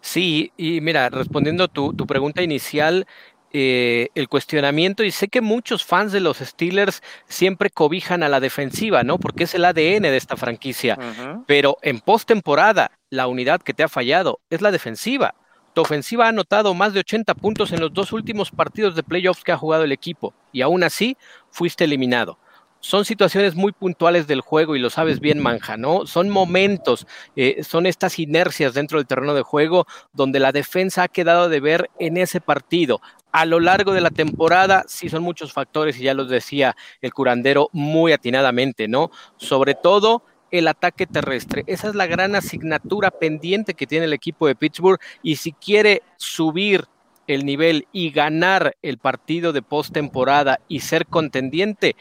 Sí, 0.00 0.52
y 0.56 0.80
mira, 0.80 1.08
respondiendo 1.10 1.64
a 1.64 1.68
tu, 1.68 1.94
tu 1.94 2.06
pregunta 2.06 2.42
inicial, 2.42 3.06
eh, 3.52 4.08
el 4.14 4.28
cuestionamiento 4.28 5.04
y 5.04 5.10
sé 5.10 5.28
que 5.28 5.40
muchos 5.40 5.84
fans 5.84 6.12
de 6.12 6.20
los 6.20 6.38
Steelers 6.38 7.02
siempre 7.26 7.70
cobijan 7.70 8.22
a 8.22 8.28
la 8.28 8.40
defensiva, 8.40 9.02
¿no? 9.02 9.18
Porque 9.18 9.44
es 9.44 9.54
el 9.54 9.64
ADN 9.64 10.02
de 10.02 10.16
esta 10.16 10.36
franquicia. 10.36 10.98
Pero 11.46 11.76
en 11.82 12.00
postemporada, 12.00 12.92
la 13.10 13.26
unidad 13.26 13.60
que 13.60 13.74
te 13.74 13.82
ha 13.82 13.88
fallado 13.88 14.40
es 14.48 14.62
la 14.62 14.70
defensiva. 14.70 15.34
Tu 15.74 15.80
ofensiva 15.80 16.26
ha 16.26 16.28
anotado 16.28 16.74
más 16.74 16.92
de 16.92 17.00
80 17.00 17.34
puntos 17.34 17.72
en 17.72 17.80
los 17.80 17.92
dos 17.92 18.12
últimos 18.12 18.50
partidos 18.50 18.94
de 18.94 19.02
playoffs 19.02 19.44
que 19.44 19.52
ha 19.52 19.56
jugado 19.56 19.84
el 19.84 19.92
equipo 19.92 20.34
y 20.52 20.62
aún 20.62 20.82
así 20.82 21.16
fuiste 21.50 21.84
eliminado 21.84 22.38
son 22.82 23.04
situaciones 23.04 23.54
muy 23.54 23.70
puntuales 23.70 24.26
del 24.26 24.40
juego 24.40 24.74
y 24.74 24.80
lo 24.80 24.90
sabes 24.90 25.20
bien, 25.20 25.38
Manja, 25.38 25.76
¿no? 25.76 26.04
Son 26.04 26.28
momentos, 26.28 27.06
eh, 27.36 27.62
son 27.62 27.86
estas 27.86 28.18
inercias 28.18 28.74
dentro 28.74 28.98
del 28.98 29.06
terreno 29.06 29.34
de 29.34 29.42
juego 29.42 29.86
donde 30.12 30.40
la 30.40 30.50
defensa 30.50 31.04
ha 31.04 31.08
quedado 31.08 31.48
de 31.48 31.60
ver 31.60 31.90
en 32.00 32.16
ese 32.16 32.40
partido. 32.40 33.00
A 33.30 33.46
lo 33.46 33.60
largo 33.60 33.92
de 33.92 34.00
la 34.00 34.10
temporada, 34.10 34.84
sí 34.88 35.08
son 35.08 35.22
muchos 35.22 35.52
factores 35.52 35.98
y 35.98 36.02
ya 36.02 36.12
los 36.12 36.28
decía 36.28 36.76
el 37.00 37.14
curandero 37.14 37.70
muy 37.72 38.12
atinadamente, 38.12 38.88
¿no? 38.88 39.12
Sobre 39.36 39.74
todo 39.74 40.24
el 40.50 40.66
ataque 40.66 41.06
terrestre. 41.06 41.62
Esa 41.68 41.88
es 41.88 41.94
la 41.94 42.06
gran 42.06 42.34
asignatura 42.34 43.12
pendiente 43.12 43.74
que 43.74 43.86
tiene 43.86 44.06
el 44.06 44.12
equipo 44.12 44.48
de 44.48 44.56
Pittsburgh 44.56 45.00
y 45.22 45.36
si 45.36 45.52
quiere 45.52 46.02
subir 46.16 46.88
el 47.26 47.46
nivel 47.46 47.86
y 47.92 48.10
ganar 48.10 48.76
el 48.82 48.98
partido 48.98 49.52
de 49.52 49.62
postemporada 49.62 50.60
y 50.68 50.80
ser 50.80 51.06
contendiente, 51.06 51.96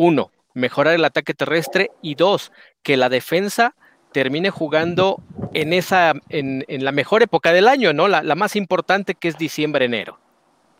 uno, 0.00 0.30
mejorar 0.54 0.94
el 0.94 1.04
ataque 1.04 1.34
terrestre 1.34 1.90
y 2.02 2.14
dos, 2.14 2.52
que 2.82 2.96
la 2.96 3.08
defensa 3.08 3.74
termine 4.12 4.50
jugando 4.50 5.22
en 5.52 5.72
esa, 5.72 6.14
en, 6.30 6.64
la 6.68 6.90
mejor 6.90 7.22
época 7.22 7.52
del 7.52 7.68
año, 7.68 7.92
¿no? 7.92 8.08
La, 8.08 8.22
más 8.34 8.56
importante 8.56 9.14
que 9.14 9.28
es 9.28 9.36
diciembre-enero. 9.38 10.18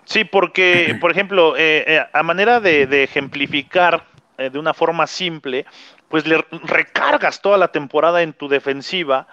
Sí, 0.04 0.24
porque, 0.24 0.96
por 1.00 1.12
ejemplo, 1.12 1.56
eh, 1.56 1.84
eh, 1.86 2.06
a 2.12 2.22
manera 2.22 2.60
de, 2.60 3.04
ejemplificar 3.04 4.04
de 4.38 4.58
una 4.58 4.72
forma 4.72 5.06
simple, 5.06 5.66
pues 6.08 6.26
le 6.26 6.42
recargas 6.64 7.42
toda 7.42 7.58
la 7.58 7.68
temporada 7.68 8.22
en 8.22 8.32
tu 8.32 8.48
defensiva 8.48 9.28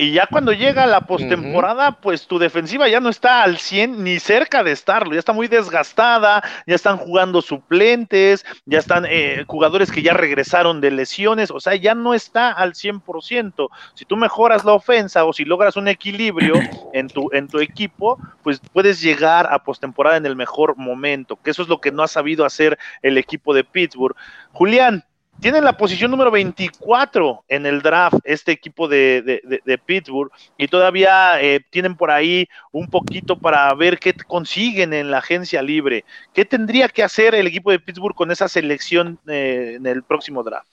y 0.00 0.12
ya 0.12 0.26
cuando 0.26 0.54
llega 0.54 0.86
la 0.86 1.02
postemporada, 1.02 2.00
pues 2.00 2.26
tu 2.26 2.38
defensiva 2.38 2.88
ya 2.88 3.00
no 3.00 3.10
está 3.10 3.42
al 3.42 3.58
100 3.58 4.02
ni 4.02 4.18
cerca 4.18 4.64
de 4.64 4.72
estarlo, 4.72 5.12
ya 5.12 5.18
está 5.18 5.34
muy 5.34 5.46
desgastada, 5.46 6.42
ya 6.66 6.74
están 6.74 6.96
jugando 6.96 7.42
suplentes, 7.42 8.46
ya 8.64 8.78
están 8.78 9.04
eh, 9.06 9.44
jugadores 9.46 9.92
que 9.92 10.00
ya 10.00 10.14
regresaron 10.14 10.80
de 10.80 10.90
lesiones, 10.90 11.50
o 11.50 11.60
sea, 11.60 11.74
ya 11.74 11.94
no 11.94 12.14
está 12.14 12.50
al 12.50 12.72
100%. 12.72 13.68
Si 13.92 14.06
tú 14.06 14.16
mejoras 14.16 14.64
la 14.64 14.72
ofensa 14.72 15.26
o 15.26 15.34
si 15.34 15.44
logras 15.44 15.76
un 15.76 15.86
equilibrio 15.86 16.54
en 16.94 17.08
tu, 17.08 17.28
en 17.34 17.46
tu 17.46 17.58
equipo, 17.58 18.18
pues 18.42 18.58
puedes 18.72 19.02
llegar 19.02 19.52
a 19.52 19.62
postemporada 19.64 20.16
en 20.16 20.24
el 20.24 20.34
mejor 20.34 20.78
momento, 20.78 21.36
que 21.36 21.50
eso 21.50 21.60
es 21.60 21.68
lo 21.68 21.82
que 21.82 21.92
no 21.92 22.02
ha 22.02 22.08
sabido 22.08 22.46
hacer 22.46 22.78
el 23.02 23.18
equipo 23.18 23.52
de 23.52 23.64
Pittsburgh. 23.64 24.16
Julián, 24.52 25.04
tienen 25.40 25.64
la 25.64 25.76
posición 25.76 26.10
número 26.10 26.30
24 26.30 27.44
en 27.48 27.66
el 27.66 27.82
draft 27.82 28.18
este 28.24 28.52
equipo 28.52 28.88
de, 28.88 29.80
Pittsburgh 29.84 30.30
y 30.58 30.68
todavía 30.68 31.40
eh, 31.40 31.60
tienen 31.70 31.96
por 31.96 32.10
ahí 32.10 32.46
un 32.72 32.88
poquito 32.88 33.38
para 33.38 33.72
ver 33.74 33.98
qué 33.98 34.12
consiguen 34.26 34.92
en 34.92 35.10
la 35.10 35.18
agencia 35.18 35.62
libre. 35.62 36.04
¿Qué 36.32 36.44
tendría 36.44 36.88
que 36.88 37.02
hacer 37.02 37.34
el 37.34 37.46
equipo 37.46 37.70
de 37.70 37.80
Pittsburgh 37.80 38.14
con 38.14 38.30
esa 38.30 38.48
selección 38.48 39.18
eh, 39.26 39.74
en 39.76 39.86
el 39.86 40.02
próximo 40.02 40.42
draft? 40.42 40.68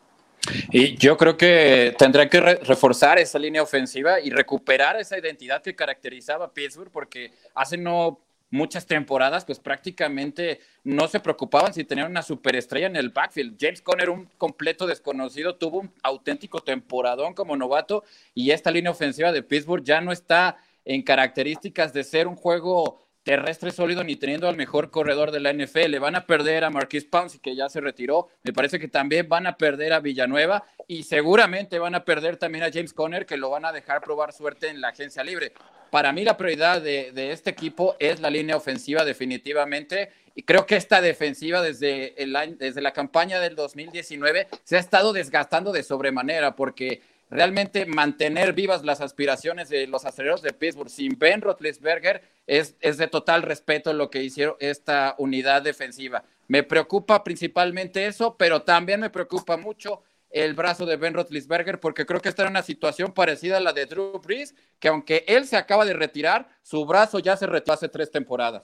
Y 0.71 0.95
yo 0.95 1.17
creo 1.17 1.35
que 1.35 1.95
tendrá 1.97 2.29
que 2.29 2.39
reforzar 2.39 3.19
esa 3.19 3.37
línea 3.37 3.61
ofensiva 3.61 4.19
y 4.19 4.29
recuperar 4.29 4.97
esa 4.97 5.17
identidad 5.17 5.61
que 5.61 5.75
caracterizaba 5.75 6.45
a 6.45 6.53
Pittsburgh, 6.53 6.91
porque 6.91 7.33
hace 7.53 7.77
no 7.77 8.19
muchas 8.49 8.85
temporadas, 8.85 9.45
pues 9.45 9.59
prácticamente 9.59 10.59
no 10.83 11.07
se 11.07 11.19
preocupaban 11.19 11.73
si 11.73 11.83
tenían 11.83 12.11
una 12.11 12.21
superestrella 12.21 12.87
en 12.87 12.95
el 12.95 13.09
backfield. 13.09 13.57
James 13.59 13.81
Conner, 13.81 14.09
un 14.09 14.25
completo 14.37 14.87
desconocido, 14.87 15.55
tuvo 15.55 15.79
un 15.79 15.91
auténtico 16.03 16.61
temporadón 16.61 17.33
como 17.33 17.57
novato 17.57 18.03
y 18.33 18.51
esta 18.51 18.71
línea 18.71 18.91
ofensiva 18.91 19.31
de 19.31 19.43
Pittsburgh 19.43 19.83
ya 19.83 20.01
no 20.01 20.11
está 20.11 20.57
en 20.85 21.01
características 21.01 21.91
de 21.93 22.03
ser 22.03 22.27
un 22.27 22.35
juego 22.35 23.06
terrestre 23.27 23.71
sólido 23.71 24.05
ni 24.05 24.15
teniendo 24.15 24.47
al 24.47 24.55
mejor 24.55 24.89
corredor 24.89 25.31
de 25.31 25.41
la 25.41 25.51
NFL. 25.51 25.99
Van 25.99 26.15
a 26.15 26.25
perder 26.25 26.63
a 26.63 26.69
Marquis 26.69 27.03
Pouncey, 27.03 27.41
que 27.41 27.57
ya 27.57 27.67
se 27.67 27.81
retiró. 27.81 28.29
Me 28.43 28.53
parece 28.53 28.79
que 28.79 28.87
también 28.87 29.27
van 29.27 29.45
a 29.47 29.57
perder 29.57 29.91
a 29.91 29.99
Villanueva 29.99 30.63
y 30.87 31.03
seguramente 31.03 31.77
van 31.77 31.93
a 31.93 32.05
perder 32.05 32.37
también 32.37 32.63
a 32.63 32.71
James 32.71 32.93
Conner, 32.93 33.25
que 33.25 33.35
lo 33.35 33.49
van 33.49 33.65
a 33.65 33.73
dejar 33.73 33.99
probar 33.99 34.31
suerte 34.31 34.69
en 34.69 34.79
la 34.79 34.89
agencia 34.89 35.25
libre. 35.25 35.51
Para 35.91 36.13
mí 36.13 36.23
la 36.23 36.37
prioridad 36.37 36.81
de, 36.81 37.31
este 37.33 37.49
equipo 37.49 37.97
es 37.99 38.21
la 38.21 38.29
línea 38.29 38.55
ofensiva 38.55 39.03
definitivamente 39.03 40.09
y 40.33 40.43
creo 40.43 40.65
que 40.65 40.77
esta 40.77 41.01
defensiva 41.01 41.61
desde, 41.61 42.23
el 42.23 42.55
desde 42.57 42.79
la 42.79 42.93
campaña 42.93 43.41
del 43.41 43.55
2019 43.55 44.47
se 44.63 44.77
ha 44.77 44.79
estado 44.79 45.11
desgastando 45.11 45.73
de 45.73 45.83
sobremanera 45.83 46.55
porque 46.55 47.01
realmente 47.29 47.85
mantener 47.85 48.53
vivas 48.53 48.83
las 48.83 49.01
aspiraciones 49.01 49.69
de 49.69 49.87
los 49.87 50.05
aceleros 50.05 50.41
de 50.41 50.53
Pittsburgh 50.53 50.89
sin 50.89 51.17
Ben 51.17 51.41
Roethlisberger 51.41 52.21
es, 52.45 52.75
es 52.79 52.97
de 52.97 53.07
total 53.07 53.41
respeto 53.41 53.93
lo 53.93 54.09
que 54.09 54.23
hicieron 54.23 54.55
esta 54.59 55.15
unidad 55.17 55.61
defensiva. 55.61 56.23
Me 56.47 56.63
preocupa 56.63 57.23
principalmente 57.23 58.05
eso, 58.07 58.37
pero 58.37 58.61
también 58.61 59.01
me 59.01 59.09
preocupa 59.09 59.57
mucho 59.57 60.03
el 60.29 60.53
brazo 60.53 60.85
de 60.85 60.97
Ben 60.97 61.13
Roethlisberger 61.13 61.79
porque 61.79 62.05
creo 62.05 62.21
que 62.21 62.29
está 62.29 62.43
en 62.43 62.49
una 62.49 62.61
situación 62.61 63.13
parecida 63.13 63.57
a 63.57 63.61
la 63.61 63.73
de 63.73 63.85
Drew 63.85 64.19
Brees, 64.19 64.55
que 64.79 64.87
aunque 64.87 65.25
él 65.27 65.45
se 65.45 65.57
acaba 65.57 65.85
de 65.85 65.93
retirar, 65.93 66.47
su 66.61 66.85
brazo 66.85 67.19
ya 67.19 67.37
se 67.37 67.47
retiró 67.47 67.73
hace 67.73 67.89
tres 67.89 68.11
temporadas. 68.11 68.63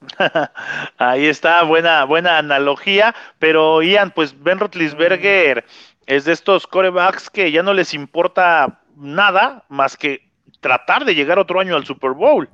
Ahí 0.98 1.26
está, 1.26 1.62
buena, 1.62 2.04
buena 2.04 2.38
analogía, 2.38 3.14
pero 3.38 3.82
Ian, 3.82 4.10
pues 4.10 4.40
Ben 4.42 4.58
Roethlisberger 4.58 5.64
es 6.06 6.24
de 6.24 6.32
estos 6.32 6.66
corebacks 6.66 7.30
que 7.30 7.50
ya 7.50 7.62
no 7.62 7.74
les 7.74 7.92
importa 7.94 8.80
nada 8.96 9.64
más 9.68 9.96
que 9.96 10.20
tratar 10.60 11.04
de 11.04 11.14
llegar 11.14 11.38
otro 11.38 11.60
año 11.60 11.76
al 11.76 11.84
Super 11.84 12.12
Bowl. 12.12 12.48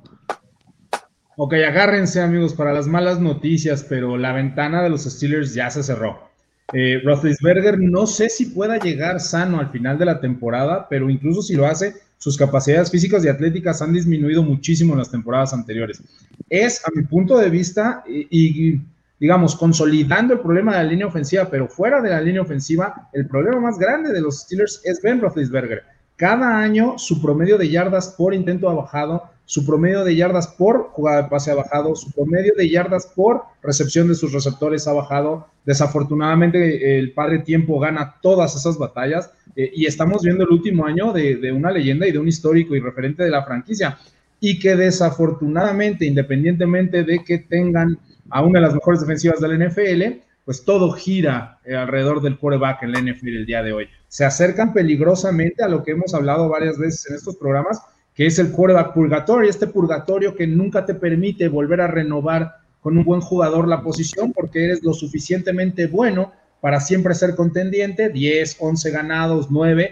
Ok, 1.35 1.53
agárrense 1.53 2.21
amigos 2.21 2.53
para 2.53 2.73
las 2.73 2.87
malas 2.87 3.19
noticias, 3.19 3.85
pero 3.87 4.17
la 4.17 4.33
ventana 4.33 4.83
de 4.83 4.89
los 4.89 5.03
Steelers 5.03 5.53
ya 5.53 5.69
se 5.69 5.81
cerró. 5.81 6.29
Eh, 6.73 7.01
Roethlisberger 7.03 7.79
no 7.79 8.07
sé 8.07 8.29
si 8.29 8.47
pueda 8.47 8.77
llegar 8.77 9.19
sano 9.19 9.59
al 9.59 9.69
final 9.69 9.97
de 9.97 10.05
la 10.05 10.19
temporada, 10.19 10.87
pero 10.89 11.09
incluso 11.09 11.41
si 11.41 11.55
lo 11.55 11.65
hace, 11.65 11.95
sus 12.17 12.37
capacidades 12.37 12.89
físicas 12.89 13.25
y 13.25 13.29
atléticas 13.29 13.81
han 13.81 13.93
disminuido 13.93 14.43
muchísimo 14.43 14.93
en 14.93 14.99
las 14.99 15.11
temporadas 15.11 15.53
anteriores. 15.53 16.01
Es, 16.49 16.85
a 16.85 16.91
mi 16.95 17.03
punto 17.03 17.37
de 17.37 17.49
vista, 17.49 18.03
y 18.07 18.79
digamos, 19.23 19.55
consolidando 19.55 20.33
el 20.33 20.41
problema 20.41 20.73
de 20.73 20.83
la 20.83 20.89
línea 20.89 21.07
ofensiva, 21.07 21.47
pero 21.49 21.69
fuera 21.69 22.01
de 22.01 22.09
la 22.09 22.19
línea 22.19 22.41
ofensiva, 22.41 23.07
el 23.13 23.25
problema 23.25 23.57
más 23.61 23.79
grande 23.79 24.11
de 24.11 24.19
los 24.19 24.41
Steelers 24.41 24.81
es 24.83 25.01
Ben 25.01 25.21
Roethlisberger. 25.21 25.83
Cada 26.17 26.57
año 26.57 26.95
su 26.97 27.21
promedio 27.21 27.57
de 27.57 27.69
yardas 27.69 28.15
por 28.17 28.33
intento 28.33 28.69
ha 28.69 28.73
bajado, 28.73 29.23
su 29.45 29.65
promedio 29.65 30.03
de 30.03 30.17
yardas 30.17 30.49
por 30.49 30.89
jugada 30.89 31.21
de 31.21 31.29
pase 31.29 31.51
ha 31.51 31.55
bajado, 31.55 31.95
su 31.95 32.11
promedio 32.11 32.51
de 32.57 32.69
yardas 32.69 33.13
por 33.15 33.43
recepción 33.61 34.09
de 34.09 34.15
sus 34.15 34.33
receptores 34.33 34.89
ha 34.89 34.91
bajado. 34.91 35.47
Desafortunadamente 35.63 36.99
el 36.99 37.13
padre 37.13 37.39
tiempo 37.39 37.79
gana 37.79 38.15
todas 38.21 38.57
esas 38.57 38.77
batallas 38.77 39.31
eh, 39.55 39.71
y 39.73 39.85
estamos 39.85 40.23
viendo 40.23 40.43
el 40.43 40.49
último 40.49 40.85
año 40.85 41.13
de, 41.13 41.37
de 41.37 41.53
una 41.53 41.71
leyenda 41.71 42.05
y 42.05 42.11
de 42.11 42.19
un 42.19 42.27
histórico 42.27 42.75
y 42.75 42.81
referente 42.81 43.23
de 43.23 43.29
la 43.29 43.45
franquicia 43.45 43.97
y 44.41 44.59
que 44.59 44.75
desafortunadamente, 44.75 46.05
independientemente 46.05 47.05
de 47.05 47.23
que 47.23 47.37
tengan 47.37 47.97
a 48.29 48.41
una 48.41 48.59
de 48.59 48.65
las 48.65 48.73
mejores 48.73 49.01
defensivas 49.01 49.39
del 49.39 49.67
NFL, 49.67 50.21
pues 50.45 50.65
todo 50.65 50.91
gira 50.91 51.59
eh, 51.63 51.75
alrededor 51.75 52.21
del 52.21 52.37
quarterback 52.37 52.83
en 52.83 52.91
la 52.91 53.01
NFL 53.01 53.29
el 53.29 53.45
día 53.45 53.63
de 53.63 53.73
hoy. 53.73 53.87
Se 54.07 54.25
acercan 54.25 54.73
peligrosamente 54.73 55.63
a 55.63 55.67
lo 55.67 55.83
que 55.83 55.91
hemos 55.91 56.13
hablado 56.13 56.49
varias 56.49 56.77
veces 56.77 57.09
en 57.09 57.15
estos 57.15 57.37
programas, 57.37 57.81
que 58.13 58.25
es 58.25 58.37
el 58.39 58.51
quarterback 58.51 58.93
purgatorio, 58.93 59.49
este 59.49 59.67
purgatorio 59.67 60.35
que 60.35 60.47
nunca 60.47 60.85
te 60.85 60.93
permite 60.93 61.47
volver 61.47 61.81
a 61.81 61.87
renovar 61.87 62.57
con 62.81 62.97
un 62.97 63.05
buen 63.05 63.21
jugador 63.21 63.67
la 63.67 63.81
posición 63.81 64.33
porque 64.33 64.65
eres 64.65 64.83
lo 64.83 64.93
suficientemente 64.93 65.87
bueno 65.87 66.33
para 66.59 66.79
siempre 66.79 67.15
ser 67.15 67.35
contendiente, 67.35 68.09
10, 68.09 68.57
11 68.59 68.91
ganados, 68.91 69.47
9, 69.49 69.91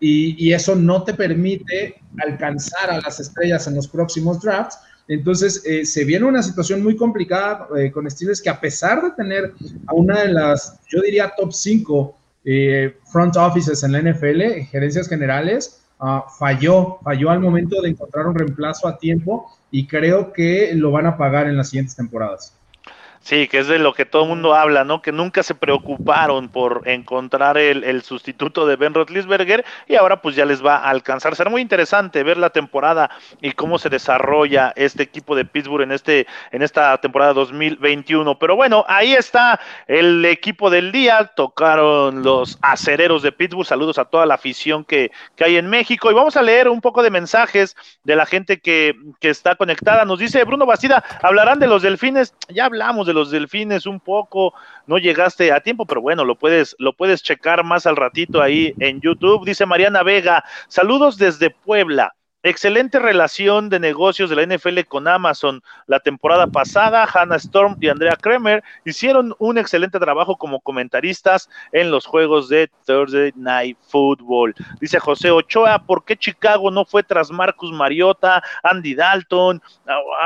y, 0.00 0.46
y 0.48 0.52
eso 0.52 0.74
no 0.74 1.04
te 1.04 1.14
permite 1.14 1.96
alcanzar 2.18 2.90
a 2.90 3.00
las 3.00 3.20
estrellas 3.20 3.66
en 3.66 3.74
los 3.74 3.88
próximos 3.88 4.40
drafts, 4.40 4.78
entonces, 5.10 5.64
eh, 5.66 5.84
se 5.84 6.04
viene 6.04 6.24
una 6.24 6.40
situación 6.40 6.84
muy 6.84 6.94
complicada 6.94 7.66
eh, 7.76 7.90
con 7.90 8.08
Steelers 8.08 8.40
que 8.40 8.48
a 8.48 8.60
pesar 8.60 9.02
de 9.02 9.10
tener 9.10 9.52
a 9.88 9.92
una 9.92 10.20
de 10.20 10.32
las, 10.32 10.78
yo 10.86 11.00
diría, 11.02 11.32
top 11.36 11.52
5 11.52 12.16
eh, 12.44 12.94
front 13.10 13.36
offices 13.36 13.82
en 13.82 13.90
la 13.90 14.02
NFL, 14.02 14.66
gerencias 14.70 15.08
generales, 15.08 15.82
ah, 15.98 16.26
falló, 16.38 17.00
falló 17.02 17.30
al 17.30 17.40
momento 17.40 17.82
de 17.82 17.88
encontrar 17.88 18.28
un 18.28 18.36
reemplazo 18.36 18.86
a 18.86 18.98
tiempo 18.98 19.50
y 19.72 19.88
creo 19.88 20.32
que 20.32 20.74
lo 20.76 20.92
van 20.92 21.06
a 21.06 21.16
pagar 21.16 21.48
en 21.48 21.56
las 21.56 21.70
siguientes 21.70 21.96
temporadas. 21.96 22.54
Sí, 23.22 23.48
que 23.48 23.58
es 23.58 23.68
de 23.68 23.78
lo 23.78 23.92
que 23.92 24.06
todo 24.06 24.22
el 24.22 24.30
mundo 24.30 24.54
habla, 24.54 24.82
¿no? 24.82 25.02
Que 25.02 25.12
nunca 25.12 25.42
se 25.42 25.54
preocuparon 25.54 26.48
por 26.48 26.88
encontrar 26.88 27.58
el, 27.58 28.02
sustituto 28.02 28.66
de 28.66 28.76
Ben 28.76 28.94
Roethlisberger 28.94 29.64
y 29.86 29.96
ahora 29.96 30.22
pues 30.22 30.34
ya 30.36 30.46
les 30.46 30.64
va 30.64 30.76
a 30.76 30.88
alcanzar. 30.88 31.36
Será 31.36 31.50
muy 31.50 31.60
interesante 31.60 32.22
ver 32.22 32.38
la 32.38 32.48
temporada 32.48 33.10
y 33.42 33.52
cómo 33.52 33.78
se 33.78 33.90
desarrolla 33.90 34.72
este 34.74 35.02
equipo 35.02 35.36
de 35.36 35.44
Pittsburgh 35.44 35.82
en, 35.82 35.92
este, 35.92 36.26
en 36.50 36.62
esta 36.62 36.96
temporada 36.98 37.34
2021. 37.34 38.38
Pero 38.38 38.56
bueno, 38.56 38.86
ahí 38.88 39.12
está 39.12 39.60
el 39.86 40.24
equipo 40.24 40.70
del 40.70 40.90
día. 40.90 41.30
Tocaron 41.36 42.22
los 42.22 42.58
acereros 42.62 43.22
de 43.22 43.32
Pittsburgh. 43.32 43.66
Saludos 43.66 43.98
a 43.98 44.06
toda 44.06 44.24
la 44.24 44.34
afición 44.34 44.82
que, 44.82 45.12
que 45.36 45.44
hay 45.44 45.56
en 45.56 45.68
México. 45.68 46.10
Y 46.10 46.14
vamos 46.14 46.38
a 46.38 46.42
leer 46.42 46.68
un 46.68 46.80
poco 46.80 47.02
de 47.02 47.10
mensajes 47.10 47.76
de 48.02 48.16
la 48.16 48.24
gente 48.24 48.60
que, 48.60 48.96
que 49.20 49.28
está 49.28 49.56
conectada. 49.56 50.06
Nos 50.06 50.18
dice 50.18 50.42
Bruno 50.44 50.64
Bastida, 50.64 51.04
hablarán 51.22 51.58
de 51.58 51.66
los 51.66 51.82
delfines. 51.82 52.34
Ya 52.48 52.64
hablamos 52.64 53.06
de 53.06 53.09
los 53.12 53.30
delfines 53.30 53.86
un 53.86 54.00
poco, 54.00 54.54
no 54.86 54.98
llegaste 54.98 55.52
a 55.52 55.60
tiempo, 55.60 55.86
pero 55.86 56.00
bueno, 56.00 56.24
lo 56.24 56.36
puedes, 56.36 56.76
lo 56.78 56.92
puedes 56.92 57.22
checar 57.22 57.64
más 57.64 57.86
al 57.86 57.96
ratito 57.96 58.42
ahí 58.42 58.74
en 58.78 59.00
YouTube. 59.00 59.44
Dice 59.44 59.66
Mariana 59.66 60.02
Vega, 60.02 60.44
saludos 60.68 61.18
desde 61.18 61.50
Puebla. 61.50 62.14
Excelente 62.42 62.98
relación 62.98 63.68
de 63.68 63.78
negocios 63.78 64.30
de 64.30 64.36
la 64.36 64.46
NFL 64.46 64.80
con 64.88 65.06
Amazon. 65.06 65.62
La 65.86 66.00
temporada 66.00 66.46
pasada, 66.46 67.04
Hannah 67.04 67.36
Storm 67.36 67.76
y 67.80 67.88
Andrea 67.88 68.16
Kremer 68.16 68.64
hicieron 68.86 69.34
un 69.38 69.58
excelente 69.58 69.98
trabajo 69.98 70.38
como 70.38 70.60
comentaristas 70.60 71.50
en 71.72 71.90
los 71.90 72.06
juegos 72.06 72.48
de 72.48 72.70
Thursday 72.86 73.32
Night 73.36 73.76
Football. 73.88 74.54
Dice 74.80 74.98
José 74.98 75.30
Ochoa, 75.30 75.84
¿por 75.84 76.02
qué 76.06 76.16
Chicago 76.16 76.70
no 76.70 76.86
fue 76.86 77.02
tras 77.02 77.30
Marcus 77.30 77.72
Mariota, 77.72 78.42
Andy 78.62 78.94
Dalton 78.94 79.60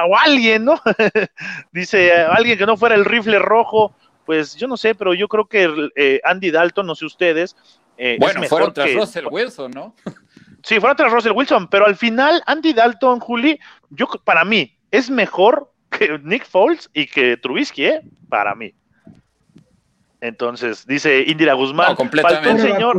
o, 0.08 0.16
alguien, 0.16 0.66
no? 0.66 0.80
Dice 1.72 2.12
alguien 2.12 2.56
que 2.56 2.66
no 2.66 2.76
fuera 2.76 2.94
el 2.94 3.04
rifle 3.04 3.40
rojo. 3.40 3.92
Pues 4.24 4.54
yo 4.54 4.68
no 4.68 4.76
sé, 4.76 4.94
pero 4.94 5.14
yo 5.14 5.26
creo 5.26 5.46
que 5.46 5.90
eh, 5.96 6.20
Andy 6.22 6.52
Dalton, 6.52 6.86
no 6.86 6.94
sé 6.94 7.06
ustedes, 7.06 7.56
Eh, 7.96 8.16
bueno, 8.18 8.42
fueron 8.44 8.72
tras 8.72 8.92
Russell 8.92 9.26
Wilson, 9.30 9.70
¿no? 9.70 9.94
Sí, 10.64 10.80
fueron 10.80 10.96
tras 10.96 11.12
Russell 11.12 11.32
Wilson, 11.32 11.68
pero 11.68 11.84
al 11.84 11.94
final 11.94 12.42
Andy 12.46 12.72
Dalton, 12.72 13.20
Juli, 13.20 13.60
yo 13.90 14.06
para 14.24 14.46
mí 14.46 14.74
es 14.90 15.10
mejor 15.10 15.70
que 15.90 16.18
Nick 16.22 16.46
Foles 16.46 16.88
y 16.94 17.06
que 17.06 17.36
Trubisky, 17.36 17.84
¿eh? 17.84 18.00
Para 18.30 18.54
mí. 18.54 18.72
Entonces, 20.22 20.86
dice 20.86 21.22
Indira 21.26 21.52
Guzmán. 21.52 21.90
No, 21.90 21.96
completamente. 21.96 22.62
señor. 22.62 22.96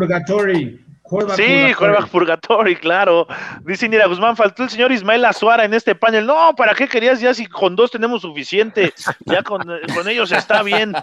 sí, 1.35 1.73
Jorge 1.73 2.07
Purgatory, 2.11 2.75
claro. 2.75 3.25
Dice 3.63 3.85
Indira 3.85 4.05
Guzmán, 4.05 4.37
faltó 4.37 4.61
el 4.61 4.69
señor 4.69 4.91
Ismael 4.91 5.25
Azuara 5.25 5.65
en 5.65 5.73
este 5.73 5.95
panel. 5.95 6.27
No, 6.27 6.53
¿para 6.55 6.75
qué 6.75 6.87
querías 6.87 7.19
ya 7.19 7.33
si 7.33 7.47
con 7.47 7.75
dos 7.75 7.89
tenemos 7.89 8.21
suficiente? 8.21 8.93
Ya 9.25 9.41
con, 9.41 9.63
ellos 10.07 10.31
está 10.31 10.61
bien. 10.61 10.93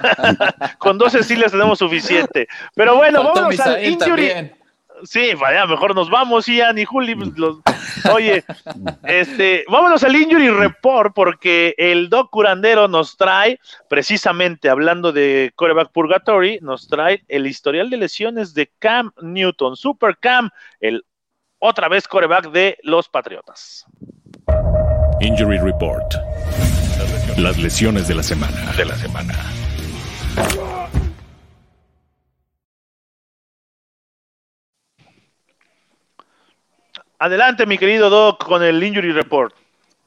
con 0.78 0.96
dos 0.96 1.12
sí 1.12 1.36
les 1.36 1.52
tenemos 1.52 1.78
suficiente. 1.78 2.48
Pero 2.74 2.96
bueno, 2.96 3.22
vamos 3.24 3.60
al 3.60 3.84
injury. 3.84 4.52
Sí, 5.04 5.34
vaya, 5.34 5.66
mejor 5.66 5.94
nos 5.94 6.10
vamos, 6.10 6.46
Ian 6.46 6.78
y 6.78 6.84
Juli. 6.84 7.14
Pues, 7.14 7.36
oye, 8.12 8.44
este, 9.04 9.64
vámonos 9.68 10.02
al 10.04 10.16
Injury 10.16 10.50
Report 10.50 11.14
porque 11.14 11.74
el 11.78 12.08
Doc 12.08 12.30
Curandero 12.30 12.88
nos 12.88 13.16
trae, 13.16 13.58
precisamente 13.88 14.68
hablando 14.68 15.12
de 15.12 15.52
Coreback 15.56 15.92
Purgatory, 15.92 16.58
nos 16.62 16.88
trae 16.88 17.24
el 17.28 17.46
historial 17.46 17.90
de 17.90 17.96
lesiones 17.96 18.54
de 18.54 18.70
Cam 18.78 19.12
Newton, 19.20 19.76
Super 19.76 20.16
Cam, 20.18 20.50
el 20.80 21.04
otra 21.64 21.88
vez 21.88 22.08
coreback 22.08 22.50
de 22.50 22.76
los 22.82 23.08
Patriotas. 23.08 23.86
Injury 25.20 25.58
Report. 25.58 26.14
Las 27.38 27.56
lesiones 27.56 28.08
de 28.08 28.16
la 28.16 28.22
semana. 28.22 28.72
De 28.76 28.84
la 28.84 28.96
semana. 28.96 29.34
Adelante, 37.22 37.66
mi 37.66 37.78
querido 37.78 38.10
Doc, 38.10 38.44
con 38.44 38.64
el 38.64 38.82
Injury 38.82 39.12
Report. 39.12 39.54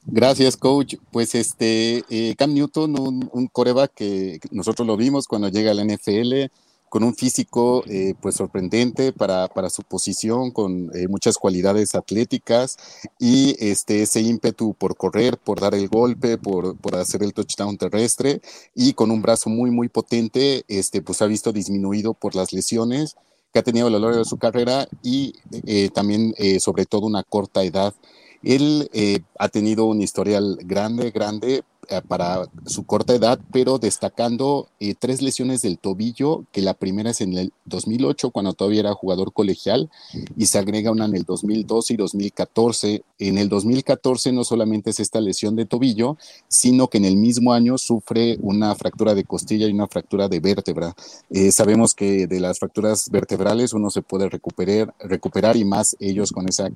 Gracias, 0.04 0.54
coach. 0.54 0.96
Pues 1.10 1.34
este, 1.34 2.04
eh, 2.10 2.34
Cam 2.36 2.52
Newton, 2.52 2.94
un, 3.32 3.46
coreback 3.46 3.94
que 3.94 4.38
nosotros 4.50 4.86
lo 4.86 4.98
vimos 4.98 5.26
cuando 5.26 5.48
llega 5.48 5.70
al 5.70 5.82
NFL, 5.82 6.52
con 6.90 7.04
un 7.04 7.14
físico 7.14 7.82
eh, 7.86 8.12
pues 8.20 8.34
sorprendente 8.34 9.14
para, 9.14 9.48
su 9.70 9.82
posición, 9.82 10.50
con 10.50 10.90
eh, 10.94 11.08
muchas 11.08 11.38
cualidades 11.38 11.94
atléticas 11.94 12.76
y 13.18 13.56
este, 13.60 14.02
ese 14.02 14.20
ímpetu 14.20 14.74
por 14.74 14.94
correr, 14.94 15.38
por 15.38 15.58
dar 15.58 15.74
el 15.74 15.88
golpe, 15.88 16.36
por, 16.36 16.76
por, 16.76 16.96
hacer 16.96 17.22
el 17.22 17.32
touchdown 17.32 17.78
terrestre 17.78 18.42
y 18.74 18.92
con 18.92 19.10
un 19.10 19.22
brazo 19.22 19.48
muy, 19.48 19.70
muy 19.70 19.88
potente, 19.88 20.66
este, 20.68 21.00
pues 21.00 21.22
ha 21.22 21.26
visto 21.26 21.50
disminuido 21.50 22.12
por 22.12 22.34
las 22.34 22.52
lesiones 22.52 23.16
que 23.56 23.60
ha 23.60 23.62
tenido 23.62 23.86
a 23.86 23.90
lo 23.90 24.14
de 24.14 24.26
su 24.26 24.36
carrera 24.36 24.86
y 25.02 25.32
eh, 25.64 25.88
también 25.88 26.34
eh, 26.36 26.60
sobre 26.60 26.84
todo 26.84 27.06
una 27.06 27.22
corta 27.22 27.64
edad. 27.64 27.94
Él 28.42 28.90
eh, 28.92 29.20
ha 29.38 29.48
tenido 29.48 29.86
un 29.86 30.02
historial 30.02 30.58
grande, 30.62 31.10
grande, 31.10 31.62
para 32.08 32.48
su 32.66 32.84
corta 32.84 33.14
edad, 33.14 33.38
pero 33.52 33.78
destacando 33.78 34.68
eh, 34.80 34.94
tres 34.98 35.22
lesiones 35.22 35.62
del 35.62 35.78
tobillo, 35.78 36.44
que 36.52 36.62
la 36.62 36.74
primera 36.74 37.10
es 37.10 37.20
en 37.20 37.36
el 37.36 37.52
2008, 37.64 38.30
cuando 38.30 38.52
todavía 38.52 38.80
era 38.80 38.94
jugador 38.94 39.32
colegial, 39.32 39.90
y 40.36 40.46
se 40.46 40.58
agrega 40.58 40.90
una 40.90 41.06
en 41.06 41.14
el 41.14 41.24
2012 41.24 41.94
y 41.94 41.96
2014. 41.96 43.04
En 43.18 43.38
el 43.38 43.48
2014 43.48 44.32
no 44.32 44.44
solamente 44.44 44.90
es 44.90 45.00
esta 45.00 45.20
lesión 45.20 45.56
de 45.56 45.66
tobillo, 45.66 46.16
sino 46.48 46.88
que 46.88 46.98
en 46.98 47.04
el 47.04 47.16
mismo 47.16 47.52
año 47.52 47.78
sufre 47.78 48.38
una 48.40 48.74
fractura 48.74 49.14
de 49.14 49.24
costilla 49.24 49.66
y 49.66 49.72
una 49.72 49.86
fractura 49.86 50.28
de 50.28 50.40
vértebra. 50.40 50.94
Eh, 51.30 51.52
sabemos 51.52 51.94
que 51.94 52.26
de 52.26 52.40
las 52.40 52.58
fracturas 52.58 53.10
vertebrales 53.10 53.72
uno 53.72 53.90
se 53.90 54.02
puede 54.02 54.28
recuperar, 54.28 54.94
recuperar 55.00 55.56
y 55.56 55.64
más 55.64 55.96
ellos 56.00 56.32
con 56.32 56.48
esa 56.48 56.70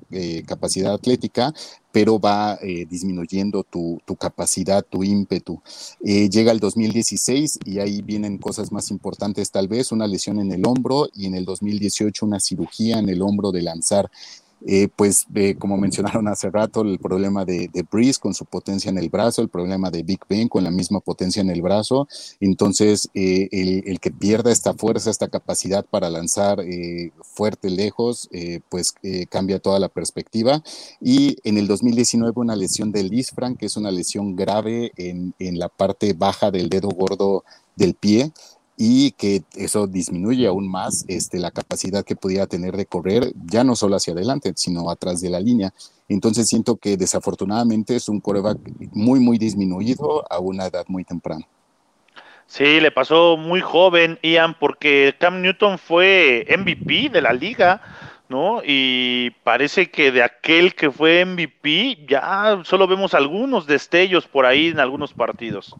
capacidad 0.45 0.93
atlética, 0.93 1.53
pero 1.91 2.19
va 2.19 2.57
disminuyendo 2.89 3.63
tu, 3.63 4.01
tu 4.05 4.15
capacidad, 4.15 4.83
tu 4.83 5.03
ímpetu. 5.03 5.61
Eh, 6.03 6.29
llega 6.29 6.51
el 6.51 6.59
2016 6.59 7.59
y 7.65 7.79
ahí 7.79 8.01
vienen 8.01 8.37
cosas 8.37 8.71
más 8.71 8.91
importantes 8.91 9.51
tal 9.51 9.67
vez, 9.67 9.91
una 9.91 10.07
lesión 10.07 10.39
en 10.39 10.51
el 10.51 10.65
hombro 10.65 11.09
y 11.13 11.25
en 11.25 11.35
el 11.35 11.45
2018 11.45 12.25
una 12.25 12.39
cirugía 12.39 12.99
en 12.99 13.09
el 13.09 13.21
hombro 13.21 13.51
de 13.51 13.61
lanzar. 13.61 14.09
Eh, 14.67 14.89
pues 14.95 15.25
eh, 15.33 15.55
como 15.57 15.77
mencionaron 15.77 16.27
hace 16.27 16.49
rato, 16.49 16.81
el 16.81 16.99
problema 16.99 17.45
de, 17.45 17.69
de 17.71 17.83
Breeze 17.89 18.19
con 18.19 18.33
su 18.33 18.45
potencia 18.45 18.89
en 18.89 18.97
el 18.97 19.09
brazo, 19.09 19.41
el 19.41 19.49
problema 19.49 19.89
de 19.89 20.03
Big 20.03 20.19
Ben 20.29 20.47
con 20.47 20.63
la 20.63 20.71
misma 20.71 20.99
potencia 20.99 21.41
en 21.41 21.49
el 21.49 21.61
brazo. 21.61 22.07
Entonces, 22.39 23.09
eh, 23.13 23.49
el, 23.51 23.99
que 23.99 24.11
pierda 24.11 24.51
esta 24.51 24.73
fuerza, 24.73 25.09
esta 25.09 25.27
capacidad 25.27 25.85
para 25.85 26.09
lanzar 26.09 26.59
fuerte, 27.21 27.69
lejos, 27.69 28.29
pues 28.69 28.93
cambia 29.29 29.59
toda 29.59 29.79
la 29.79 29.89
perspectiva. 29.89 30.63
Y 30.99 31.37
en 31.43 31.57
el 31.57 31.67
2019 31.67 32.33
una 32.35 32.55
lesión 32.55 32.91
del 32.91 33.09
Lisfranc, 33.09 33.57
que 33.57 33.67
es 33.67 33.77
una 33.77 33.91
lesión 33.91 34.35
grave 34.35 34.91
en, 34.97 35.33
en 35.39 35.59
la 35.59 35.69
parte 35.69 36.13
baja 36.13 36.51
del 36.51 36.69
dedo 36.69 36.89
gordo 36.89 37.43
del 37.75 37.93
pie 37.93 38.31
y 38.83 39.11
que 39.11 39.43
eso 39.55 39.85
disminuye 39.85 40.47
aún 40.47 40.67
más 40.67 41.05
este, 41.07 41.37
la 41.37 41.51
capacidad 41.51 42.03
que 42.03 42.15
pudiera 42.15 42.47
tener 42.47 42.75
de 42.75 42.87
correr, 42.87 43.31
ya 43.45 43.63
no 43.63 43.75
solo 43.75 43.95
hacia 43.95 44.13
adelante, 44.13 44.53
sino 44.55 44.89
atrás 44.89 45.21
de 45.21 45.29
la 45.29 45.39
línea. 45.39 45.71
Entonces 46.09 46.47
siento 46.47 46.77
que 46.77 46.97
desafortunadamente 46.97 47.95
es 47.95 48.09
un 48.09 48.19
coreback 48.19 48.57
muy, 48.91 49.19
muy 49.19 49.37
disminuido 49.37 50.25
a 50.27 50.39
una 50.39 50.65
edad 50.65 50.85
muy 50.87 51.03
temprana. 51.03 51.45
Sí, 52.47 52.81
le 52.81 52.89
pasó 52.89 53.37
muy 53.37 53.61
joven, 53.61 54.17
Ian, 54.23 54.57
porque 54.57 55.13
Cam 55.19 55.43
Newton 55.43 55.77
fue 55.77 56.47
MVP 56.49 57.09
de 57.09 57.21
la 57.21 57.33
liga, 57.33 57.83
¿no? 58.29 58.63
Y 58.65 59.29
parece 59.43 59.91
que 59.91 60.11
de 60.11 60.23
aquel 60.23 60.73
que 60.73 60.89
fue 60.89 61.23
MVP 61.23 62.07
ya 62.09 62.59
solo 62.63 62.87
vemos 62.87 63.13
algunos 63.13 63.67
destellos 63.67 64.27
por 64.27 64.47
ahí 64.47 64.69
en 64.69 64.79
algunos 64.79 65.13
partidos. 65.13 65.75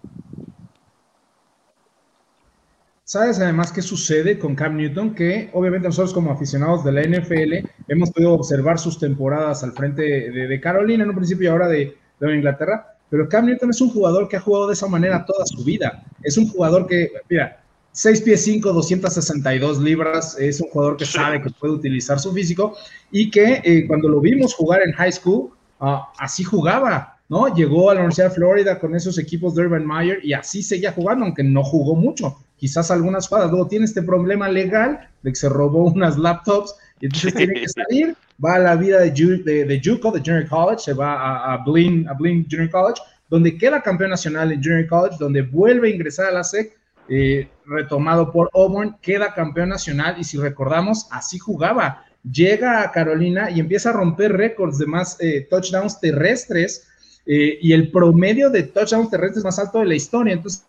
¿Sabes 3.11 3.41
además 3.41 3.73
qué 3.73 3.81
sucede 3.81 4.39
con 4.39 4.55
Cam 4.55 4.77
Newton? 4.77 5.13
Que 5.13 5.49
obviamente 5.51 5.85
nosotros 5.85 6.13
como 6.13 6.31
aficionados 6.31 6.85
de 6.85 6.93
la 6.93 7.01
NFL 7.01 7.67
hemos 7.89 8.09
podido 8.09 8.31
observar 8.31 8.79
sus 8.79 8.97
temporadas 8.97 9.65
al 9.65 9.73
frente 9.73 10.01
de, 10.01 10.61
Carolina 10.61 11.03
en 11.03 11.09
un 11.09 11.17
principio 11.17 11.43
y 11.43 11.51
ahora 11.51 11.67
de, 11.67 11.97
de, 12.21 12.33
Inglaterra, 12.33 12.95
pero 13.09 13.27
Cam 13.27 13.47
Newton 13.47 13.71
es 13.71 13.81
un 13.81 13.89
jugador 13.89 14.29
que 14.29 14.37
ha 14.37 14.39
jugado 14.39 14.67
de 14.67 14.75
esa 14.75 14.87
manera 14.87 15.25
toda 15.25 15.45
su 15.45 15.61
vida. 15.61 16.05
Es 16.23 16.37
un 16.37 16.47
jugador 16.47 16.87
que, 16.87 17.11
mira, 17.29 17.61
6 17.91 18.21
pies 18.21 18.45
5, 18.45 18.71
262 18.71 19.81
libras, 19.81 20.39
es 20.39 20.61
un 20.61 20.69
jugador 20.69 20.95
que 20.95 21.03
sabe 21.03 21.41
que 21.41 21.49
puede 21.49 21.73
utilizar 21.73 22.17
su 22.17 22.31
físico 22.31 22.77
y 23.11 23.29
que 23.29 23.61
eh, 23.65 23.87
cuando 23.89 24.07
lo 24.07 24.21
vimos 24.21 24.53
jugar 24.53 24.83
en 24.85 24.93
high 24.93 25.11
school, 25.11 25.49
ah, 25.81 26.09
así 26.17 26.45
jugaba. 26.45 27.17
¿no? 27.27 27.53
Llegó 27.53 27.89
a 27.89 27.93
la 27.93 27.99
Universidad 27.99 28.29
de 28.29 28.35
Florida 28.35 28.79
con 28.79 28.95
esos 28.95 29.17
equipos 29.17 29.53
de 29.53 29.63
Urban 29.63 29.85
Meyer 29.85 30.19
y 30.23 30.31
así 30.31 30.63
seguía 30.63 30.93
jugando, 30.93 31.25
aunque 31.25 31.43
no 31.43 31.61
jugó 31.61 31.93
mucho 31.93 32.37
quizás 32.61 32.91
algunas 32.91 33.27
jugadas. 33.27 33.49
Luego 33.49 33.67
tiene 33.67 33.85
este 33.85 34.03
problema 34.03 34.47
legal 34.47 35.09
de 35.23 35.31
que 35.31 35.35
se 35.35 35.49
robó 35.49 35.85
unas 35.85 36.15
laptops 36.15 36.75
y 36.99 37.07
entonces 37.07 37.33
tiene 37.33 37.53
que 37.55 37.67
salir. 37.67 38.15
Va 38.43 38.53
a 38.53 38.59
la 38.59 38.75
vida 38.75 38.99
de, 38.99 39.09
de, 39.09 39.65
de 39.65 39.81
JUCO, 39.83 40.11
de 40.11 40.19
Junior 40.19 40.47
College, 40.47 40.83
se 40.83 40.93
va 40.93 41.15
a, 41.15 41.53
a, 41.53 41.57
Blinn, 41.65 42.07
a 42.07 42.15
Junior 42.15 42.69
College, 42.69 43.01
donde 43.31 43.57
queda 43.57 43.81
campeón 43.81 44.11
nacional 44.11 44.51
en 44.51 44.61
Junior 44.63 44.85
College, 44.85 45.15
donde 45.19 45.41
vuelve 45.41 45.87
a 45.87 45.91
ingresar 45.91 46.27
a 46.27 46.31
la 46.31 46.43
SEC, 46.43 46.77
eh, 47.09 47.49
retomado 47.65 48.31
por 48.31 48.51
Auburn, 48.53 48.95
queda 49.01 49.33
campeón 49.33 49.69
nacional 49.69 50.17
y 50.19 50.23
si 50.23 50.37
recordamos, 50.37 51.07
así 51.09 51.39
jugaba. 51.39 52.05
Llega 52.31 52.83
a 52.83 52.91
Carolina 52.91 53.49
y 53.49 53.59
empieza 53.59 53.89
a 53.89 53.93
romper 53.93 54.33
récords 54.33 54.77
de 54.77 54.85
más 54.85 55.17
eh, 55.19 55.47
touchdowns 55.49 55.99
terrestres 55.99 56.87
eh, 57.25 57.57
y 57.59 57.73
el 57.73 57.89
promedio 57.91 58.51
de 58.51 58.63
touchdowns 58.63 59.09
terrestres 59.09 59.43
más 59.43 59.57
alto 59.57 59.79
de 59.79 59.87
la 59.87 59.95
historia. 59.95 60.33
Entonces, 60.33 60.63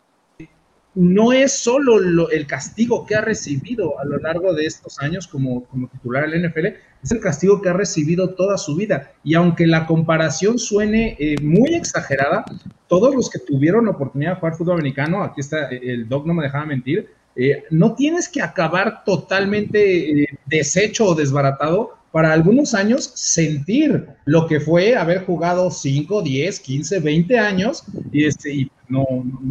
no 0.95 1.32
es 1.32 1.53
solo 1.53 2.30
el 2.30 2.47
castigo 2.47 3.07
que 3.07 3.14
ha 3.14 3.22
recibido 3.22 3.99
a 3.99 4.05
lo 4.05 4.18
largo 4.18 4.53
de 4.53 4.66
estos 4.66 4.99
años 5.01 5.26
como, 5.26 5.64
como 5.64 5.88
titular 5.88 6.28
del 6.28 6.49
NFL, 6.49 6.66
es 7.03 7.11
el 7.11 7.20
castigo 7.20 7.62
que 7.62 7.70
ha 7.70 7.72
recibido 7.72 8.34
toda 8.34 8.59
su 8.59 8.76
vida. 8.76 9.12
Y 9.24 9.34
aunque 9.34 9.66
la 9.66 9.86
comparación 9.86 10.59
suene 10.59 11.16
eh, 11.18 11.36
muy 11.43 11.74
exagerada, 11.74 12.45
todos 12.88 13.14
los 13.14 13.30
que 13.30 13.38
tuvieron 13.38 13.88
oportunidad 13.88 14.34
de 14.34 14.40
jugar 14.40 14.55
fútbol 14.55 14.74
americano, 14.74 15.22
aquí 15.22 15.40
está 15.40 15.70
eh, 15.72 15.80
el 15.82 16.09
doc, 16.09 16.26
no 16.26 16.34
me 16.34 16.45
dejaba 16.45 16.66
mentir, 16.66 17.09
eh, 17.34 17.64
no 17.70 17.95
tienes 17.95 18.28
que 18.28 18.43
acabar 18.43 19.05
totalmente 19.05 20.26
deshecho 20.47 21.07
o 21.07 21.14
desbaratado 21.14 22.02
para 22.13 22.33
algunos 22.33 22.75
años 22.75 23.11
sentir 23.15 24.07
lo 24.27 24.47
que 24.47 24.61
fue 24.61 24.95
haber 24.97 25.25
jugado 25.25 25.71
5, 25.71 26.23
10, 26.23 26.61
15, 26.61 27.01
20 27.01 27.39
años 27.39 27.85
y, 28.13 28.27
este, 28.27 28.55
y 28.55 28.71
no, 28.89 29.05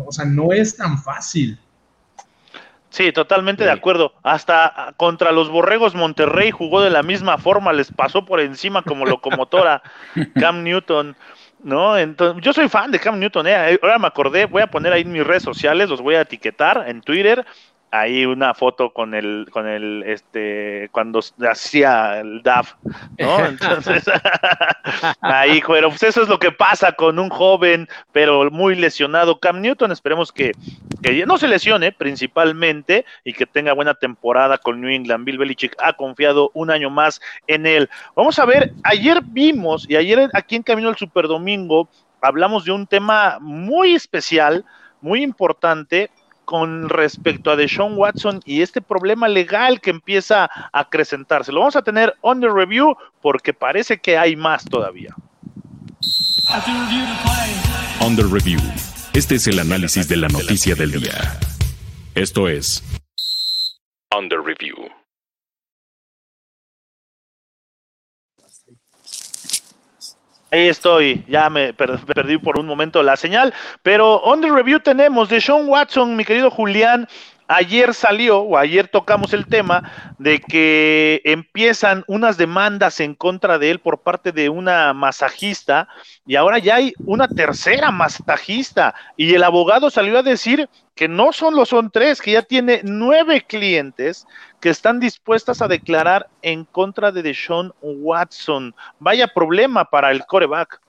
o 0.05 0.11
sea, 0.11 0.25
no 0.25 0.53
es 0.53 0.77
tan 0.77 1.01
fácil. 1.01 1.57
Sí, 2.91 3.11
totalmente 3.13 3.63
de 3.63 3.71
acuerdo. 3.71 4.13
Hasta 4.21 4.93
contra 4.97 5.31
los 5.31 5.49
Borregos 5.49 5.95
Monterrey 5.95 6.51
jugó 6.51 6.81
de 6.81 6.89
la 6.89 7.03
misma 7.03 7.37
forma, 7.37 7.73
les 7.73 7.91
pasó 7.91 8.25
por 8.25 8.41
encima 8.41 8.83
como 8.83 9.05
locomotora 9.05 9.81
Cam 10.39 10.63
Newton, 10.63 11.15
¿no? 11.63 11.97
Entonces, 11.97 12.43
yo 12.43 12.51
soy 12.53 12.67
fan 12.67 12.91
de 12.91 12.99
Cam 12.99 13.17
Newton, 13.17 13.47
¿eh? 13.47 13.79
ahora 13.81 13.97
me 13.97 14.07
acordé, 14.07 14.45
voy 14.45 14.61
a 14.61 14.67
poner 14.67 14.91
ahí 14.91 15.05
mis 15.05 15.25
redes 15.25 15.41
sociales, 15.41 15.89
los 15.89 16.01
voy 16.01 16.15
a 16.15 16.21
etiquetar 16.21 16.83
en 16.87 17.01
Twitter, 17.01 17.45
ahí 17.91 18.25
una 18.25 18.53
foto 18.53 18.91
con 18.93 19.13
el, 19.13 19.47
con 19.51 19.67
el, 19.67 20.03
este, 20.07 20.89
cuando 20.91 21.19
hacía 21.49 22.19
el 22.19 22.41
DAF, 22.41 22.73
¿no? 23.19 23.45
Entonces, 23.45 24.05
ahí, 25.21 25.61
pero 25.67 25.89
pues 25.89 26.03
eso 26.03 26.21
es 26.23 26.29
lo 26.29 26.39
que 26.39 26.51
pasa 26.51 26.93
con 26.93 27.19
un 27.19 27.29
joven, 27.29 27.87
pero 28.13 28.49
muy 28.49 28.75
lesionado. 28.75 29.39
Cam 29.39 29.61
Newton, 29.61 29.91
esperemos 29.91 30.31
que, 30.31 30.53
que 31.03 31.25
no 31.25 31.37
se 31.37 31.49
lesione 31.49 31.91
principalmente 31.91 33.05
y 33.25 33.33
que 33.33 33.45
tenga 33.45 33.73
buena 33.73 33.93
temporada 33.93 34.57
con 34.57 34.79
New 34.79 34.89
England. 34.89 35.25
Bill 35.25 35.37
Belichick 35.37 35.75
ha 35.79 35.93
confiado 35.93 36.49
un 36.53 36.71
año 36.71 36.89
más 36.89 37.21
en 37.47 37.65
él. 37.65 37.89
Vamos 38.15 38.39
a 38.39 38.45
ver, 38.45 38.73
ayer 38.83 39.21
vimos, 39.23 39.85
y 39.89 39.97
ayer 39.97 40.29
aquí 40.33 40.55
en 40.55 40.63
Camino 40.63 40.87
al 40.87 40.97
Superdomingo, 40.97 41.89
hablamos 42.21 42.63
de 42.63 42.71
un 42.71 42.87
tema 42.87 43.37
muy 43.41 43.95
especial, 43.95 44.63
muy 45.01 45.23
importante, 45.23 46.09
con 46.51 46.89
respecto 46.89 47.49
a 47.49 47.55
Deshaun 47.55 47.93
Watson 47.97 48.41
y 48.43 48.61
este 48.61 48.81
problema 48.81 49.29
legal 49.29 49.79
que 49.79 49.89
empieza 49.89 50.49
a 50.73 50.79
acrecentarse. 50.81 51.49
Lo 51.53 51.61
vamos 51.61 51.77
a 51.77 51.81
tener 51.81 52.13
on 52.19 52.41
the 52.41 52.49
review 52.49 52.93
porque 53.21 53.53
parece 53.53 53.97
que 53.99 54.17
hay 54.17 54.35
más 54.35 54.65
todavía. 54.65 55.15
On 58.01 58.17
the 58.17 58.23
review. 58.23 58.59
Este 59.13 59.35
es 59.35 59.47
el 59.47 59.59
análisis 59.59 60.09
de 60.09 60.17
la 60.17 60.27
noticia 60.27 60.75
del 60.75 60.91
día. 60.91 61.39
Esto 62.15 62.49
es 62.49 62.83
On 64.09 64.27
the 64.27 64.35
review. 64.35 64.75
Ahí 70.53 70.67
estoy, 70.67 71.23
ya 71.29 71.49
me 71.49 71.73
perdí 71.73 72.37
por 72.37 72.59
un 72.59 72.65
momento 72.65 73.01
la 73.01 73.15
señal, 73.15 73.53
pero 73.83 74.15
on 74.15 74.41
the 74.41 74.51
review 74.51 74.81
tenemos 74.81 75.29
de 75.29 75.39
Sean 75.39 75.65
Watson, 75.65 76.17
mi 76.17 76.25
querido 76.25 76.51
Julián, 76.51 77.07
ayer 77.55 77.93
salió, 77.93 78.39
o 78.39 78.57
ayer 78.57 78.87
tocamos 78.87 79.33
el 79.33 79.45
tema, 79.45 80.13
de 80.17 80.39
que 80.39 81.21
empiezan 81.25 82.03
unas 82.07 82.37
demandas 82.37 82.99
en 82.99 83.15
contra 83.15 83.57
de 83.59 83.71
él 83.71 83.79
por 83.79 83.99
parte 83.99 84.31
de 84.31 84.49
una 84.49 84.93
masajista, 84.93 85.87
y 86.25 86.35
ahora 86.35 86.59
ya 86.59 86.75
hay 86.75 86.93
una 87.05 87.27
tercera 87.27 87.91
masajista, 87.91 88.95
y 89.17 89.33
el 89.33 89.43
abogado 89.43 89.89
salió 89.89 90.19
a 90.19 90.23
decir 90.23 90.69
que 90.95 91.07
no 91.07 91.33
solo 91.33 91.65
son 91.65 91.89
tres, 91.91 92.21
que 92.21 92.33
ya 92.33 92.41
tiene 92.41 92.81
nueve 92.83 93.45
clientes 93.47 94.27
que 94.59 94.69
están 94.69 94.99
dispuestas 94.99 95.61
a 95.61 95.67
declarar 95.67 96.27
en 96.41 96.65
contra 96.65 97.11
de 97.11 97.23
Deshaun 97.23 97.73
Watson. 97.81 98.75
Vaya 98.99 99.27
problema 99.27 99.85
para 99.85 100.11
el 100.11 100.25
coreback. 100.25 100.79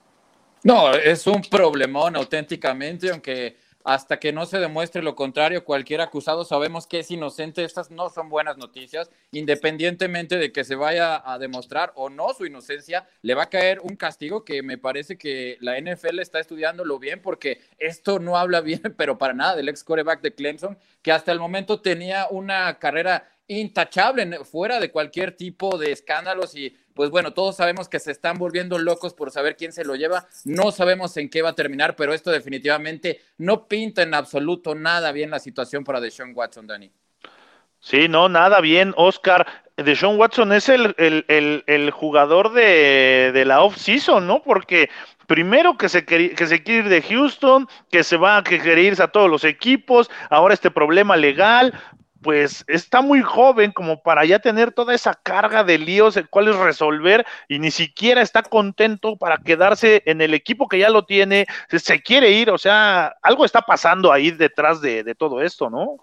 No, 0.63 0.93
es 0.93 1.25
un 1.27 1.41
problemón 1.41 2.15
auténticamente, 2.15 3.09
aunque 3.09 3.57
hasta 3.83 4.19
que 4.19 4.31
no 4.31 4.45
se 4.45 4.59
demuestre 4.59 5.03
lo 5.03 5.15
contrario, 5.15 5.65
cualquier 5.65 6.01
acusado 6.01 6.45
sabemos 6.45 6.87
que 6.87 6.99
es 6.99 7.11
inocente. 7.11 7.63
Estas 7.63 7.91
no 7.91 8.09
son 8.09 8.29
buenas 8.29 8.57
noticias. 8.57 9.11
Independientemente 9.31 10.37
de 10.37 10.51
que 10.51 10.63
se 10.63 10.75
vaya 10.75 11.21
a 11.25 11.37
demostrar 11.37 11.91
o 11.95 12.09
no 12.09 12.33
su 12.33 12.45
inocencia, 12.45 13.07
le 13.21 13.35
va 13.35 13.43
a 13.43 13.49
caer 13.49 13.79
un 13.81 13.95
castigo 13.95 14.45
que 14.45 14.63
me 14.63 14.77
parece 14.77 15.17
que 15.17 15.57
la 15.59 15.77
NFL 15.79 16.19
está 16.19 16.39
estudiándolo 16.39 16.97
bien 16.97 17.21
porque 17.21 17.61
esto 17.77 18.19
no 18.19 18.37
habla 18.37 18.61
bien, 18.61 18.81
pero 18.97 19.17
para 19.17 19.33
nada, 19.33 19.55
del 19.55 19.69
ex 19.69 19.83
coreback 19.83 20.21
de 20.21 20.33
Clemson, 20.33 20.77
que 21.01 21.11
hasta 21.11 21.31
el 21.31 21.39
momento 21.39 21.81
tenía 21.81 22.27
una 22.29 22.79
carrera 22.79 23.29
intachable, 23.47 24.45
fuera 24.45 24.79
de 24.79 24.91
cualquier 24.91 25.35
tipo 25.35 25.77
de 25.77 25.91
escándalos 25.91 26.55
y 26.55 26.77
pues 26.93 27.09
bueno, 27.09 27.33
todos 27.33 27.55
sabemos 27.55 27.89
que 27.89 27.99
se 27.99 28.11
están 28.11 28.37
volviendo 28.37 28.77
locos 28.77 29.13
por 29.13 29.31
saber 29.31 29.55
quién 29.55 29.73
se 29.73 29.85
lo 29.85 29.95
lleva, 29.95 30.27
no 30.45 30.71
sabemos 30.71 31.17
en 31.17 31.29
qué 31.29 31.41
va 31.41 31.49
a 31.49 31.55
terminar, 31.55 31.95
pero 31.95 32.13
esto 32.13 32.31
definitivamente 32.31 33.21
no 33.37 33.67
pinta 33.67 34.03
en 34.03 34.13
absoluto 34.13 34.75
nada 34.75 35.11
bien 35.11 35.29
la 35.29 35.39
situación 35.39 35.83
para 35.83 35.99
Deshaun 36.01 36.33
Watson, 36.35 36.67
Dani. 36.67 36.91
Sí, 37.79 38.07
no, 38.07 38.29
nada 38.29 38.61
bien, 38.61 38.93
Oscar. 38.95 39.45
Deshaun 39.75 40.17
Watson 40.17 40.53
es 40.53 40.69
el, 40.69 40.95
el, 40.97 41.91
jugador 41.91 42.53
de, 42.53 43.31
de 43.33 43.43
la 43.43 43.61
off-season, 43.61 44.25
¿no? 44.25 44.41
Porque 44.41 44.89
primero 45.27 45.77
que 45.77 45.89
se, 45.89 46.05
que 46.05 46.47
se 46.47 46.63
quiere 46.63 46.83
ir 46.83 46.89
de 46.89 47.01
Houston, 47.01 47.67
que 47.91 48.03
se 48.03 48.15
va 48.15 48.37
a 48.37 48.43
querer 48.43 48.79
irse 48.79 49.03
a 49.03 49.09
todos 49.09 49.29
los 49.29 49.43
equipos, 49.43 50.09
ahora 50.29 50.53
este 50.53 50.71
problema 50.71 51.17
legal, 51.17 51.73
pues 52.23 52.63
está 52.67 53.01
muy 53.01 53.21
joven 53.21 53.71
como 53.71 54.01
para 54.01 54.25
ya 54.25 54.39
tener 54.39 54.71
toda 54.71 54.95
esa 54.95 55.13
carga 55.13 55.63
de 55.63 55.77
líos 55.77 56.17
el 56.17 56.29
cuales 56.29 56.55
resolver 56.55 57.25
y 57.47 57.59
ni 57.59 57.69
siquiera 57.69 58.21
está 58.21 58.41
contento 58.41 59.17
para 59.17 59.37
quedarse 59.37 60.01
en 60.05 60.21
el 60.21 60.33
equipo 60.33 60.67
que 60.67 60.79
ya 60.79 60.89
lo 60.89 61.05
tiene, 61.05 61.45
se, 61.69 62.01
quiere 62.01 62.31
ir, 62.31 62.49
o 62.49 62.57
sea, 62.57 63.15
algo 63.21 63.45
está 63.45 63.61
pasando 63.61 64.11
ahí 64.11 64.31
detrás 64.31 64.81
de, 64.81 65.13
todo 65.15 65.41
esto, 65.41 65.69
¿no? 65.69 65.97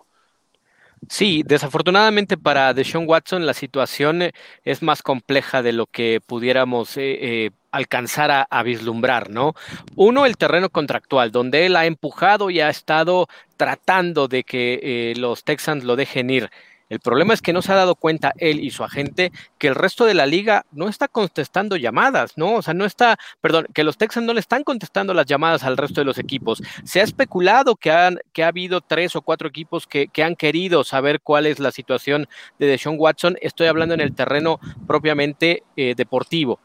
Sí, 1.09 1.43
desafortunadamente 1.45 2.37
para 2.37 2.73
Deshaun 2.75 3.09
Watson 3.09 3.47
la 3.47 3.55
situación 3.55 4.23
eh, 4.23 4.33
es 4.65 4.83
más 4.83 5.03
compleja 5.03 5.63
de 5.63 5.73
lo 5.73 5.87
que 5.87 6.21
pudiéramos 6.25 6.97
eh, 6.99 7.19
eh, 7.21 7.51
alcanzar 7.71 8.47
a, 8.49 8.63
vislumbrar, 8.63 9.31
¿no? 9.31 9.55
Uno, 9.97 10.27
el 10.27 10.37
terreno 10.37 10.71
contractual, 10.71 11.33
donde 11.33 11.67
él 11.67 11.77
ha 11.77 11.87
empujado 11.87 12.51
y 12.51 12.61
ha 12.61 12.71
estado 12.71 13.29
tratando 13.57 14.29
de 14.29 14.45
que 14.45 14.81
eh, 14.83 15.15
los 15.17 15.45
Texans 15.45 15.85
lo 15.85 15.97
dejen 15.97 16.31
ir. 16.31 16.51
El 16.91 16.99
problema 16.99 17.33
es 17.33 17.41
que 17.41 17.53
no 17.53 17.63
se 17.63 17.71
ha 17.71 17.77
dado 17.77 17.95
cuenta 17.95 18.35
él 18.37 18.59
y 18.59 18.73
su 18.73 18.83
agente 18.83 19.31
que 19.59 19.69
el 19.69 19.77
resto 19.77 20.05
de 20.05 20.13
la 20.13 20.27
liga 20.27 20.67
no 20.73 20.89
está 20.89 21.07
contestando 21.07 21.77
llamadas, 21.77 22.37
¿no? 22.37 22.55
O 22.55 22.63
sea, 22.63 22.75
no 22.75 22.85
está, 22.85 23.17
perdón, 23.41 23.69
que 23.73 23.85
los 23.85 23.97
Texans 23.97 24.27
no 24.27 24.35
le 24.35 24.41
están 24.41 24.65
contestando 24.65 25.15
las 25.15 25.27
llamadas 25.27 25.63
al 25.63 25.77
resto 25.77 26.01
de 26.01 26.05
los 26.05 26.19
equipos. 26.19 26.61
Se 26.83 27.01
ha 27.01 27.05
especulado 27.05 27.77
que, 27.77 27.93
han, 27.93 28.19
que 28.33 28.43
ha 28.43 28.49
habido 28.49 28.81
tres 28.81 29.15
o 29.15 29.23
cuatro 29.23 29.49
equipos 29.49 29.87
que, 29.87 30.09
que 30.09 30.25
han 30.25 30.35
querido 30.35 30.83
saber 30.83 31.21
cuál 31.21 31.47
es 31.47 31.61
la 31.61 31.71
situación 31.71 32.29
de 32.59 32.67
Deshaun 32.67 32.97
Watson. 32.99 33.37
Estoy 33.41 33.69
hablando 33.69 33.95
en 33.95 34.01
el 34.01 34.13
terreno 34.13 34.59
propiamente 34.89 35.63
eh, 35.77 35.95
deportivo 35.97 36.59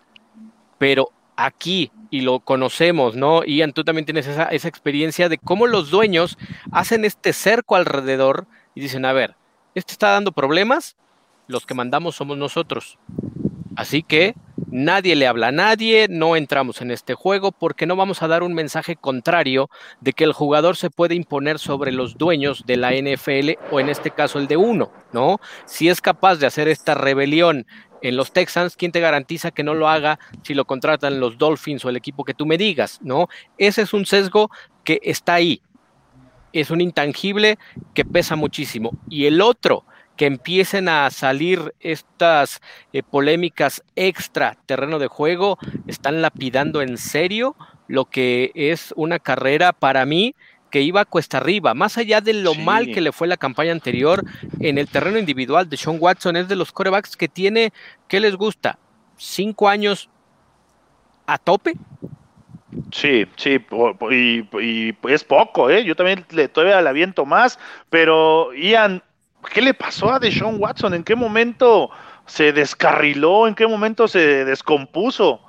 pero 0.86 1.10
aquí, 1.36 1.92
y 2.12 2.22
lo 2.22 2.42
conocemos, 2.42 3.16
¿no? 3.16 3.44
Ian, 3.44 3.74
tú 3.74 3.84
también 3.84 4.06
tienes 4.06 4.28
esa, 4.28 4.54
experiencia 4.54 5.30
de 5.30 5.40
cómo 5.40 5.66
los 5.66 5.90
dueños 5.90 6.38
hacen 6.72 7.06
este 7.06 7.34
cerco 7.34 7.76
alrededor 7.76 8.46
y 8.76 8.82
dicen, 8.82 9.04
a 9.04 9.12
ver, 9.12 9.36
este 9.74 9.94
está 9.94 10.12
dando 10.12 10.32
problemas, 10.32 10.96
los 11.48 11.66
que 11.66 11.74
mandamos 11.74 12.18
somos 12.18 12.38
nosotros. 12.38 13.00
Así 13.76 14.04
que 14.04 14.36
nadie 14.70 15.16
le 15.16 15.26
habla 15.26 15.48
a 15.48 15.52
nadie, 15.52 16.06
no 16.08 16.36
entramos 16.36 16.82
en 16.82 16.92
este 16.92 17.16
juego 17.16 17.52
porque 17.52 17.88
no 17.88 17.96
vamos 17.96 18.22
a 18.22 18.28
dar 18.28 18.44
un 18.44 18.54
mensaje 18.54 18.96
contrario 18.96 19.72
de 20.02 20.14
que 20.14 20.24
el 20.24 20.34
jugador 20.34 20.78
se 20.78 20.92
puede 20.92 21.16
imponer 21.16 21.58
sobre 21.58 21.92
los 21.92 22.16
dueños 22.16 22.64
de 22.68 22.78
la 22.78 22.92
NFL 22.92 23.58
o 23.72 23.80
en 23.80 23.90
este 23.90 24.12
caso 24.12 24.38
el 24.38 24.46
de 24.46 24.58
uno, 24.58 24.92
¿no? 25.14 25.40
Si 25.66 25.90
es 25.90 26.00
capaz 26.00 26.36
de 26.36 26.46
hacer 26.46 26.68
esta 26.68 26.94
rebelión 26.94 27.66
en 28.02 28.16
los 28.16 28.32
Texans, 28.32 28.76
¿quién 28.76 28.92
te 28.92 29.00
garantiza 29.00 29.52
que 29.52 29.64
no 29.64 29.74
lo 29.74 29.90
haga 29.90 30.20
si 30.44 30.54
lo 30.54 30.66
contratan 30.66 31.20
los 31.20 31.38
Dolphins 31.38 31.84
o 31.86 31.90
el 31.90 31.98
equipo 31.98 32.24
que 32.24 32.34
tú 32.34 32.46
me 32.46 32.58
digas? 32.58 33.00
¿No? 33.02 33.28
Ese 33.58 33.82
es 33.82 33.94
un 33.94 34.06
sesgo 34.06 34.50
que 34.84 35.00
está 35.04 35.36
ahí. 35.36 35.62
Es 36.54 36.72
un 36.72 36.82
intangible 36.82 37.58
que 37.94 38.06
pesa 38.06 38.36
muchísimo. 38.36 38.92
Y 39.10 39.26
el 39.26 39.42
otro, 39.42 39.86
que 40.16 40.26
empiecen 40.26 40.88
a 40.88 41.10
salir 41.10 41.74
estas 41.80 42.62
eh, 42.94 43.04
polémicas 43.04 43.84
extra 43.96 44.58
terreno 44.66 45.00
de 45.00 45.08
juego, 45.08 45.58
están 45.88 46.22
lapidando 46.22 46.82
en 46.82 46.98
serio 46.98 47.56
lo 47.88 48.06
que 48.06 48.52
es 48.56 48.94
una 48.96 49.20
carrera 49.20 49.74
para 49.74 50.06
mí 50.06 50.36
que 50.76 50.82
iba 50.82 51.06
cuesta 51.06 51.38
arriba, 51.38 51.74
más 51.74 51.98
allá 51.98 52.20
de 52.20 52.34
lo 52.34 52.54
mal 52.54 52.92
que 52.92 53.00
le 53.00 53.14
fue 53.14 53.30
la 53.30 53.38
campaña 53.38 53.72
anterior 53.72 54.26
en 54.60 54.78
el 54.78 54.90
terreno 54.90 55.18
individual 55.18 55.70
de 55.70 55.78
Sean 55.78 55.96
Watson, 56.02 56.36
es 56.36 56.50
de 56.50 56.58
los 56.58 56.74
corebacks 56.74 57.16
que 57.16 57.30
tiene, 57.30 57.72
¿qué 58.10 58.20
les 58.20 58.36
gusta? 58.36 58.78
¿Cinco 59.16 59.70
años 59.70 60.10
a 61.28 61.38
tope? 61.38 61.76
Sí, 62.92 63.26
sí, 63.38 63.58
y, 64.12 64.94
es 65.08 65.24
poco, 65.24 65.70
¿eh? 65.70 65.86
Yo 65.86 65.96
también 65.96 66.26
le, 66.32 66.50
todavía 66.50 66.82
le 66.82 66.90
aviento 66.90 67.26
más, 67.26 67.58
pero 67.90 68.54
Ian, 68.54 69.02
¿qué 69.54 69.62
le 69.62 69.74
pasó 69.74 70.12
a 70.12 70.20
Deshaun 70.20 70.58
Watson? 70.60 70.94
¿En 70.94 71.06
qué 71.06 71.16
momento 71.16 71.90
se 72.26 72.52
descarriló? 72.52 73.48
¿En 73.48 73.56
qué 73.56 73.66
momento 73.66 74.10
se 74.10 74.44
descompuso? 74.44 75.40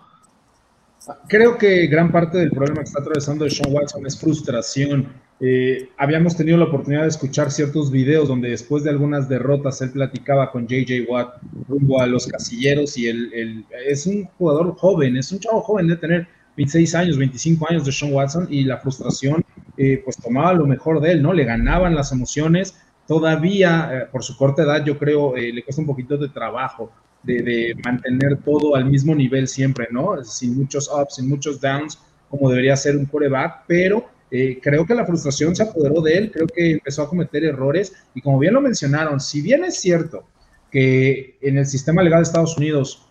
Creo 1.28 1.56
que 1.56 1.86
gran 1.86 2.10
parte 2.10 2.38
del 2.38 2.50
problema 2.50 2.80
que 2.80 2.88
está 2.88 3.00
atravesando 3.00 3.48
Sean 3.48 3.72
Watson 3.72 4.06
es 4.06 4.18
frustración. 4.18 5.06
Eh, 5.38 5.90
habíamos 5.98 6.36
tenido 6.36 6.56
la 6.56 6.64
oportunidad 6.64 7.02
de 7.02 7.08
escuchar 7.08 7.50
ciertos 7.52 7.90
videos 7.90 8.26
donde 8.26 8.50
después 8.50 8.82
de 8.82 8.90
algunas 8.90 9.28
derrotas 9.28 9.80
él 9.82 9.90
platicaba 9.90 10.50
con 10.50 10.66
JJ 10.66 11.08
Watt 11.08 11.34
rumbo 11.68 12.00
a 12.00 12.06
los 12.06 12.26
casilleros 12.26 12.96
y 12.98 13.08
él, 13.08 13.66
es 13.86 14.06
un 14.06 14.24
jugador 14.38 14.74
joven, 14.76 15.16
es 15.16 15.30
un 15.30 15.38
chavo 15.38 15.60
joven 15.60 15.88
de 15.88 15.96
tener 15.96 16.28
26 16.56 16.94
años, 16.94 17.18
25 17.18 17.66
años 17.70 17.84
de 17.84 17.92
Sean 17.92 18.12
Watson 18.12 18.48
y 18.50 18.64
la 18.64 18.78
frustración 18.78 19.44
eh, 19.76 20.00
pues 20.04 20.16
tomaba 20.16 20.54
lo 20.54 20.66
mejor 20.66 21.00
de 21.00 21.12
él, 21.12 21.22
¿no? 21.22 21.32
Le 21.32 21.44
ganaban 21.44 21.94
las 21.94 22.10
emociones. 22.12 22.80
Todavía, 23.06 23.90
eh, 23.92 24.08
por 24.10 24.24
su 24.24 24.36
corta 24.36 24.62
edad, 24.62 24.84
yo 24.84 24.98
creo, 24.98 25.36
le 25.36 25.62
cuesta 25.62 25.82
un 25.82 25.86
poquito 25.86 26.16
de 26.16 26.30
trabajo 26.30 26.90
de, 27.26 27.76
mantener 27.84 28.38
todo 28.38 28.76
al 28.76 28.84
mismo 28.86 29.14
nivel 29.14 29.48
siempre, 29.48 29.88
¿no? 29.90 30.22
Sin 30.24 30.56
muchos 30.56 30.88
ups, 30.88 31.16
sin 31.16 31.28
muchos 31.28 31.60
downs, 31.60 31.98
como 32.30 32.48
debería 32.48 32.76
ser 32.76 32.96
un 32.96 33.06
coreback, 33.06 33.64
pero 33.66 34.06
eh, 34.30 34.58
creo 34.62 34.86
que 34.86 34.94
la 34.94 35.06
frustración 35.06 35.54
se 35.54 35.62
apoderó 35.62 36.00
de 36.00 36.18
él, 36.18 36.30
creo 36.32 36.46
que 36.46 36.72
empezó 36.72 37.02
a 37.02 37.08
cometer 37.08 37.44
errores 37.44 37.92
y 38.14 38.20
como 38.20 38.38
bien 38.38 38.54
lo 38.54 38.60
mencionaron, 38.60 39.20
si 39.20 39.40
bien 39.40 39.64
es 39.64 39.80
cierto 39.80 40.24
que 40.70 41.38
en 41.42 41.58
el 41.58 41.66
sistema 41.66 42.02
legal 42.02 42.20
de 42.20 42.24
Estados 42.24 42.56
Unidos 42.56 43.06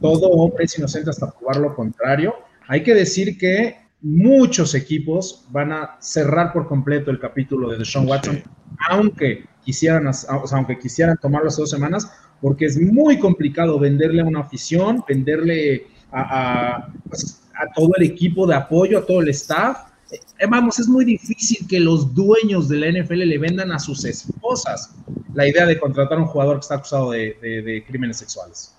todo 0.00 0.28
hombre 0.28 0.64
es 0.64 0.78
inocente 0.78 1.10
hasta 1.10 1.30
probar 1.30 1.56
lo 1.56 1.74
contrario, 1.74 2.34
hay 2.68 2.82
que 2.82 2.94
decir 2.94 3.36
que 3.38 3.76
muchos 4.00 4.74
equipos 4.74 5.46
van 5.50 5.72
a 5.72 5.96
cerrar 6.00 6.52
por 6.52 6.66
completo 6.66 7.10
el 7.10 7.18
capítulo 7.18 7.70
de 7.70 7.78
Deshaun 7.78 8.08
Watson, 8.08 8.42
aunque 8.88 9.44
quisieran, 9.64 10.10
aunque 10.50 10.78
quisieran 10.78 11.16
tomarlo 11.18 11.48
hace 11.48 11.62
dos 11.62 11.70
semanas, 11.70 12.10
porque 12.40 12.66
es 12.66 12.80
muy 12.80 13.18
complicado 13.18 13.78
venderle 13.78 14.22
a 14.22 14.24
una 14.24 14.40
afición, 14.40 15.04
venderle 15.08 15.86
a, 16.12 16.88
pues, 17.08 17.40
todo 17.74 17.90
el 17.96 18.04
equipo 18.04 18.46
de 18.46 18.56
apoyo, 18.56 18.98
a 18.98 19.06
todo 19.06 19.20
el 19.20 19.28
staff, 19.28 19.92
eh, 20.12 20.46
vamos, 20.48 20.78
es 20.78 20.88
muy 20.88 21.04
difícil 21.04 21.66
que 21.68 21.80
los 21.80 22.14
dueños 22.14 22.68
de 22.68 22.76
la 22.78 23.02
NFL 23.02 23.24
le 23.24 23.38
vendan 23.38 23.72
a 23.72 23.78
sus 23.78 24.04
esposas 24.04 24.94
la 25.34 25.46
idea 25.46 25.64
de 25.64 25.78
contratar 25.78 26.18
a 26.18 26.22
un 26.22 26.26
jugador 26.26 26.56
que 26.56 26.60
está 26.60 26.74
acusado 26.76 27.12
de, 27.12 27.84
crímenes 27.86 28.18
sexuales. 28.18 28.76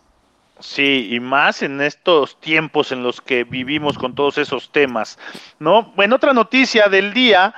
Sí, 0.60 1.10
y 1.12 1.20
más 1.20 1.64
en 1.64 1.82
estos 1.82 2.40
tiempos 2.40 2.92
en 2.92 3.04
los 3.04 3.20
que 3.20 3.44
vivimos 3.44 3.98
con 3.98 4.14
todos 4.14 4.38
esos 4.38 4.72
temas, 4.72 5.18
¿no? 5.60 5.92
Bueno, 5.96 6.16
otra 6.16 6.32
noticia 6.32 6.88
del 6.88 7.14
día, 7.14 7.54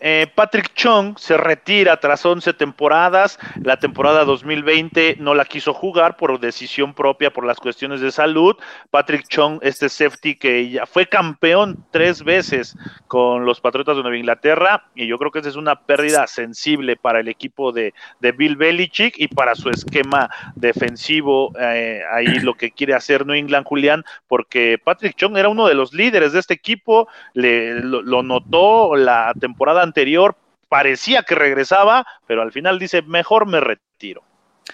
eh, 0.00 0.26
Patrick 0.34 0.72
Chung 0.74 1.18
se 1.18 1.36
retira 1.36 1.98
tras 2.00 2.24
11 2.24 2.54
temporadas. 2.54 3.38
La 3.62 3.78
temporada 3.78 4.24
2020 4.24 5.16
no 5.20 5.34
la 5.34 5.44
quiso 5.44 5.74
jugar 5.74 6.16
por 6.16 6.40
decisión 6.40 6.94
propia, 6.94 7.30
por 7.30 7.44
las 7.44 7.58
cuestiones 7.58 8.00
de 8.00 8.10
salud. 8.10 8.56
Patrick 8.90 9.28
Chung, 9.28 9.58
este 9.62 9.88
safety 9.88 10.36
que 10.36 10.70
ya 10.70 10.86
fue 10.86 11.06
campeón 11.06 11.84
tres 11.90 12.24
veces 12.24 12.76
con 13.06 13.44
los 13.44 13.60
Patriotas 13.60 13.96
de 13.96 14.02
Nueva 14.02 14.16
Inglaterra, 14.16 14.84
y 14.94 15.06
yo 15.06 15.18
creo 15.18 15.30
que 15.30 15.40
esa 15.40 15.48
es 15.48 15.56
una 15.56 15.80
pérdida 15.80 16.26
sensible 16.26 16.96
para 16.96 17.20
el 17.20 17.28
equipo 17.28 17.72
de, 17.72 17.92
Bill 18.20 18.56
Belichick 18.56 19.18
y 19.18 19.28
para 19.28 19.54
su 19.54 19.68
esquema 19.68 20.30
defensivo. 20.54 21.52
Eh, 21.60 22.02
ahí 22.10 22.38
lo 22.40 22.54
que 22.54 22.70
quiere 22.70 22.94
hacer 22.94 23.26
New 23.26 23.34
England, 23.34 23.66
Julián, 23.66 24.04
porque 24.28 24.78
Patrick 24.82 25.16
Chung 25.16 25.36
era 25.36 25.48
uno 25.48 25.66
de 25.66 25.74
los 25.74 25.92
líderes 25.92 26.32
de 26.32 26.38
este 26.38 26.54
equipo, 26.54 27.08
le, 27.34 27.80
lo, 27.80 28.22
notó 28.22 28.96
la 28.96 29.32
temporada 29.38 29.82
anterior 29.90 30.36
parecía 30.68 31.24
que 31.24 31.34
regresaba, 31.34 32.06
pero 32.26 32.42
al 32.42 32.52
final 32.52 32.78
dice, 32.78 33.02
mejor 33.02 33.46
me 33.46 33.60
retiro. 33.60 34.22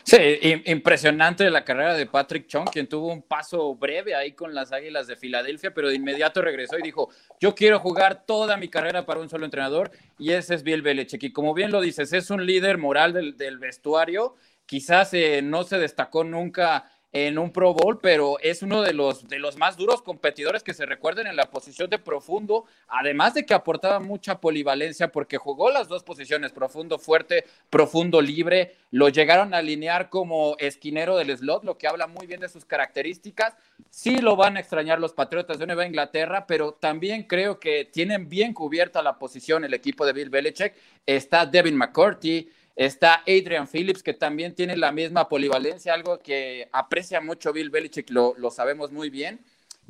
Sí, 0.04 0.62
impresionante 0.66 1.48
la 1.50 1.64
carrera 1.64 1.94
de 1.94 2.06
Patrick 2.06 2.46
Chung, 2.46 2.68
quien 2.70 2.86
tuvo 2.86 3.12
un 3.12 3.22
paso 3.22 3.74
breve 3.74 4.14
ahí 4.14 4.32
con 4.32 4.54
las 4.54 4.70
Águilas 4.70 5.06
de 5.06 5.16
Filadelfia, 5.16 5.72
pero 5.72 5.88
de 5.88 5.96
inmediato 5.96 6.42
regresó 6.42 6.78
y 6.78 6.82
dijo, 6.82 7.08
yo 7.40 7.54
quiero 7.54 7.80
jugar 7.80 8.24
toda 8.26 8.56
mi 8.56 8.68
carrera 8.68 9.06
para 9.06 9.20
un 9.20 9.28
solo 9.28 9.46
entrenador, 9.46 9.90
y 10.18 10.32
ese 10.32 10.54
es 10.54 10.62
Bill 10.62 10.82
Belichick. 10.82 11.22
Y 11.24 11.32
como 11.32 11.54
bien 11.54 11.72
lo 11.72 11.80
dices, 11.80 12.12
es 12.12 12.30
un 12.30 12.44
líder 12.44 12.78
moral 12.78 13.12
del, 13.12 13.58
vestuario, 13.58 14.36
quizás 14.66 15.14
eh, 15.14 15.40
no 15.42 15.64
se 15.64 15.78
destacó 15.78 16.24
nunca 16.24 16.90
en 17.16 17.38
un 17.38 17.50
Pro 17.50 17.72
Bowl, 17.72 17.98
pero 17.98 18.38
es 18.40 18.60
uno 18.60 18.82
de 18.82 18.92
los, 18.92 19.26
de 19.26 19.38
los 19.38 19.56
más 19.56 19.78
duros 19.78 20.02
competidores 20.02 20.62
que 20.62 20.74
se 20.74 20.84
recuerden 20.84 21.26
en 21.26 21.34
la 21.34 21.50
posición 21.50 21.88
de 21.88 21.98
profundo, 21.98 22.66
además 22.88 23.32
de 23.32 23.46
que 23.46 23.54
aportaba 23.54 24.00
mucha 24.00 24.38
polivalencia 24.38 25.10
porque 25.10 25.38
jugó 25.38 25.70
las 25.70 25.88
dos 25.88 26.02
posiciones, 26.02 26.52
profundo 26.52 26.98
fuerte, 26.98 27.46
profundo 27.70 28.20
libre, 28.20 28.76
lo 28.90 29.08
llegaron 29.08 29.54
a 29.54 29.58
alinear 29.58 30.10
como 30.10 30.56
esquinero 30.58 31.16
del 31.16 31.34
slot, 31.34 31.64
lo 31.64 31.78
que 31.78 31.88
habla 31.88 32.06
muy 32.06 32.26
bien 32.26 32.40
de 32.40 32.50
sus 32.50 32.66
características. 32.66 33.54
Sí 33.88 34.18
lo 34.18 34.36
van 34.36 34.58
a 34.58 34.60
extrañar 34.60 35.00
los 35.00 35.14
Patriotas 35.14 35.58
de 35.58 35.66
Nueva 35.66 35.86
Inglaterra, 35.86 36.46
pero 36.46 36.72
también 36.72 37.22
creo 37.22 37.58
que 37.58 37.86
tienen 37.86 38.28
bien 38.28 38.52
cubierta 38.52 39.00
la 39.00 39.18
posición 39.18 39.64
el 39.64 39.72
equipo 39.72 40.04
de 40.04 40.12
Bill 40.12 40.28
Belichick. 40.28 40.74
Está 41.06 41.46
Devin 41.46 41.76
McCourty, 41.76 42.50
Está 42.76 43.22
Adrian 43.26 43.66
Phillips, 43.66 44.02
que 44.02 44.12
también 44.12 44.54
tiene 44.54 44.76
la 44.76 44.92
misma 44.92 45.28
polivalencia, 45.28 45.94
algo 45.94 46.18
que 46.18 46.68
aprecia 46.72 47.22
mucho 47.22 47.52
Bill 47.52 47.70
Belichick, 47.70 48.10
lo, 48.10 48.34
lo 48.36 48.50
sabemos 48.50 48.92
muy 48.92 49.08
bien. 49.08 49.40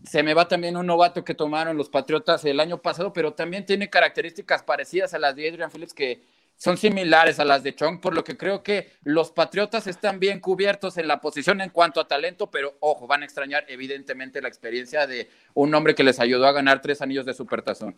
Se 0.05 0.23
me 0.23 0.35
va 0.35 0.47
también 0.47 0.77
un 0.77 0.87
novato 0.87 1.25
que 1.25 1.35
tomaron 1.35 1.77
los 1.77 1.89
Patriotas 1.89 2.45
el 2.45 2.61
año 2.61 2.81
pasado, 2.81 3.13
pero 3.13 3.33
también 3.33 3.67
tiene 3.67 3.91
características 3.91 4.63
parecidas 4.63 5.15
a 5.15 5.19
las 5.19 5.35
de 5.35 5.49
Adrian 5.49 5.71
Phillips 5.71 5.95
que 5.95 6.23
son 6.57 6.77
similares 6.77 7.39
a 7.39 7.45
las 7.45 7.63
de 7.63 7.75
Chong, 7.75 8.01
por 8.01 8.15
lo 8.15 8.25
que 8.25 8.37
creo 8.37 8.63
que 8.63 8.93
los 9.03 9.31
Patriotas 9.31 9.87
están 9.87 10.19
bien 10.21 10.41
cubiertos 10.41 10.97
en 10.97 11.09
la 11.09 11.21
posición 11.21 11.61
en 11.61 11.71
cuanto 11.71 12.01
a 12.01 12.09
talento, 12.09 12.51
pero 12.51 12.77
ojo, 12.81 13.07
van 13.07 13.23
a 13.23 13.25
extrañar 13.25 13.65
evidentemente 13.69 14.41
la 14.41 14.49
experiencia 14.49 15.07
de 15.07 15.29
un 15.55 15.75
hombre 15.75 15.95
que 15.95 16.05
les 16.05 16.19
ayudó 16.19 16.47
a 16.47 16.53
ganar 16.53 16.81
tres 16.81 17.03
anillos 17.03 17.27
de 17.27 17.35
supertazón. 17.35 17.97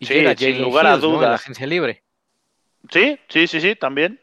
Sí, 0.00 0.24
sin 0.36 0.60
lugar 0.60 0.86
a 0.86 0.96
dudas. 0.96 1.30
La 1.30 1.34
agencia 1.36 1.66
libre. 1.66 2.02
Sí, 2.90 3.18
sí, 3.28 3.46
sí, 3.46 3.60
sí, 3.60 3.74
también. 3.76 4.20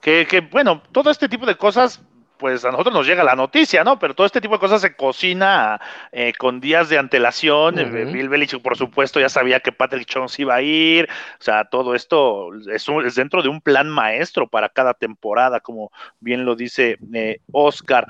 Que, 0.00 0.26
que, 0.26 0.40
bueno, 0.40 0.82
todo 0.92 1.10
este 1.10 1.28
tipo 1.28 1.46
de 1.46 1.56
cosas, 1.56 2.02
pues 2.38 2.64
a 2.64 2.72
nosotros 2.72 2.92
nos 2.92 3.06
llega 3.06 3.22
la 3.22 3.36
noticia, 3.36 3.84
¿no? 3.84 3.98
Pero 3.98 4.14
todo 4.14 4.26
este 4.26 4.40
tipo 4.40 4.54
de 4.54 4.60
cosas 4.60 4.80
se 4.80 4.96
cocina 4.96 5.80
eh, 6.10 6.32
con 6.36 6.60
días 6.60 6.88
de 6.88 6.98
antelación. 6.98 7.78
Eh, 7.78 8.04
Bill 8.06 8.28
Belichick, 8.28 8.60
por 8.62 8.76
supuesto, 8.76 9.20
ya 9.20 9.28
sabía 9.28 9.60
que 9.60 9.70
Patrick 9.70 10.10
Jones 10.12 10.38
iba 10.40 10.56
a 10.56 10.62
ir. 10.62 11.08
O 11.38 11.42
sea, 11.42 11.66
todo 11.66 11.94
esto 11.94 12.50
es, 12.68 12.88
es 12.88 13.14
dentro 13.14 13.42
de 13.42 13.48
un 13.48 13.60
plan 13.60 13.88
maestro 13.88 14.48
para 14.48 14.68
cada 14.68 14.92
temporada, 14.94 15.60
como 15.60 15.92
bien 16.18 16.44
lo 16.44 16.56
dice 16.56 16.98
eh, 17.14 17.38
Oscar. 17.52 18.08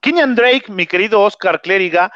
Kenyan 0.00 0.34
Drake, 0.34 0.70
mi 0.70 0.86
querido 0.86 1.20
Oscar 1.20 1.60
Clériga, 1.62 2.10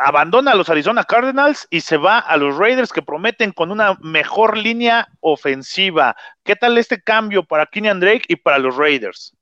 abandona 0.00 0.52
a 0.52 0.54
los 0.54 0.70
Arizona 0.70 1.04
Cardinals 1.04 1.68
y 1.70 1.82
se 1.82 1.98
va 1.98 2.18
a 2.18 2.36
los 2.38 2.56
Raiders 2.56 2.90
que 2.92 3.02
prometen 3.02 3.52
con 3.52 3.70
una 3.70 3.98
mejor 4.00 4.56
línea 4.56 5.08
ofensiva. 5.20 6.16
¿Qué 6.42 6.56
tal 6.56 6.78
este 6.78 7.02
cambio 7.02 7.44
para 7.44 7.66
Kenyan 7.66 8.00
Drake 8.00 8.24
y 8.28 8.36
para 8.36 8.58
los 8.58 8.76
Raiders? 8.76 9.34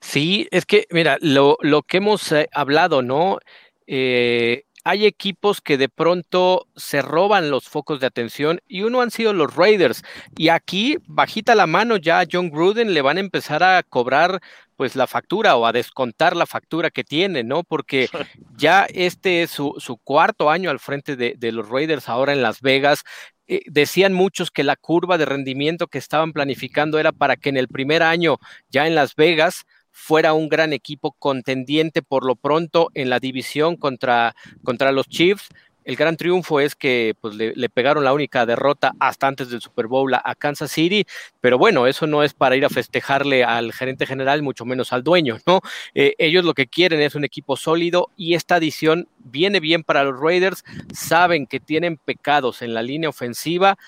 Sí, 0.00 0.48
es 0.50 0.64
que, 0.64 0.86
mira, 0.90 1.18
lo, 1.20 1.58
que 1.86 1.98
hemos 1.98 2.32
eh, 2.32 2.48
hablado, 2.52 3.02
¿no? 3.02 3.38
Eh, 3.86 4.64
hay 4.84 5.06
equipos 5.06 5.60
que 5.60 5.78
de 5.78 5.88
pronto 5.88 6.66
se 6.76 7.02
roban 7.02 7.50
los 7.50 7.68
focos 7.68 8.00
de 8.00 8.06
atención 8.06 8.60
y 8.66 8.82
uno 8.82 9.02
han 9.02 9.10
sido 9.10 9.32
los 9.32 9.54
Raiders. 9.54 10.02
Y 10.36 10.48
aquí, 10.48 10.98
bajita 11.06 11.54
la 11.54 11.66
mano, 11.66 11.96
ya 11.96 12.20
a 12.20 12.26
John 12.30 12.50
Gruden 12.50 12.94
le 12.94 13.02
van 13.02 13.18
a 13.18 13.20
empezar 13.20 13.62
a 13.62 13.82
cobrar 13.82 14.40
pues 14.76 14.96
la 14.96 15.06
factura 15.06 15.56
o 15.56 15.66
a 15.66 15.72
descontar 15.72 16.36
la 16.36 16.46
factura 16.46 16.90
que 16.90 17.04
tiene, 17.04 17.44
¿no? 17.44 17.62
Porque 17.62 18.08
ya 18.56 18.86
este 18.92 19.42
es 19.42 19.50
su, 19.50 20.00
cuarto 20.02 20.50
año 20.50 20.70
al 20.70 20.80
frente 20.80 21.16
de, 21.16 21.52
los 21.52 21.68
Raiders 21.68 22.08
ahora 22.08 22.32
en 22.32 22.42
Las 22.42 22.60
Vegas. 22.60 23.04
Eh, 23.46 23.62
decían 23.66 24.14
muchos 24.14 24.50
que 24.50 24.64
la 24.64 24.76
curva 24.76 25.18
de 25.18 25.26
rendimiento 25.26 25.86
que 25.86 25.98
estaban 25.98 26.32
planificando 26.32 26.98
era 26.98 27.12
para 27.12 27.36
que 27.36 27.50
en 27.50 27.58
el 27.58 27.68
primer 27.68 28.02
año 28.02 28.38
ya 28.70 28.86
en 28.86 28.94
Las 28.94 29.14
Vegas 29.14 29.64
fuera 29.90 30.32
un 30.32 30.48
gran 30.48 30.72
equipo 30.72 31.12
contendiente 31.12 32.02
por 32.02 32.26
lo 32.26 32.34
pronto 32.34 32.90
en 32.94 33.10
la 33.10 33.20
división 33.20 33.76
contra, 33.76 34.34
contra 34.64 34.90
los 34.92 35.08
Chiefs. 35.08 35.48
El 35.84 35.96
gran 35.96 36.16
triunfo 36.16 36.60
es 36.60 36.74
que 36.74 37.14
pues, 37.20 37.34
le, 37.34 37.68
pegaron 37.68 38.04
la 38.04 38.12
única 38.12 38.46
derrota 38.46 38.92
hasta 38.98 39.26
antes 39.26 39.50
del 39.50 39.60
Super 39.60 39.86
Bowl 39.86 40.14
a, 40.14 40.34
Kansas 40.34 40.70
City, 40.70 41.06
pero 41.40 41.58
bueno, 41.58 41.86
eso 41.86 42.06
no 42.06 42.22
es 42.22 42.34
para 42.34 42.56
ir 42.56 42.64
a 42.64 42.70
festejarle 42.70 43.44
al 43.44 43.72
gerente 43.72 44.06
general, 44.06 44.42
mucho 44.42 44.64
menos 44.64 44.92
al 44.92 45.04
dueño, 45.04 45.38
¿no? 45.46 45.60
Eh, 45.94 46.14
ellos 46.18 46.44
lo 46.44 46.54
que 46.54 46.66
quieren 46.66 47.00
es 47.00 47.14
un 47.14 47.24
equipo 47.24 47.56
sólido 47.56 48.10
y 48.16 48.34
esta 48.34 48.56
adición 48.56 49.08
viene 49.18 49.60
bien 49.60 49.84
para 49.84 50.04
los 50.04 50.18
Raiders, 50.18 50.64
saben 50.92 51.46
que 51.46 51.60
tienen 51.60 51.98
pecados 51.98 52.62
en 52.62 52.74
la 52.74 52.82
línea 52.82 53.08
ofensiva 53.08 53.78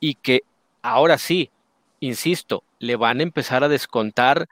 y 0.00 0.14
que 0.14 0.42
ahora 0.82 1.18
sí, 1.18 1.50
insisto, 2.00 2.64
le 2.78 2.96
van 2.96 3.20
a 3.20 3.22
empezar 3.22 3.64
a 3.64 3.68
descontar 3.68 4.48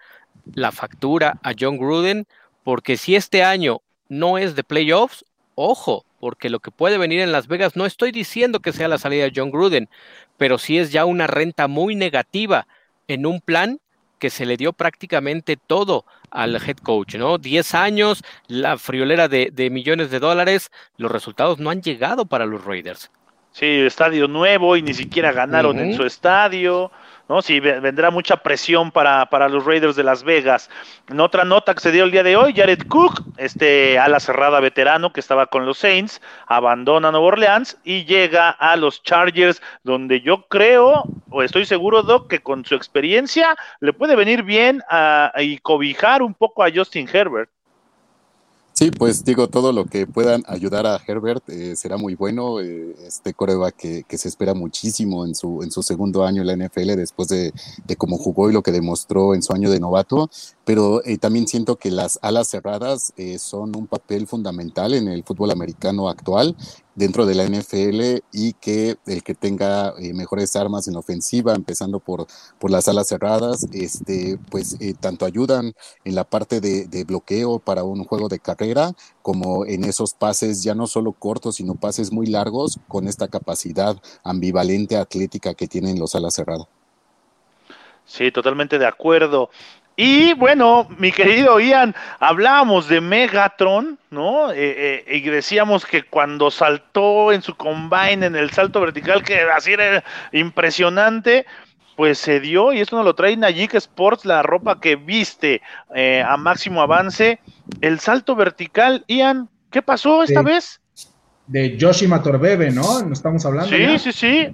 la 0.54 0.72
factura 0.72 1.38
a 1.42 1.52
John 1.58 1.78
Gruden, 1.78 2.26
porque 2.64 2.96
si 2.96 3.16
este 3.16 3.42
año 3.42 3.80
no 4.08 4.38
es 4.38 4.54
de 4.54 4.64
playoffs, 4.64 5.24
ojo, 5.54 6.04
porque 6.22 6.50
lo 6.50 6.60
que 6.60 6.70
puede 6.70 6.98
venir 6.98 7.18
en 7.18 7.32
Las 7.32 7.48
Vegas, 7.48 7.74
no 7.74 7.84
estoy 7.84 8.12
diciendo 8.12 8.60
que 8.60 8.72
sea 8.72 8.86
la 8.86 8.98
salida 8.98 9.24
de 9.24 9.32
John 9.34 9.50
Gruden, 9.50 9.88
pero 10.36 10.56
sí 10.56 10.78
es 10.78 10.92
ya 10.92 11.04
una 11.04 11.26
renta 11.26 11.66
muy 11.66 11.96
negativa 11.96 12.68
en 13.08 13.26
un 13.26 13.40
plan 13.40 13.80
que 14.20 14.30
se 14.30 14.46
le 14.46 14.56
dio 14.56 14.72
prácticamente 14.72 15.56
todo 15.56 16.04
al 16.30 16.54
head 16.54 16.76
coach, 16.76 17.16
¿no? 17.16 17.38
Diez 17.38 17.74
años, 17.74 18.22
la 18.46 18.78
friolera 18.78 19.26
de, 19.26 19.68
millones 19.72 20.12
de 20.12 20.20
dólares, 20.20 20.70
los 20.96 21.10
resultados 21.10 21.58
no 21.58 21.70
han 21.70 21.82
llegado 21.82 22.24
para 22.24 22.46
los 22.46 22.64
Raiders. 22.64 23.10
Sí, 23.50 23.66
estadio 23.66 24.28
nuevo 24.28 24.76
y 24.76 24.82
ni 24.82 24.94
siquiera 24.94 25.32
ganaron 25.32 25.80
en 25.80 25.96
su 25.96 26.04
estadio. 26.04 26.92
¿No? 27.32 27.40
Sí, 27.40 27.60
vendrá 27.60 28.10
mucha 28.10 28.36
presión 28.36 28.90
para, 28.90 29.24
para, 29.30 29.48
los 29.48 29.64
Raiders 29.64 29.96
de 29.96 30.04
Las 30.04 30.22
Vegas. 30.22 30.68
En 31.08 31.18
otra 31.18 31.46
nota 31.46 31.72
que 31.72 31.80
se 31.80 31.90
dio 31.90 32.04
el 32.04 32.10
día 32.10 32.22
de 32.22 32.36
hoy, 32.36 32.52
Jared 32.54 32.86
Cook, 32.88 33.22
este 33.38 33.98
ala 33.98 34.20
cerrada 34.20 34.60
veterano 34.60 35.14
que 35.14 35.20
estaba 35.20 35.46
con 35.46 35.64
los 35.64 35.78
Saints, 35.78 36.20
abandona 36.46 37.10
Nueva 37.10 37.28
Orleans 37.28 37.78
y 37.84 38.04
llega 38.04 38.50
a 38.50 38.76
los 38.76 39.02
Chargers, 39.02 39.62
donde 39.82 40.20
yo 40.20 40.46
creo, 40.48 41.04
o 41.30 41.42
estoy 41.42 41.64
seguro, 41.64 42.02
Doc, 42.02 42.28
que 42.28 42.40
con 42.40 42.66
su 42.66 42.74
experiencia 42.74 43.56
le 43.80 43.94
puede 43.94 44.14
venir 44.14 44.42
bien 44.42 44.82
a, 44.90 45.32
y 45.38 45.56
cobijar 45.56 46.20
un 46.20 46.34
poco 46.34 46.62
a 46.62 46.70
Justin 46.70 47.08
Herbert. 47.10 47.48
Sí, 48.82 48.90
pues 48.90 49.24
digo, 49.24 49.46
todo 49.46 49.70
lo 49.70 49.84
que 49.84 50.08
puedan 50.08 50.42
ayudar 50.48 50.88
a 50.88 51.00
Herbert 51.06 51.48
eh, 51.48 51.76
será 51.76 51.98
muy 51.98 52.16
bueno. 52.16 52.58
Eh, 52.58 52.96
este 53.06 53.32
coreba 53.32 53.70
que, 53.70 54.02
que, 54.02 54.18
se 54.18 54.26
espera 54.26 54.54
muchísimo 54.54 55.24
en 55.24 55.36
su, 55.36 55.62
en 55.62 55.70
su 55.70 55.84
segundo 55.84 56.24
año 56.24 56.42
en 56.42 56.48
la 56.48 56.66
NFL 56.66 56.96
después 56.96 57.28
de, 57.28 57.52
de 57.84 57.94
cómo 57.94 58.18
jugó 58.18 58.50
y 58.50 58.52
lo 58.52 58.64
que 58.64 58.72
demostró 58.72 59.36
en 59.36 59.42
su 59.44 59.52
año 59.52 59.70
de 59.70 59.78
novato. 59.78 60.28
Pero 60.64 61.04
eh, 61.04 61.18
también 61.18 61.48
siento 61.48 61.76
que 61.76 61.90
las 61.90 62.18
alas 62.22 62.48
cerradas 62.48 63.12
eh, 63.16 63.38
son 63.38 63.74
un 63.76 63.86
papel 63.86 64.26
fundamental 64.26 64.94
en 64.94 65.08
el 65.08 65.24
fútbol 65.24 65.50
americano 65.50 66.08
actual 66.08 66.56
dentro 66.94 67.26
de 67.26 67.34
la 67.34 67.44
NFL 67.44 68.22
y 68.32 68.52
que 68.54 68.96
el 69.06 69.22
que 69.22 69.34
tenga 69.34 69.94
eh, 69.98 70.12
mejores 70.12 70.56
armas 70.56 70.88
en 70.88 70.96
ofensiva, 70.96 71.54
empezando 71.54 72.00
por, 72.00 72.26
por 72.58 72.70
las 72.70 72.88
alas 72.88 73.08
cerradas, 73.08 73.66
este, 73.72 74.38
pues 74.50 74.76
eh, 74.80 74.94
tanto 74.98 75.24
ayudan 75.24 75.72
en 76.04 76.14
la 76.14 76.24
parte 76.24 76.60
de, 76.60 76.86
de, 76.86 77.04
bloqueo 77.04 77.58
para 77.58 77.84
un 77.84 78.04
juego 78.04 78.28
de 78.28 78.38
carrera, 78.38 78.92
como 79.22 79.64
en 79.66 79.84
esos 79.84 80.14
pases 80.14 80.62
ya 80.62 80.74
no 80.74 80.86
solo 80.86 81.12
cortos, 81.12 81.56
sino 81.56 81.74
pases 81.74 82.12
muy 82.12 82.26
largos 82.26 82.78
con 82.88 83.08
esta 83.08 83.28
capacidad 83.28 83.96
ambivalente 84.24 84.96
atlética 84.96 85.54
que 85.54 85.68
tienen 85.68 85.98
los 85.98 86.14
alas 86.14 86.34
cerradas. 86.34 86.66
Sí, 88.04 88.30
totalmente 88.30 88.78
de 88.78 88.86
acuerdo. 88.86 89.50
Y 90.04 90.32
bueno, 90.32 90.88
mi 90.98 91.12
querido 91.12 91.60
Ian, 91.60 91.94
hablábamos 92.18 92.88
de 92.88 93.00
Megatron, 93.00 94.00
¿no? 94.10 94.50
Eh, 94.50 95.04
eh, 95.06 95.16
y 95.16 95.20
decíamos 95.20 95.86
que 95.86 96.02
cuando 96.02 96.50
saltó 96.50 97.30
en 97.30 97.40
su 97.40 97.54
combine, 97.54 98.26
en 98.26 98.34
el 98.34 98.50
salto 98.50 98.80
vertical, 98.80 99.22
que 99.22 99.42
así 99.42 99.74
era 99.74 100.02
impresionante, 100.32 101.46
pues 101.94 102.18
se 102.18 102.40
dio, 102.40 102.72
y 102.72 102.80
esto 102.80 102.96
nos 102.96 103.04
lo 103.04 103.14
trae 103.14 103.36
Najik 103.36 103.74
Sports, 103.74 104.24
la 104.24 104.42
ropa 104.42 104.80
que 104.80 104.96
viste 104.96 105.62
eh, 105.94 106.24
a 106.26 106.36
máximo 106.36 106.82
avance. 106.82 107.38
El 107.80 108.00
salto 108.00 108.34
vertical, 108.34 109.04
Ian, 109.06 109.48
¿qué 109.70 109.82
pasó 109.82 110.24
esta 110.24 110.42
vez? 110.42 110.80
De 111.46 111.76
Yoshi 111.76 112.08
Matorbebe, 112.08 112.72
¿no? 112.72 113.04
¿No 113.04 113.12
estamos 113.12 113.46
hablando? 113.46 113.70
Sí, 113.70 113.80
ya? 113.80 113.98
sí, 114.00 114.12
sí. 114.12 114.48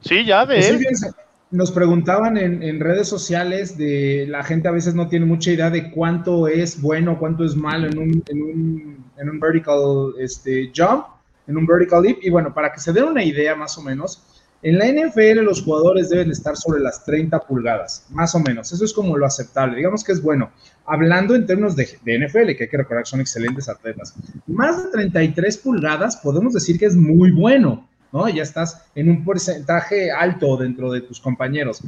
Sí, 0.00 0.24
ya 0.24 0.46
de 0.46 0.54
pues 0.54 0.68
él. 0.70 0.78
Sí, 0.78 1.06
nos 1.50 1.70
preguntaban 1.70 2.36
en, 2.36 2.80
redes 2.80 3.08
sociales 3.08 3.78
de 3.78 4.26
la 4.28 4.42
gente 4.42 4.68
a 4.68 4.72
veces 4.72 4.94
no 4.94 5.08
tiene 5.08 5.26
mucha 5.26 5.52
idea 5.52 5.70
de 5.70 5.90
cuánto 5.90 6.48
es 6.48 6.80
bueno, 6.80 7.18
cuánto 7.18 7.44
es 7.44 7.54
malo 7.54 7.86
en 7.86 7.98
un, 7.98 8.24
en 8.28 8.42
un, 8.42 9.04
en 9.16 9.30
un 9.30 9.40
vertical 9.40 10.14
este, 10.18 10.72
jump, 10.74 11.06
en 11.46 11.56
un 11.56 11.66
vertical 11.66 12.02
leap. 12.02 12.18
Y 12.22 12.30
bueno, 12.30 12.52
para 12.52 12.72
que 12.72 12.80
se 12.80 12.92
den 12.92 13.04
una 13.04 13.22
idea 13.22 13.54
más 13.54 13.78
o 13.78 13.82
menos, 13.82 14.22
en 14.64 14.78
la 14.78 14.86
NFL 14.86 15.40
los 15.42 15.62
jugadores 15.62 16.08
deben 16.08 16.30
estar 16.30 16.56
sobre 16.56 16.80
las 16.80 17.04
30 17.04 17.38
pulgadas, 17.40 18.06
más 18.10 18.34
o 18.34 18.40
menos. 18.40 18.72
Eso 18.72 18.84
es 18.84 18.94
como 18.94 19.16
lo 19.16 19.26
aceptable. 19.26 19.76
Digamos 19.76 20.02
que 20.02 20.12
es 20.12 20.22
bueno. 20.22 20.50
Hablando 20.86 21.34
en 21.34 21.46
términos 21.46 21.76
de, 21.76 21.86
de 22.02 22.18
NFL, 22.18 22.56
que 22.56 22.64
hay 22.64 22.70
que 22.70 22.76
recordar 22.78 23.06
son 23.06 23.20
excelentes 23.20 23.68
atletas, 23.68 24.14
más 24.46 24.82
de 24.82 24.90
33 24.90 25.58
pulgadas 25.58 26.16
podemos 26.16 26.54
decir 26.54 26.78
que 26.78 26.86
es 26.86 26.96
muy 26.96 27.30
bueno. 27.30 27.86
¿No? 28.14 28.28
Ya 28.28 28.44
estás 28.44 28.86
en 28.94 29.10
un 29.10 29.24
porcentaje 29.24 30.12
alto 30.12 30.56
dentro 30.56 30.90
de 30.92 31.00
tus 31.00 31.20
compañeros. 31.20 31.82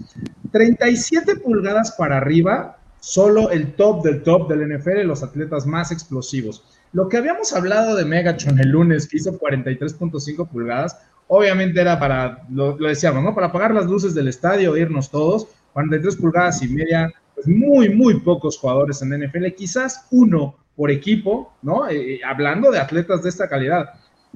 37 0.51 1.37
pulgadas 1.37 1.93
para 1.93 2.17
arriba, 2.17 2.79
solo 2.99 3.51
el 3.51 3.75
top 3.75 4.03
del 4.03 4.23
top 4.25 4.49
del 4.49 4.77
NFL, 4.77 5.03
los 5.07 5.23
atletas 5.23 5.67
más 5.67 5.93
explosivos. 5.93 6.65
Lo 6.93 7.09
que 7.09 7.19
habíamos 7.19 7.53
hablado 7.53 7.95
de 7.95 8.05
Megatron 8.05 8.59
el 8.59 8.71
lunes, 8.71 9.07
que 9.07 9.19
hizo 9.19 9.39
43.5 9.39 10.49
pulgadas, 10.49 10.99
obviamente 11.29 11.81
era 11.81 11.99
para, 11.99 12.43
lo, 12.51 12.77
decíamos, 12.77 13.23
¿no? 13.23 13.33
Para 13.33 13.47
apagar 13.47 13.73
las 13.73 13.87
luces 13.87 14.13
del 14.13 14.27
estadio, 14.27 14.77
irnos 14.77 15.11
todos, 15.11 15.47
43 15.75 16.17
pulgadas 16.17 16.61
y 16.61 16.69
media, 16.69 17.13
pues 17.37 17.47
muy, 17.47 17.89
muy 17.89 18.19
pocos 18.19 18.59
jugadores 18.59 19.01
en 19.01 19.11
NFL, 19.11 19.47
quizás 19.57 20.09
uno 20.11 20.57
por 20.75 20.91
equipo, 20.91 21.55
¿no? 21.63 21.89
Eh, 21.89 22.21
hablando 22.27 22.73
de 22.73 22.81
atletas 22.81 23.23
de 23.23 23.29
esta 23.29 23.49
calidad. 23.49 23.91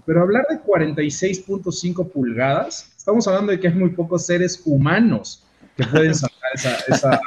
Pero 0.07 0.22
hablar 0.22 0.46
de 0.48 0.61
46.5 0.61 2.11
pulgadas, 2.11 2.92
estamos 2.96 3.26
hablando 3.28 3.53
de 3.53 3.61
que 3.61 3.68
hay 3.68 3.74
muy 3.74 3.90
pocos 3.90 4.26
seres 4.26 4.62
humanos 4.64 5.44
que 5.76 5.84
pueden 5.86 6.14
saltar 6.14 6.51
esa, 6.55 6.76
esa, 6.88 7.20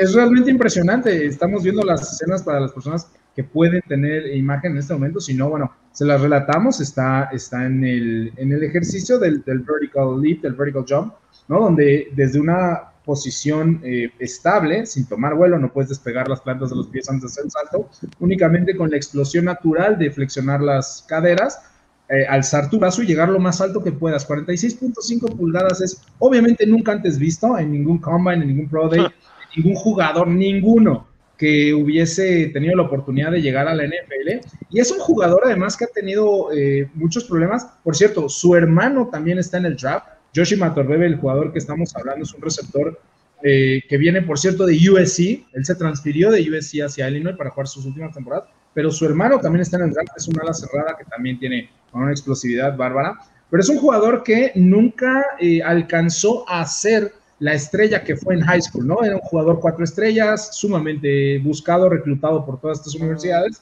Es 0.00 0.14
realmente 0.14 0.50
impresionante. 0.50 1.26
Estamos 1.26 1.62
viendo 1.62 1.82
las 1.82 2.12
escenas 2.12 2.42
para 2.42 2.60
las 2.60 2.72
personas 2.72 3.08
que 3.34 3.44
pueden 3.44 3.82
tener 3.82 4.34
imagen 4.34 4.72
en 4.72 4.78
este 4.78 4.94
momento. 4.94 5.20
Si 5.20 5.34
no, 5.34 5.48
bueno, 5.48 5.72
se 5.92 6.04
las 6.04 6.20
relatamos. 6.20 6.80
Está, 6.80 7.30
está 7.32 7.66
en, 7.66 7.84
el, 7.84 8.32
en 8.36 8.52
el 8.52 8.62
ejercicio 8.62 9.18
del, 9.18 9.42
del 9.42 9.60
vertical 9.60 10.20
leap, 10.20 10.42
del 10.42 10.54
vertical 10.54 10.84
jump, 10.88 11.14
¿no? 11.48 11.60
Donde 11.60 12.08
desde 12.14 12.40
una 12.40 12.90
posición 13.04 13.80
eh, 13.84 14.10
estable, 14.18 14.86
sin 14.86 15.06
tomar 15.06 15.34
vuelo, 15.34 15.58
no 15.58 15.72
puedes 15.72 15.90
despegar 15.90 16.28
las 16.28 16.40
plantas 16.40 16.70
de 16.70 16.76
los 16.76 16.86
pies 16.88 17.08
antes 17.08 17.22
de 17.22 17.26
hacer 17.26 17.44
el 17.44 17.50
salto, 17.50 17.90
únicamente 18.18 18.76
con 18.76 18.90
la 18.90 18.96
explosión 18.96 19.44
natural 19.44 19.98
de 19.98 20.10
flexionar 20.10 20.62
las 20.62 21.04
caderas, 21.06 21.60
eh, 22.08 22.26
alzar 22.28 22.68
tu 22.68 22.78
brazo 22.78 23.02
y 23.02 23.06
llegar 23.06 23.28
lo 23.28 23.38
más 23.38 23.60
alto 23.60 23.82
que 23.82 23.92
puedas. 23.92 24.28
46.5 24.28 25.36
pulgadas 25.36 25.80
es 25.80 26.02
obviamente 26.18 26.66
nunca 26.66 26.92
antes 26.92 27.18
visto 27.18 27.58
en 27.58 27.72
ningún 27.72 27.98
combine, 27.98 28.42
en 28.42 28.48
ningún 28.48 28.68
pro 28.68 28.88
day, 28.88 29.06
ningún 29.56 29.74
jugador, 29.74 30.28
ninguno 30.28 31.08
que 31.36 31.74
hubiese 31.74 32.46
tenido 32.48 32.76
la 32.76 32.84
oportunidad 32.84 33.32
de 33.32 33.42
llegar 33.42 33.66
a 33.66 33.74
la 33.74 33.84
NFL. 33.84 34.46
Y 34.70 34.80
es 34.80 34.90
un 34.92 34.98
jugador 34.98 35.42
además 35.44 35.76
que 35.76 35.84
ha 35.84 35.88
tenido 35.88 36.52
eh, 36.52 36.88
muchos 36.94 37.24
problemas. 37.24 37.66
Por 37.82 37.96
cierto, 37.96 38.28
su 38.28 38.54
hermano 38.54 39.08
también 39.10 39.38
está 39.38 39.58
en 39.58 39.66
el 39.66 39.76
draft. 39.76 40.06
Joshi 40.34 40.56
Matorbebe, 40.56 41.06
el 41.06 41.16
jugador 41.16 41.52
que 41.52 41.58
estamos 41.58 41.94
hablando, 41.96 42.24
es 42.24 42.34
un 42.34 42.42
receptor 42.42 43.00
eh, 43.42 43.82
que 43.88 43.98
viene, 43.98 44.22
por 44.22 44.38
cierto, 44.38 44.64
de 44.64 44.74
USC. 44.74 45.44
Él 45.52 45.64
se 45.64 45.74
transfirió 45.74 46.30
de 46.30 46.48
USC 46.48 46.82
hacia 46.84 47.08
Illinois 47.08 47.36
para 47.36 47.50
jugar 47.50 47.66
sus 47.66 47.84
últimas 47.84 48.14
temporadas 48.14 48.44
pero 48.74 48.90
su 48.90 49.06
hermano 49.06 49.38
también 49.38 49.62
está 49.62 49.76
en 49.78 49.84
el 49.84 49.92
draft, 49.92 50.10
es 50.16 50.28
una 50.28 50.42
ala 50.42 50.52
cerrada 50.52 50.96
que 50.98 51.04
también 51.04 51.38
tiene 51.38 51.70
una 52.02 52.10
explosividad 52.10 52.76
bárbara, 52.76 53.18
pero 53.50 53.62
es 53.62 53.68
un 53.68 53.78
jugador 53.78 54.22
que 54.22 54.52
nunca 54.54 55.24
eh, 55.38 55.62
alcanzó 55.62 56.48
a 56.48 56.66
ser 56.66 57.12
la 57.38 57.54
estrella 57.54 58.02
que 58.02 58.16
fue 58.16 58.34
en 58.34 58.40
high 58.40 58.62
school, 58.62 58.86
¿no? 58.86 59.02
Era 59.02 59.16
un 59.16 59.22
jugador 59.22 59.60
cuatro 59.60 59.84
estrellas, 59.84 60.56
sumamente 60.56 61.38
buscado, 61.40 61.88
reclutado 61.88 62.44
por 62.44 62.60
todas 62.60 62.78
estas 62.78 62.94
universidades. 62.94 63.60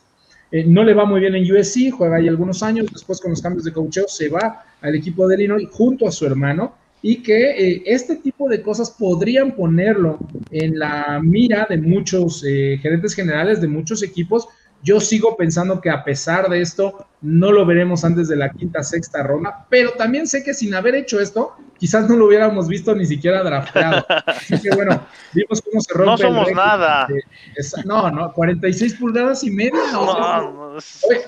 Eh, 0.51 0.65
no 0.67 0.85
le 0.85 0.95
va 0.95 1.05
muy 1.05 1.21
bien 1.21 1.35
en 1.35 1.51
USC, 1.51 1.91
juega 1.91 2.17
ahí 2.17 2.29
algunos 2.29 2.63
años, 2.63 2.87
después 2.93 3.21
con 3.21 3.31
los 3.31 3.41
cambios 3.41 3.65
de 3.65 3.73
coacheo 3.73 4.07
se 4.07 4.29
va 4.29 4.65
al 4.83 4.95
equipo 4.95 5.27
de 5.27 5.37
Illinois 5.37 5.69
junto 5.73 6.07
a 6.07 6.13
su 6.13 6.27
hermano 6.27 6.75
y 7.01 7.23
que 7.23 7.51
eh, 7.51 7.83
este 7.87 8.17
tipo 8.17 8.49
de 8.49 8.63
cosas 8.63 8.91
podrían 8.91 9.53
ponerlo 9.57 10.19
en 10.51 10.79
la 10.79 11.21
mira 11.23 11.67
de 11.69 11.79
muchos 11.79 12.45
eh, 12.47 12.79
gerentes 12.81 13.15
generales 13.15 13.61
de 13.61 13.69
muchos 13.69 14.03
equipos 14.03 14.47
yo 14.83 15.01
sigo 15.01 15.37
pensando 15.37 15.81
que 15.81 15.91
a 15.91 16.05
pesar 16.05 16.49
de 16.49 16.61
esto, 16.61 17.07
no 17.21 17.53
lo 17.53 17.65
veremos 17.65 18.05
antes 18.05 18.29
de 18.29 18.37
la 18.37 18.51
quinta, 18.51 18.83
sexta 18.83 19.23
ronda, 19.23 19.67
pero 19.71 19.93
también 19.93 20.27
sé 20.27 20.43
que 20.43 20.55
sin 20.55 20.75
haber 20.75 20.97
hecho 20.97 21.21
esto, 21.21 21.55
quizás 21.79 22.09
no 22.09 22.17
lo 22.17 22.27
hubiéramos 22.27 22.67
visto 22.69 22.95
ni 22.95 23.07
siquiera 23.07 23.43
drafteado. 23.45 24.05
Así 24.27 24.61
que 24.61 24.75
bueno, 24.75 25.01
vimos 25.33 25.63
cómo 25.63 25.81
se 25.81 25.95
rompe. 25.95 26.11
No 26.11 26.19
somos 26.19 26.49
el 26.49 26.55
nada. 26.55 27.07
De, 27.09 27.15
de, 27.15 27.85
no, 27.85 28.11
no, 28.11 28.33
46 28.33 28.95
pulgadas 28.95 29.45
y 29.45 29.51
media. 29.51 29.81
No, 29.93 30.77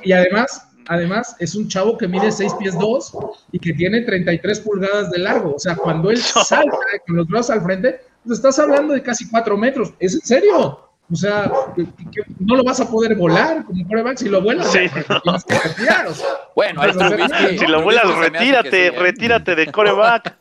y 0.02 0.12
además, 0.12 0.68
además, 0.88 1.36
es 1.38 1.54
un 1.54 1.68
chavo 1.68 1.96
que 1.96 2.08
mide 2.08 2.32
6 2.32 2.54
pies 2.54 2.78
2 2.78 3.12
y 3.52 3.58
que 3.60 3.72
tiene 3.72 4.00
33 4.02 4.60
pulgadas 4.60 5.10
de 5.10 5.18
largo. 5.18 5.54
O 5.54 5.58
sea, 5.58 5.76
cuando 5.76 6.10
él 6.10 6.18
salta 6.22 6.76
con 7.06 7.16
los 7.16 7.28
brazos 7.28 7.50
al 7.50 7.62
frente, 7.62 8.00
pues 8.24 8.38
estás 8.38 8.58
hablando 8.58 8.94
de 8.94 9.02
casi 9.02 9.28
4 9.28 9.56
metros. 9.56 9.94
¿Es 10.00 10.14
en 10.14 10.22
serio? 10.22 10.84
O 11.12 11.16
sea, 11.16 11.52
que, 11.76 11.84
que 11.84 12.22
no 12.40 12.56
lo 12.56 12.64
vas 12.64 12.80
a 12.80 12.90
poder 12.90 13.14
volar 13.14 13.64
como 13.64 13.86
coreback 13.86 14.16
si 14.16 14.28
lo 14.30 14.40
vuelas. 14.40 14.72
Sí, 14.72 14.86
no. 15.08 15.20
tienes 15.20 15.44
que 15.44 15.58
retirar, 15.58 16.06
o 16.06 16.14
sea, 16.14 16.28
bueno, 16.56 16.80
ahí 16.80 16.90
está, 16.90 17.48
si, 17.50 17.58
si 17.58 17.66
lo 17.66 17.82
vuelas, 17.82 18.04
retírate, 18.16 18.90
sí, 18.90 18.96
retírate 18.96 19.54
de 19.54 19.66
coreback. 19.72 20.34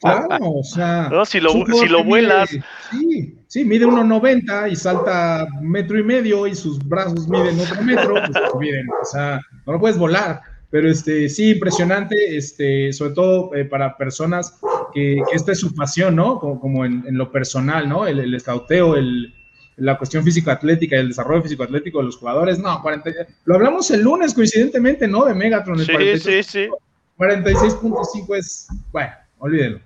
Claro, 0.00 0.38
o 0.40 0.64
sea. 0.64 1.10
No, 1.10 1.26
si 1.26 1.38
lo, 1.38 1.52
si 1.66 1.86
lo 1.86 2.02
vuelas. 2.02 2.50
Mide, 2.50 2.64
sí, 2.90 3.38
sí, 3.46 3.64
mide 3.66 3.86
1,90 3.86 4.72
y 4.72 4.74
salta 4.76 5.46
metro 5.60 5.98
y 5.98 6.02
medio 6.02 6.46
y 6.46 6.54
sus 6.54 6.78
brazos 6.78 7.28
miden 7.28 7.60
otro 7.60 7.82
metro, 7.82 8.14
pues 8.14 8.54
miden, 8.58 8.86
o 8.88 9.04
sea, 9.04 9.38
no 9.66 9.74
lo 9.74 9.80
puedes 9.80 9.98
volar. 9.98 10.40
Pero 10.70 10.90
este, 10.90 11.28
sí, 11.28 11.52
impresionante, 11.52 12.36
este, 12.36 12.90
sobre 12.94 13.12
todo 13.12 13.54
eh, 13.54 13.66
para 13.66 13.96
personas 13.98 14.58
que, 14.94 15.22
que, 15.28 15.36
esta 15.36 15.52
es 15.52 15.60
su 15.60 15.74
pasión, 15.74 16.16
¿no? 16.16 16.40
Como, 16.40 16.58
como 16.58 16.84
en, 16.86 17.04
en, 17.06 17.16
lo 17.16 17.30
personal, 17.30 17.88
¿no? 17.88 18.06
El, 18.06 18.18
el 18.18 18.34
escauteo, 18.34 18.96
el, 18.96 19.32
la 19.76 19.98
cuestión 19.98 20.24
físico-atlética 20.24 20.96
y 20.96 21.00
el 21.00 21.08
desarrollo 21.08 21.42
físico-atlético 21.42 21.98
de 21.98 22.04
los 22.04 22.16
jugadores. 22.16 22.58
No, 22.58 22.80
40, 22.80 23.10
lo 23.44 23.54
hablamos 23.54 23.90
el 23.90 24.02
lunes, 24.02 24.34
coincidentemente, 24.34 25.08
¿no? 25.08 25.24
De 25.24 25.34
Megatron. 25.34 25.78
El 25.80 25.86
sí, 25.86 25.92
46, 25.92 26.46
sí, 26.46 26.66
sí. 26.66 26.70
46.5 27.18 28.36
es, 28.36 28.68
bueno, 28.92 29.12
olvídelo. 29.38 29.80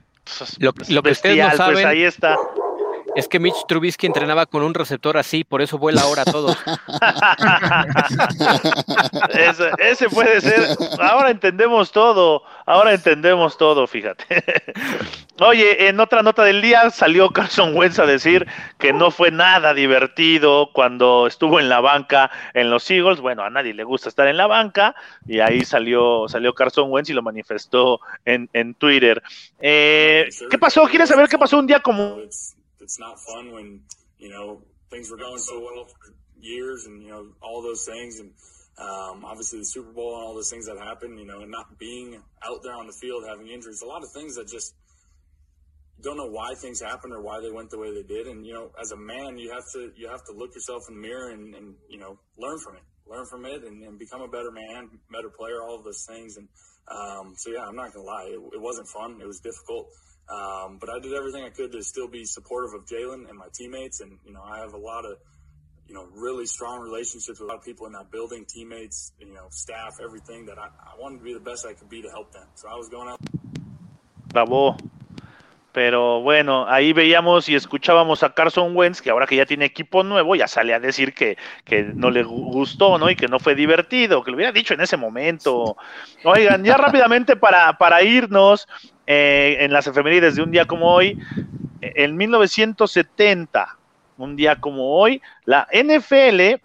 Lo, 0.59 0.75
lo 0.89 1.03
que 1.03 1.11
ustedes 1.11 1.39
no 1.39 1.57
saben, 1.57 1.75
pues 1.75 1.85
ahí 1.85 2.03
está. 2.03 2.37
Es 3.19 3.27
que 3.27 3.41
Mitch 3.41 3.67
Trubisky 3.67 4.07
entrenaba 4.07 4.47
con 4.47 4.63
un 4.63 4.75
receptor 4.75 5.17
así, 5.17 5.43
por 5.43 5.61
eso 5.61 5.77
vuela 5.77 6.03
ahora 6.03 6.25
todo. 6.25 6.55
ese, 9.31 9.71
ese, 9.81 10.09
puede 10.09 10.41
ser. 10.41 10.77
Ahora 11.01 11.31
entendemos 11.31 11.91
todo. 11.91 12.45
Ahora 12.65 12.95
entendemos 12.95 13.59
todo, 13.59 13.89
fíjate. 13.89 14.25
Oye, 15.41 15.89
en 15.89 15.99
otra 15.99 16.23
nota 16.23 16.45
del 16.45 16.63
día 16.63 16.91
salió 16.91 17.31
Carson 17.31 17.77
Wentz 17.77 17.99
a 17.99 18.07
decir 18.07 18.47
que 18.79 18.93
no 18.93 19.11
fue 19.11 19.33
nada 19.33 19.75
divertido 19.75 20.71
cuando 20.73 21.27
estuvo 21.27 21.59
en 21.59 21.69
la 21.69 21.81
banca 21.81 22.31
en 22.55 22.71
los 22.71 22.89
Eagles. 22.89 23.21
Bueno, 23.21 23.43
a 23.43 23.51
nadie 23.51 23.75
le 23.75 23.83
gusta 23.83 24.09
estar 24.09 24.29
en 24.29 24.37
la 24.37 24.47
banca 24.47 24.95
y 25.27 25.41
ahí 25.41 25.65
salió 25.65 26.29
salió 26.29 26.55
Carson 26.55 26.89
Wentz 26.89 27.11
y 27.11 27.15
lo 27.15 27.23
manifestó 27.23 27.99
en, 28.25 28.49
en 28.53 28.75
Twitter. 28.75 29.21
Eh, 29.59 30.29
¿Qué 30.49 30.59
pasó? 30.59 30.85
¿Quieres 30.85 31.09
saber 31.09 31.29
qué 31.29 31.37
pasó 31.37 31.59
un 31.59 31.67
día 31.67 31.81
como 31.81 32.19
it's 32.89 32.99
not 32.99 33.21
fun 33.21 33.53
when 33.53 33.83
you 34.17 34.31
know 34.31 34.63
things 34.89 35.11
were 35.11 35.19
going 35.19 35.37
so 35.37 35.61
well 35.61 35.85
for 35.85 36.15
years 36.41 36.87
and 36.87 37.03
you 37.03 37.11
know 37.11 37.29
all 37.43 37.61
those 37.61 37.85
things 37.85 38.19
and 38.19 38.31
um, 38.81 39.27
obviously 39.27 39.59
the 39.59 39.67
Super 39.67 39.93
Bowl 39.93 40.17
and 40.17 40.25
all 40.25 40.35
those 40.35 40.51
things 40.51 40.67
that 40.67 40.79
happen, 40.79 41.19
you 41.19 41.27
know, 41.27 41.43
and 41.43 41.51
not 41.51 41.79
being 41.79 42.15
out 42.47 42.63
there 42.63 42.75
on 42.75 42.87
the 42.87 42.93
field 42.93 43.25
having 43.29 43.49
injuries, 43.49 43.83
a 43.83 43.87
lot 43.87 44.05
of 44.05 44.09
things 44.15 44.37
that 44.37 44.47
just 44.47 44.73
don't 46.01 46.17
know 46.17 46.31
why 46.31 46.55
things 46.55 46.81
happened 46.81 47.13
or 47.13 47.21
why 47.21 47.41
they 47.43 47.51
went 47.51 47.71
the 47.71 47.79
way 47.79 47.93
they 47.93 48.07
did. 48.07 48.27
And 48.27 48.47
you 48.47 48.55
know, 48.55 48.71
as 48.81 48.93
a 48.93 48.97
man, 48.97 49.37
you 49.37 49.51
have 49.53 49.65
to 49.75 49.93
you 49.97 50.09
have 50.09 50.25
to 50.31 50.33
look 50.33 50.55
yourself 50.55 50.85
in 50.89 50.95
the 50.95 51.01
mirror 51.01 51.31
and, 51.31 51.55
and 51.55 51.75
you 51.91 51.99
know 51.99 52.17
learn 52.39 52.59
from 52.65 52.77
it, 52.77 52.87
learn 53.05 53.27
from 53.27 53.45
it, 53.45 53.65
and, 53.65 53.83
and 53.83 53.99
become 53.99 54.23
a 54.23 54.29
better 54.29 54.53
man, 54.53 54.89
better 55.13 55.29
player, 55.29 55.61
all 55.61 55.77
of 55.77 55.85
those 55.85 56.07
things. 56.09 56.39
And 56.39 56.49
um, 56.89 57.35
so 57.37 57.51
yeah, 57.51 57.67
I'm 57.67 57.77
not 57.77 57.93
gonna 57.93 58.07
lie, 58.07 58.31
it, 58.31 58.41
it 58.55 58.63
wasn't 58.63 58.89
fun. 58.89 59.19
It 59.21 59.27
was 59.27 59.41
difficult. 59.41 59.91
Um, 60.31 60.79
but 60.79 60.91
I 60.91 60.99
did 60.99 61.15
everything 61.15 61.45
I 61.45 61.51
could 61.51 61.73
to 61.73 61.83
still 61.83 62.09
be 62.09 62.25
supportive 62.25 62.75
of 62.75 62.87
Jalen 62.87 63.29
and 63.29 63.39
my 63.39 63.47
teammates. 63.53 64.01
And, 64.01 64.19
you 64.27 64.33
know, 64.33 64.43
I 64.43 64.59
have 64.59 64.75
a 64.75 64.79
lot 64.79 65.05
of, 65.05 65.17
you 65.87 65.95
know, 65.95 66.07
really 66.15 66.45
strong 66.45 66.81
relationships 66.81 67.41
with 67.41 67.41
a 67.41 67.45
lot 67.47 67.57
of 67.57 67.65
people 67.65 67.87
in 67.87 67.93
that 67.93 68.11
building, 68.11 68.45
teammates, 68.47 69.13
you 69.19 69.33
know, 69.33 69.47
staff, 69.51 69.95
everything 70.05 70.47
that 70.47 70.59
I, 70.59 70.67
I 70.67 71.01
wanted 71.01 71.19
to 71.19 71.25
be 71.25 71.33
the 71.33 71.41
best 71.41 71.67
I 71.67 71.73
could 71.73 71.89
be 71.89 72.03
to 72.03 72.11
help 72.11 72.33
them. 72.33 72.47
So 72.57 72.69
I 72.69 72.75
was 72.75 72.89
going 72.89 73.09
out. 73.09 73.21
Bravo. 74.29 74.77
Pero 75.79 76.21
bueno, 76.23 76.67
ahí 76.69 76.93
veíamos 76.93 77.49
y 77.49 77.55
escuchábamos 77.55 78.25
a 78.25 78.35
Carson 78.35 78.77
Wentz, 78.77 79.01
que 79.01 79.11
ahora 79.11 79.29
que 79.29 79.37
ya 79.37 79.47
tiene 79.47 79.65
equipo 79.65 80.03
nuevo, 80.03 80.35
ya 80.35 80.49
sale 80.49 80.75
a 80.75 80.81
decir 80.81 81.15
que, 81.15 81.39
que 81.65 81.85
no 81.85 82.11
le 82.11 82.25
gustó, 82.25 82.99
¿no? 82.99 83.09
Y 83.09 83.15
que 83.15 83.29
no 83.29 83.39
fue 83.39 83.55
divertido, 83.55 84.25
que 84.25 84.33
lo 84.33 84.37
hubiera 84.37 84.51
dicho 84.51 84.75
en 84.75 84.81
ese 84.81 84.97
momento. 84.97 85.77
Oigan, 86.25 86.65
ya 86.65 86.77
rápidamente 86.77 87.37
para, 87.37 87.79
para 87.79 88.03
irnos, 88.03 88.67
eh, 89.07 89.59
en 89.61 89.73
las 89.73 89.87
efemérides 89.87 90.35
de 90.35 90.43
un 90.43 90.51
día 90.51 90.65
como 90.65 90.93
hoy, 90.93 91.17
en 91.81 92.17
1970, 92.17 93.79
un 94.17 94.35
día 94.35 94.57
como 94.57 94.97
hoy, 94.97 95.23
la 95.45 95.69
NFL 95.73 96.61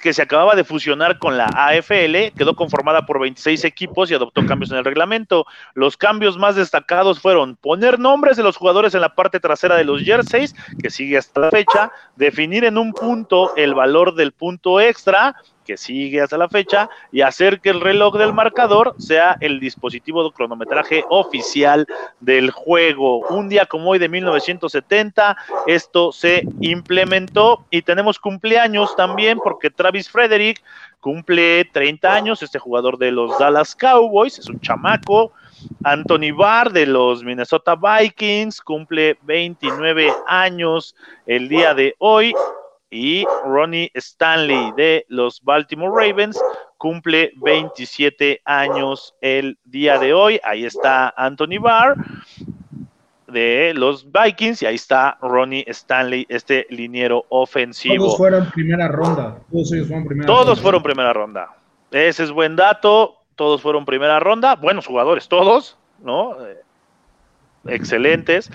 que 0.00 0.12
se 0.12 0.22
acababa 0.22 0.54
de 0.54 0.64
fusionar 0.64 1.18
con 1.18 1.36
la 1.36 1.46
AFL, 1.46 2.32
quedó 2.36 2.54
conformada 2.56 3.04
por 3.06 3.20
26 3.20 3.64
equipos 3.64 4.10
y 4.10 4.14
adoptó 4.14 4.44
cambios 4.46 4.70
en 4.70 4.78
el 4.78 4.84
reglamento. 4.84 5.46
Los 5.74 5.96
cambios 5.96 6.38
más 6.38 6.56
destacados 6.56 7.20
fueron 7.20 7.56
poner 7.56 7.98
nombres 7.98 8.36
de 8.36 8.42
los 8.42 8.56
jugadores 8.56 8.94
en 8.94 9.00
la 9.02 9.14
parte 9.14 9.40
trasera 9.40 9.76
de 9.76 9.84
los 9.84 10.02
jerseys, 10.02 10.54
que 10.80 10.90
sigue 10.90 11.18
hasta 11.18 11.40
la 11.40 11.50
fecha, 11.50 11.92
definir 12.16 12.64
en 12.64 12.78
un 12.78 12.92
punto 12.92 13.54
el 13.56 13.74
valor 13.74 14.14
del 14.14 14.32
punto 14.32 14.80
extra, 14.80 15.36
sigue 15.76 16.20
hasta 16.20 16.38
la 16.38 16.48
fecha, 16.48 16.88
y 17.10 17.20
hacer 17.22 17.60
que 17.60 17.70
el 17.70 17.80
reloj 17.80 18.16
del 18.16 18.32
marcador 18.32 18.94
sea 18.98 19.36
el 19.40 19.60
dispositivo 19.60 20.24
de 20.24 20.32
cronometraje 20.32 21.04
oficial 21.08 21.86
del 22.20 22.50
juego. 22.50 23.20
Un 23.28 23.48
día 23.48 23.66
como 23.66 23.90
hoy 23.90 23.98
de 23.98 24.08
1970, 24.08 25.36
esto 25.66 26.12
se 26.12 26.46
implementó 26.60 27.64
y 27.70 27.82
tenemos 27.82 28.18
cumpleaños 28.18 28.94
también 28.96 29.38
porque 29.38 29.70
Travis 29.70 30.08
Frederick 30.08 30.62
cumple 31.00 31.64
30 31.64 32.14
años, 32.14 32.42
este 32.42 32.58
jugador 32.58 32.96
de 32.96 33.10
los 33.10 33.38
Dallas 33.38 33.74
Cowboys, 33.74 34.38
es 34.38 34.48
un 34.48 34.60
chamaco. 34.60 35.32
Anthony 35.84 36.34
Barr 36.36 36.72
de 36.72 36.86
los 36.86 37.22
Minnesota 37.22 37.76
Vikings 37.76 38.60
cumple 38.60 39.16
29 39.22 40.12
años 40.26 40.94
el 41.26 41.48
día 41.48 41.74
de 41.74 41.94
hoy 41.98 42.34
y 42.92 43.24
Ronnie 43.44 43.90
Stanley 43.94 44.72
de 44.76 45.06
los 45.08 45.42
Baltimore 45.42 45.92
Ravens 46.08 46.38
cumple 46.76 47.32
27 47.36 48.42
años 48.44 49.14
el 49.22 49.58
día 49.64 49.98
de 49.98 50.12
hoy. 50.12 50.38
Ahí 50.44 50.66
está 50.66 51.12
Anthony 51.16 51.58
Barr 51.58 51.96
de 53.26 53.72
los 53.74 54.06
Vikings 54.12 54.62
y 54.62 54.66
ahí 54.66 54.74
está 54.74 55.16
Ronnie 55.22 55.64
Stanley, 55.68 56.26
este 56.28 56.66
liniero 56.68 57.24
ofensivo. 57.30 58.04
Todos 58.04 58.18
fueron 58.18 58.50
primera 58.50 58.88
ronda. 58.88 59.38
Todos 59.50 59.72
ellos 59.72 59.88
fueron 59.88 60.06
primera 60.06 60.26
Todos 60.26 60.46
ronda. 60.46 60.62
fueron 60.62 60.82
primera 60.82 61.12
ronda. 61.14 61.56
Ese 61.90 62.24
es 62.24 62.30
buen 62.30 62.56
dato. 62.56 63.16
Todos 63.36 63.62
fueron 63.62 63.86
primera 63.86 64.20
ronda. 64.20 64.54
Buenos 64.56 64.86
jugadores, 64.86 65.28
todos, 65.28 65.78
¿no? 66.02 66.36
Excelentes. 67.66 68.50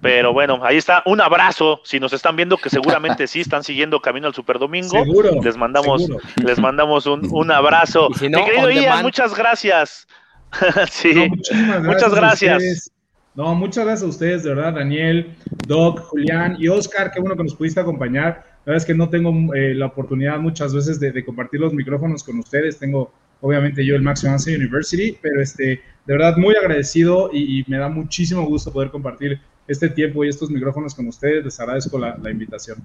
Pero 0.00 0.32
bueno, 0.32 0.60
ahí 0.62 0.76
está. 0.76 1.02
Un 1.06 1.20
abrazo. 1.20 1.80
Si 1.84 2.00
nos 2.00 2.12
están 2.12 2.36
viendo, 2.36 2.56
que 2.56 2.70
seguramente 2.70 3.26
sí 3.26 3.40
están 3.40 3.64
siguiendo 3.64 4.00
Camino 4.00 4.26
al 4.26 4.34
Super 4.34 4.58
Domingo. 4.58 4.90
Seguro, 4.90 5.40
les 5.42 5.56
mandamos, 5.56 6.02
seguro. 6.02 6.24
les 6.44 6.58
mandamos 6.58 7.06
un, 7.06 7.28
un 7.30 7.50
abrazo. 7.50 8.08
Si 8.18 8.28
no, 8.28 8.38
Mi 8.38 8.44
querido 8.44 8.70
Ian, 8.70 8.82
demand. 8.82 9.02
muchas 9.04 9.34
gracias. 9.36 10.06
sí, 10.90 11.14
No, 11.14 11.28
muchísimas 11.28 11.82
muchas 11.82 12.12
a 12.12 12.16
gracias. 12.16 12.90
No, 13.34 13.54
muchas 13.54 13.84
gracias 13.86 14.04
a 14.04 14.10
ustedes, 14.10 14.42
de 14.42 14.50
verdad, 14.54 14.74
Daniel, 14.74 15.34
Doc, 15.66 16.00
Julián 16.00 16.56
y 16.58 16.68
Oscar, 16.68 17.10
qué 17.10 17.18
bueno 17.18 17.34
que 17.34 17.44
nos 17.44 17.54
pudiste 17.54 17.80
acompañar. 17.80 18.44
La 18.64 18.72
verdad 18.72 18.76
es 18.76 18.84
que 18.84 18.94
no 18.94 19.08
tengo 19.08 19.54
eh, 19.54 19.74
la 19.74 19.86
oportunidad 19.86 20.38
muchas 20.38 20.74
veces 20.74 21.00
de, 21.00 21.12
de, 21.12 21.24
compartir 21.24 21.60
los 21.60 21.72
micrófonos 21.72 22.22
con 22.22 22.38
ustedes. 22.38 22.78
Tengo, 22.78 23.10
obviamente, 23.42 23.84
yo 23.84 23.94
el 23.94 24.02
Max 24.02 24.24
Avance 24.24 24.54
University, 24.54 25.18
pero 25.20 25.42
este, 25.42 25.64
de 26.06 26.12
verdad 26.16 26.36
muy 26.38 26.56
agradecido 26.56 27.28
y, 27.32 27.60
y, 27.60 27.64
me 27.68 27.76
da 27.76 27.88
muchísimo 27.90 28.44
gusto 28.46 28.72
poder 28.72 28.90
compartir 28.90 29.38
este 29.68 29.88
tiempo 29.90 30.24
y 30.24 30.28
estos 30.28 30.50
micrófonos 30.50 30.94
con 30.94 31.06
ustedes. 31.08 31.44
Les 31.44 31.60
agradezco 31.60 31.98
la, 31.98 32.16
la 32.22 32.30
invitación. 32.30 32.78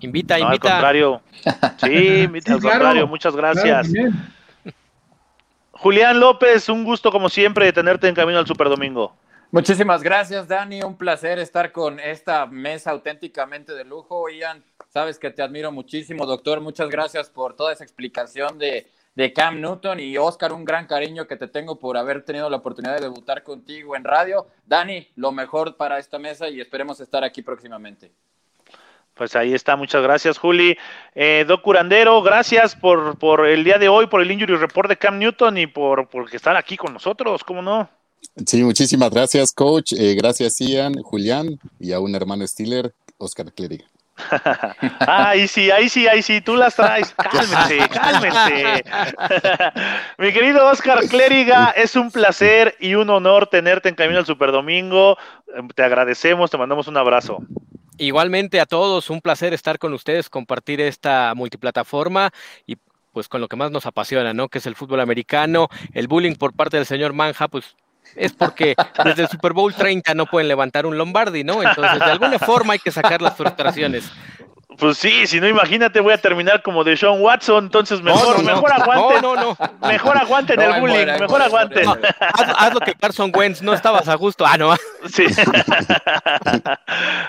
Invita, 0.00 0.38
No, 0.38 0.46
al 0.46 0.54
invita. 0.54 0.70
contrario. 0.70 1.20
Sí, 1.78 2.20
invita, 2.22 2.52
al 2.52 2.58
Sí, 2.58 2.62
claro. 2.62 2.78
contrario. 2.78 3.06
Muchas 3.08 3.34
gracias. 3.34 3.88
Claro. 3.88 4.10
Julián 5.72 6.20
López, 6.20 6.68
un 6.68 6.84
gusto 6.84 7.10
como 7.10 7.28
siempre 7.28 7.66
de 7.66 7.72
tenerte 7.72 8.06
en 8.08 8.14
Camino 8.14 8.38
al 8.38 8.46
Super 8.46 8.68
Domingo. 8.68 9.16
Muchísimas 9.50 10.02
gracias, 10.02 10.46
Dani. 10.48 10.82
Un 10.82 10.96
placer 10.96 11.38
estar 11.38 11.72
con 11.72 12.00
esta 12.00 12.46
mesa 12.46 12.90
auténticamente 12.92 13.74
de 13.74 13.84
lujo. 13.84 14.28
Ian, 14.30 14.62
sabes 14.88 15.18
que 15.18 15.30
te 15.30 15.42
admiro 15.42 15.72
muchísimo, 15.72 16.24
doctor. 16.24 16.60
Muchas 16.60 16.88
gracias 16.88 17.28
por 17.28 17.54
toda 17.56 17.72
esa 17.72 17.84
explicación 17.84 18.58
de, 18.58 18.86
de 19.14 19.32
Cam 19.32 19.60
Newton. 19.60 20.00
Y 20.00 20.16
Oscar, 20.18 20.52
un 20.52 20.64
gran 20.64 20.86
cariño 20.86 21.26
que 21.26 21.36
te 21.36 21.48
tengo 21.48 21.78
por 21.78 21.96
haber 21.96 22.24
tenido 22.24 22.48
la 22.50 22.58
oportunidad 22.58 22.96
de 22.96 23.02
debutar 23.02 23.42
contigo 23.42 23.96
en 23.96 24.04
radio. 24.04 24.46
Dani, 24.66 25.08
lo 25.16 25.32
mejor 25.32 25.76
para 25.76 25.98
esta 25.98 26.18
mesa 26.18 26.48
y 26.48 26.60
esperemos 26.60 27.00
estar 27.00 27.24
aquí 27.24 27.42
próximamente. 27.42 28.12
Pues 29.14 29.36
ahí 29.36 29.52
está, 29.52 29.76
muchas 29.76 30.02
gracias, 30.02 30.38
Juli. 30.38 30.76
Eh, 31.14 31.44
Doc 31.46 31.62
Curandero, 31.62 32.22
gracias 32.22 32.74
por, 32.74 33.18
por 33.18 33.46
el 33.46 33.62
día 33.62 33.78
de 33.78 33.88
hoy, 33.88 34.06
por 34.06 34.22
el 34.22 34.30
Injury 34.30 34.56
Report 34.56 34.88
de 34.88 34.96
Cam 34.96 35.18
Newton 35.18 35.58
y 35.58 35.66
por, 35.66 36.08
por 36.08 36.34
estar 36.34 36.56
aquí 36.56 36.76
con 36.78 36.94
nosotros, 36.94 37.44
¿cómo 37.44 37.60
no? 37.60 37.90
Sí, 38.46 38.62
muchísimas 38.62 39.10
gracias, 39.10 39.52
coach. 39.52 39.92
Eh, 39.92 40.14
gracias, 40.14 40.58
Ian, 40.60 40.94
Julián 41.02 41.58
y 41.78 41.92
a 41.92 42.00
un 42.00 42.14
hermano 42.14 42.46
Stiller, 42.46 42.94
Oscar 43.18 43.52
Clériga. 43.52 43.84
ahí 45.00 45.48
sí, 45.48 45.70
ahí 45.70 45.88
sí, 45.88 46.06
ahí 46.06 46.22
sí, 46.22 46.40
tú 46.40 46.56
las 46.56 46.76
traes. 46.76 47.14
Cálmense, 47.30 47.88
cálmense. 47.88 48.84
Mi 50.18 50.32
querido 50.32 50.66
Oscar 50.66 51.00
Clériga, 51.08 51.72
es 51.76 51.96
un 51.96 52.10
placer 52.10 52.76
y 52.80 52.94
un 52.94 53.10
honor 53.10 53.46
tenerte 53.46 53.88
en 53.88 53.94
Camino 53.94 54.18
al 54.18 54.26
Superdomingo. 54.26 55.16
Te 55.74 55.82
agradecemos, 55.82 56.50
te 56.50 56.58
mandamos 56.58 56.88
un 56.88 56.96
abrazo. 56.96 57.38
Igualmente 57.98 58.60
a 58.60 58.66
todos, 58.66 59.10
un 59.10 59.20
placer 59.20 59.52
estar 59.52 59.78
con 59.78 59.92
ustedes, 59.92 60.30
compartir 60.30 60.80
esta 60.80 61.34
multiplataforma 61.34 62.30
y 62.66 62.76
pues 63.12 63.28
con 63.28 63.40
lo 63.40 63.48
que 63.48 63.56
más 63.56 63.70
nos 63.70 63.86
apasiona, 63.86 64.32
¿no? 64.32 64.48
Que 64.48 64.58
es 64.58 64.66
el 64.66 64.74
fútbol 64.74 65.00
americano, 65.00 65.68
el 65.92 66.08
bullying 66.08 66.34
por 66.34 66.54
parte 66.54 66.78
del 66.78 66.86
señor 66.86 67.12
Manja, 67.12 67.48
pues 67.48 67.76
es 68.16 68.32
porque 68.32 68.74
desde 69.04 69.22
el 69.22 69.28
Super 69.28 69.52
Bowl 69.52 69.74
30 69.74 70.14
no 70.14 70.26
pueden 70.26 70.48
levantar 70.48 70.86
un 70.86 70.96
Lombardi, 70.98 71.44
¿no? 71.44 71.62
Entonces, 71.62 71.98
de 71.98 72.10
alguna 72.10 72.38
forma 72.38 72.74
hay 72.74 72.78
que 72.78 72.90
sacar 72.90 73.22
las 73.22 73.36
frustraciones. 73.36 74.10
Pues 74.78 74.98
sí, 74.98 75.26
si 75.26 75.40
no, 75.40 75.48
imagínate, 75.48 76.00
voy 76.00 76.12
a 76.12 76.18
terminar 76.18 76.62
como 76.62 76.84
de 76.84 76.96
Sean 76.96 77.20
Watson, 77.20 77.64
entonces 77.64 78.02
mejor, 78.02 78.42
no, 78.42 78.42
no. 78.42 78.54
mejor 78.54 78.72
aguanten. 78.72 79.22
No, 79.22 79.36
no, 79.36 79.56
no. 79.58 79.88
Mejor 79.88 80.16
aguanten 80.16 80.56
No, 80.56 80.74
el 80.74 80.80
bullying, 80.80 81.06
mejor 81.20 81.42
aguanten. 81.42 81.88
Haz, 81.88 82.54
haz 82.56 82.74
lo 82.74 82.80
que 82.80 82.94
Carson 82.94 83.32
Wentz, 83.34 83.62
no 83.62 83.74
estabas 83.74 84.08
a 84.08 84.14
gusto. 84.14 84.44
Ah, 84.46 84.56
no. 84.56 84.74
Sí. 85.06 85.26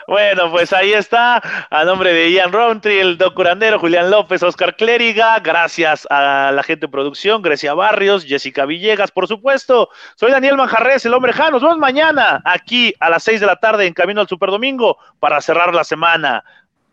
bueno, 0.08 0.52
pues 0.52 0.72
ahí 0.74 0.94
está. 0.94 1.42
A 1.70 1.84
nombre 1.84 2.14
de 2.14 2.32
Ian 2.32 2.52
Roundtree, 2.52 3.02
el 3.02 3.18
Doc 3.18 3.34
Curandero, 3.34 3.80
Julián 3.80 4.12
López, 4.12 4.44
Oscar 4.44 4.76
Clériga. 4.76 5.40
Gracias 5.40 6.08
a 6.10 6.52
la 6.54 6.64
gente 6.64 6.86
de 6.86 6.92
producción, 6.92 7.42
Grecia 7.42 7.74
Barrios, 7.74 8.26
Jessica 8.26 8.66
Villegas, 8.66 9.12
por 9.12 9.28
supuesto. 9.28 9.90
Soy 10.16 10.32
Daniel 10.32 10.58
Manjarres, 10.58 11.06
el 11.06 11.14
hombre 11.14 11.34
Jano. 11.34 11.52
Nos 11.52 11.62
vemos 11.62 11.78
mañana 11.78 12.42
aquí 12.46 12.94
a 13.00 13.10
las 13.10 13.24
6 13.24 13.40
de 13.40 13.48
la 13.48 13.56
tarde 13.56 13.86
en 13.86 13.94
Camino 13.94 14.22
al 14.22 14.28
Superdomingo 14.28 14.98
para 15.20 15.42
cerrar 15.42 15.74
la 15.74 15.84
semana. 15.84 16.44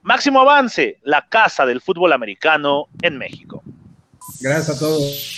Máximo 0.02 0.40
avance, 0.40 0.98
la 1.02 1.26
casa 1.28 1.66
del 1.66 1.80
fútbol 1.80 2.12
americano 2.12 2.86
en 3.02 3.18
México. 3.18 3.62
Gracias 4.40 4.76
a 4.76 4.78
todos. 4.78 5.36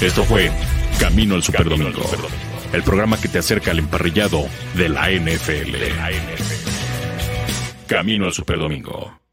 Esto 0.00 0.24
fue 0.24 0.52
Camino 1.00 1.34
al 1.34 1.42
Superdomingo, 1.42 2.02
el 2.72 2.82
programa 2.82 3.18
que 3.18 3.28
te 3.28 3.38
acerca 3.38 3.70
al 3.70 3.78
emparrillado 3.78 4.46
de 4.74 4.90
la 4.90 5.10
NFL. 5.10 5.74
Camino 7.86 8.26
al 8.26 8.32
Superdomingo. 8.32 9.25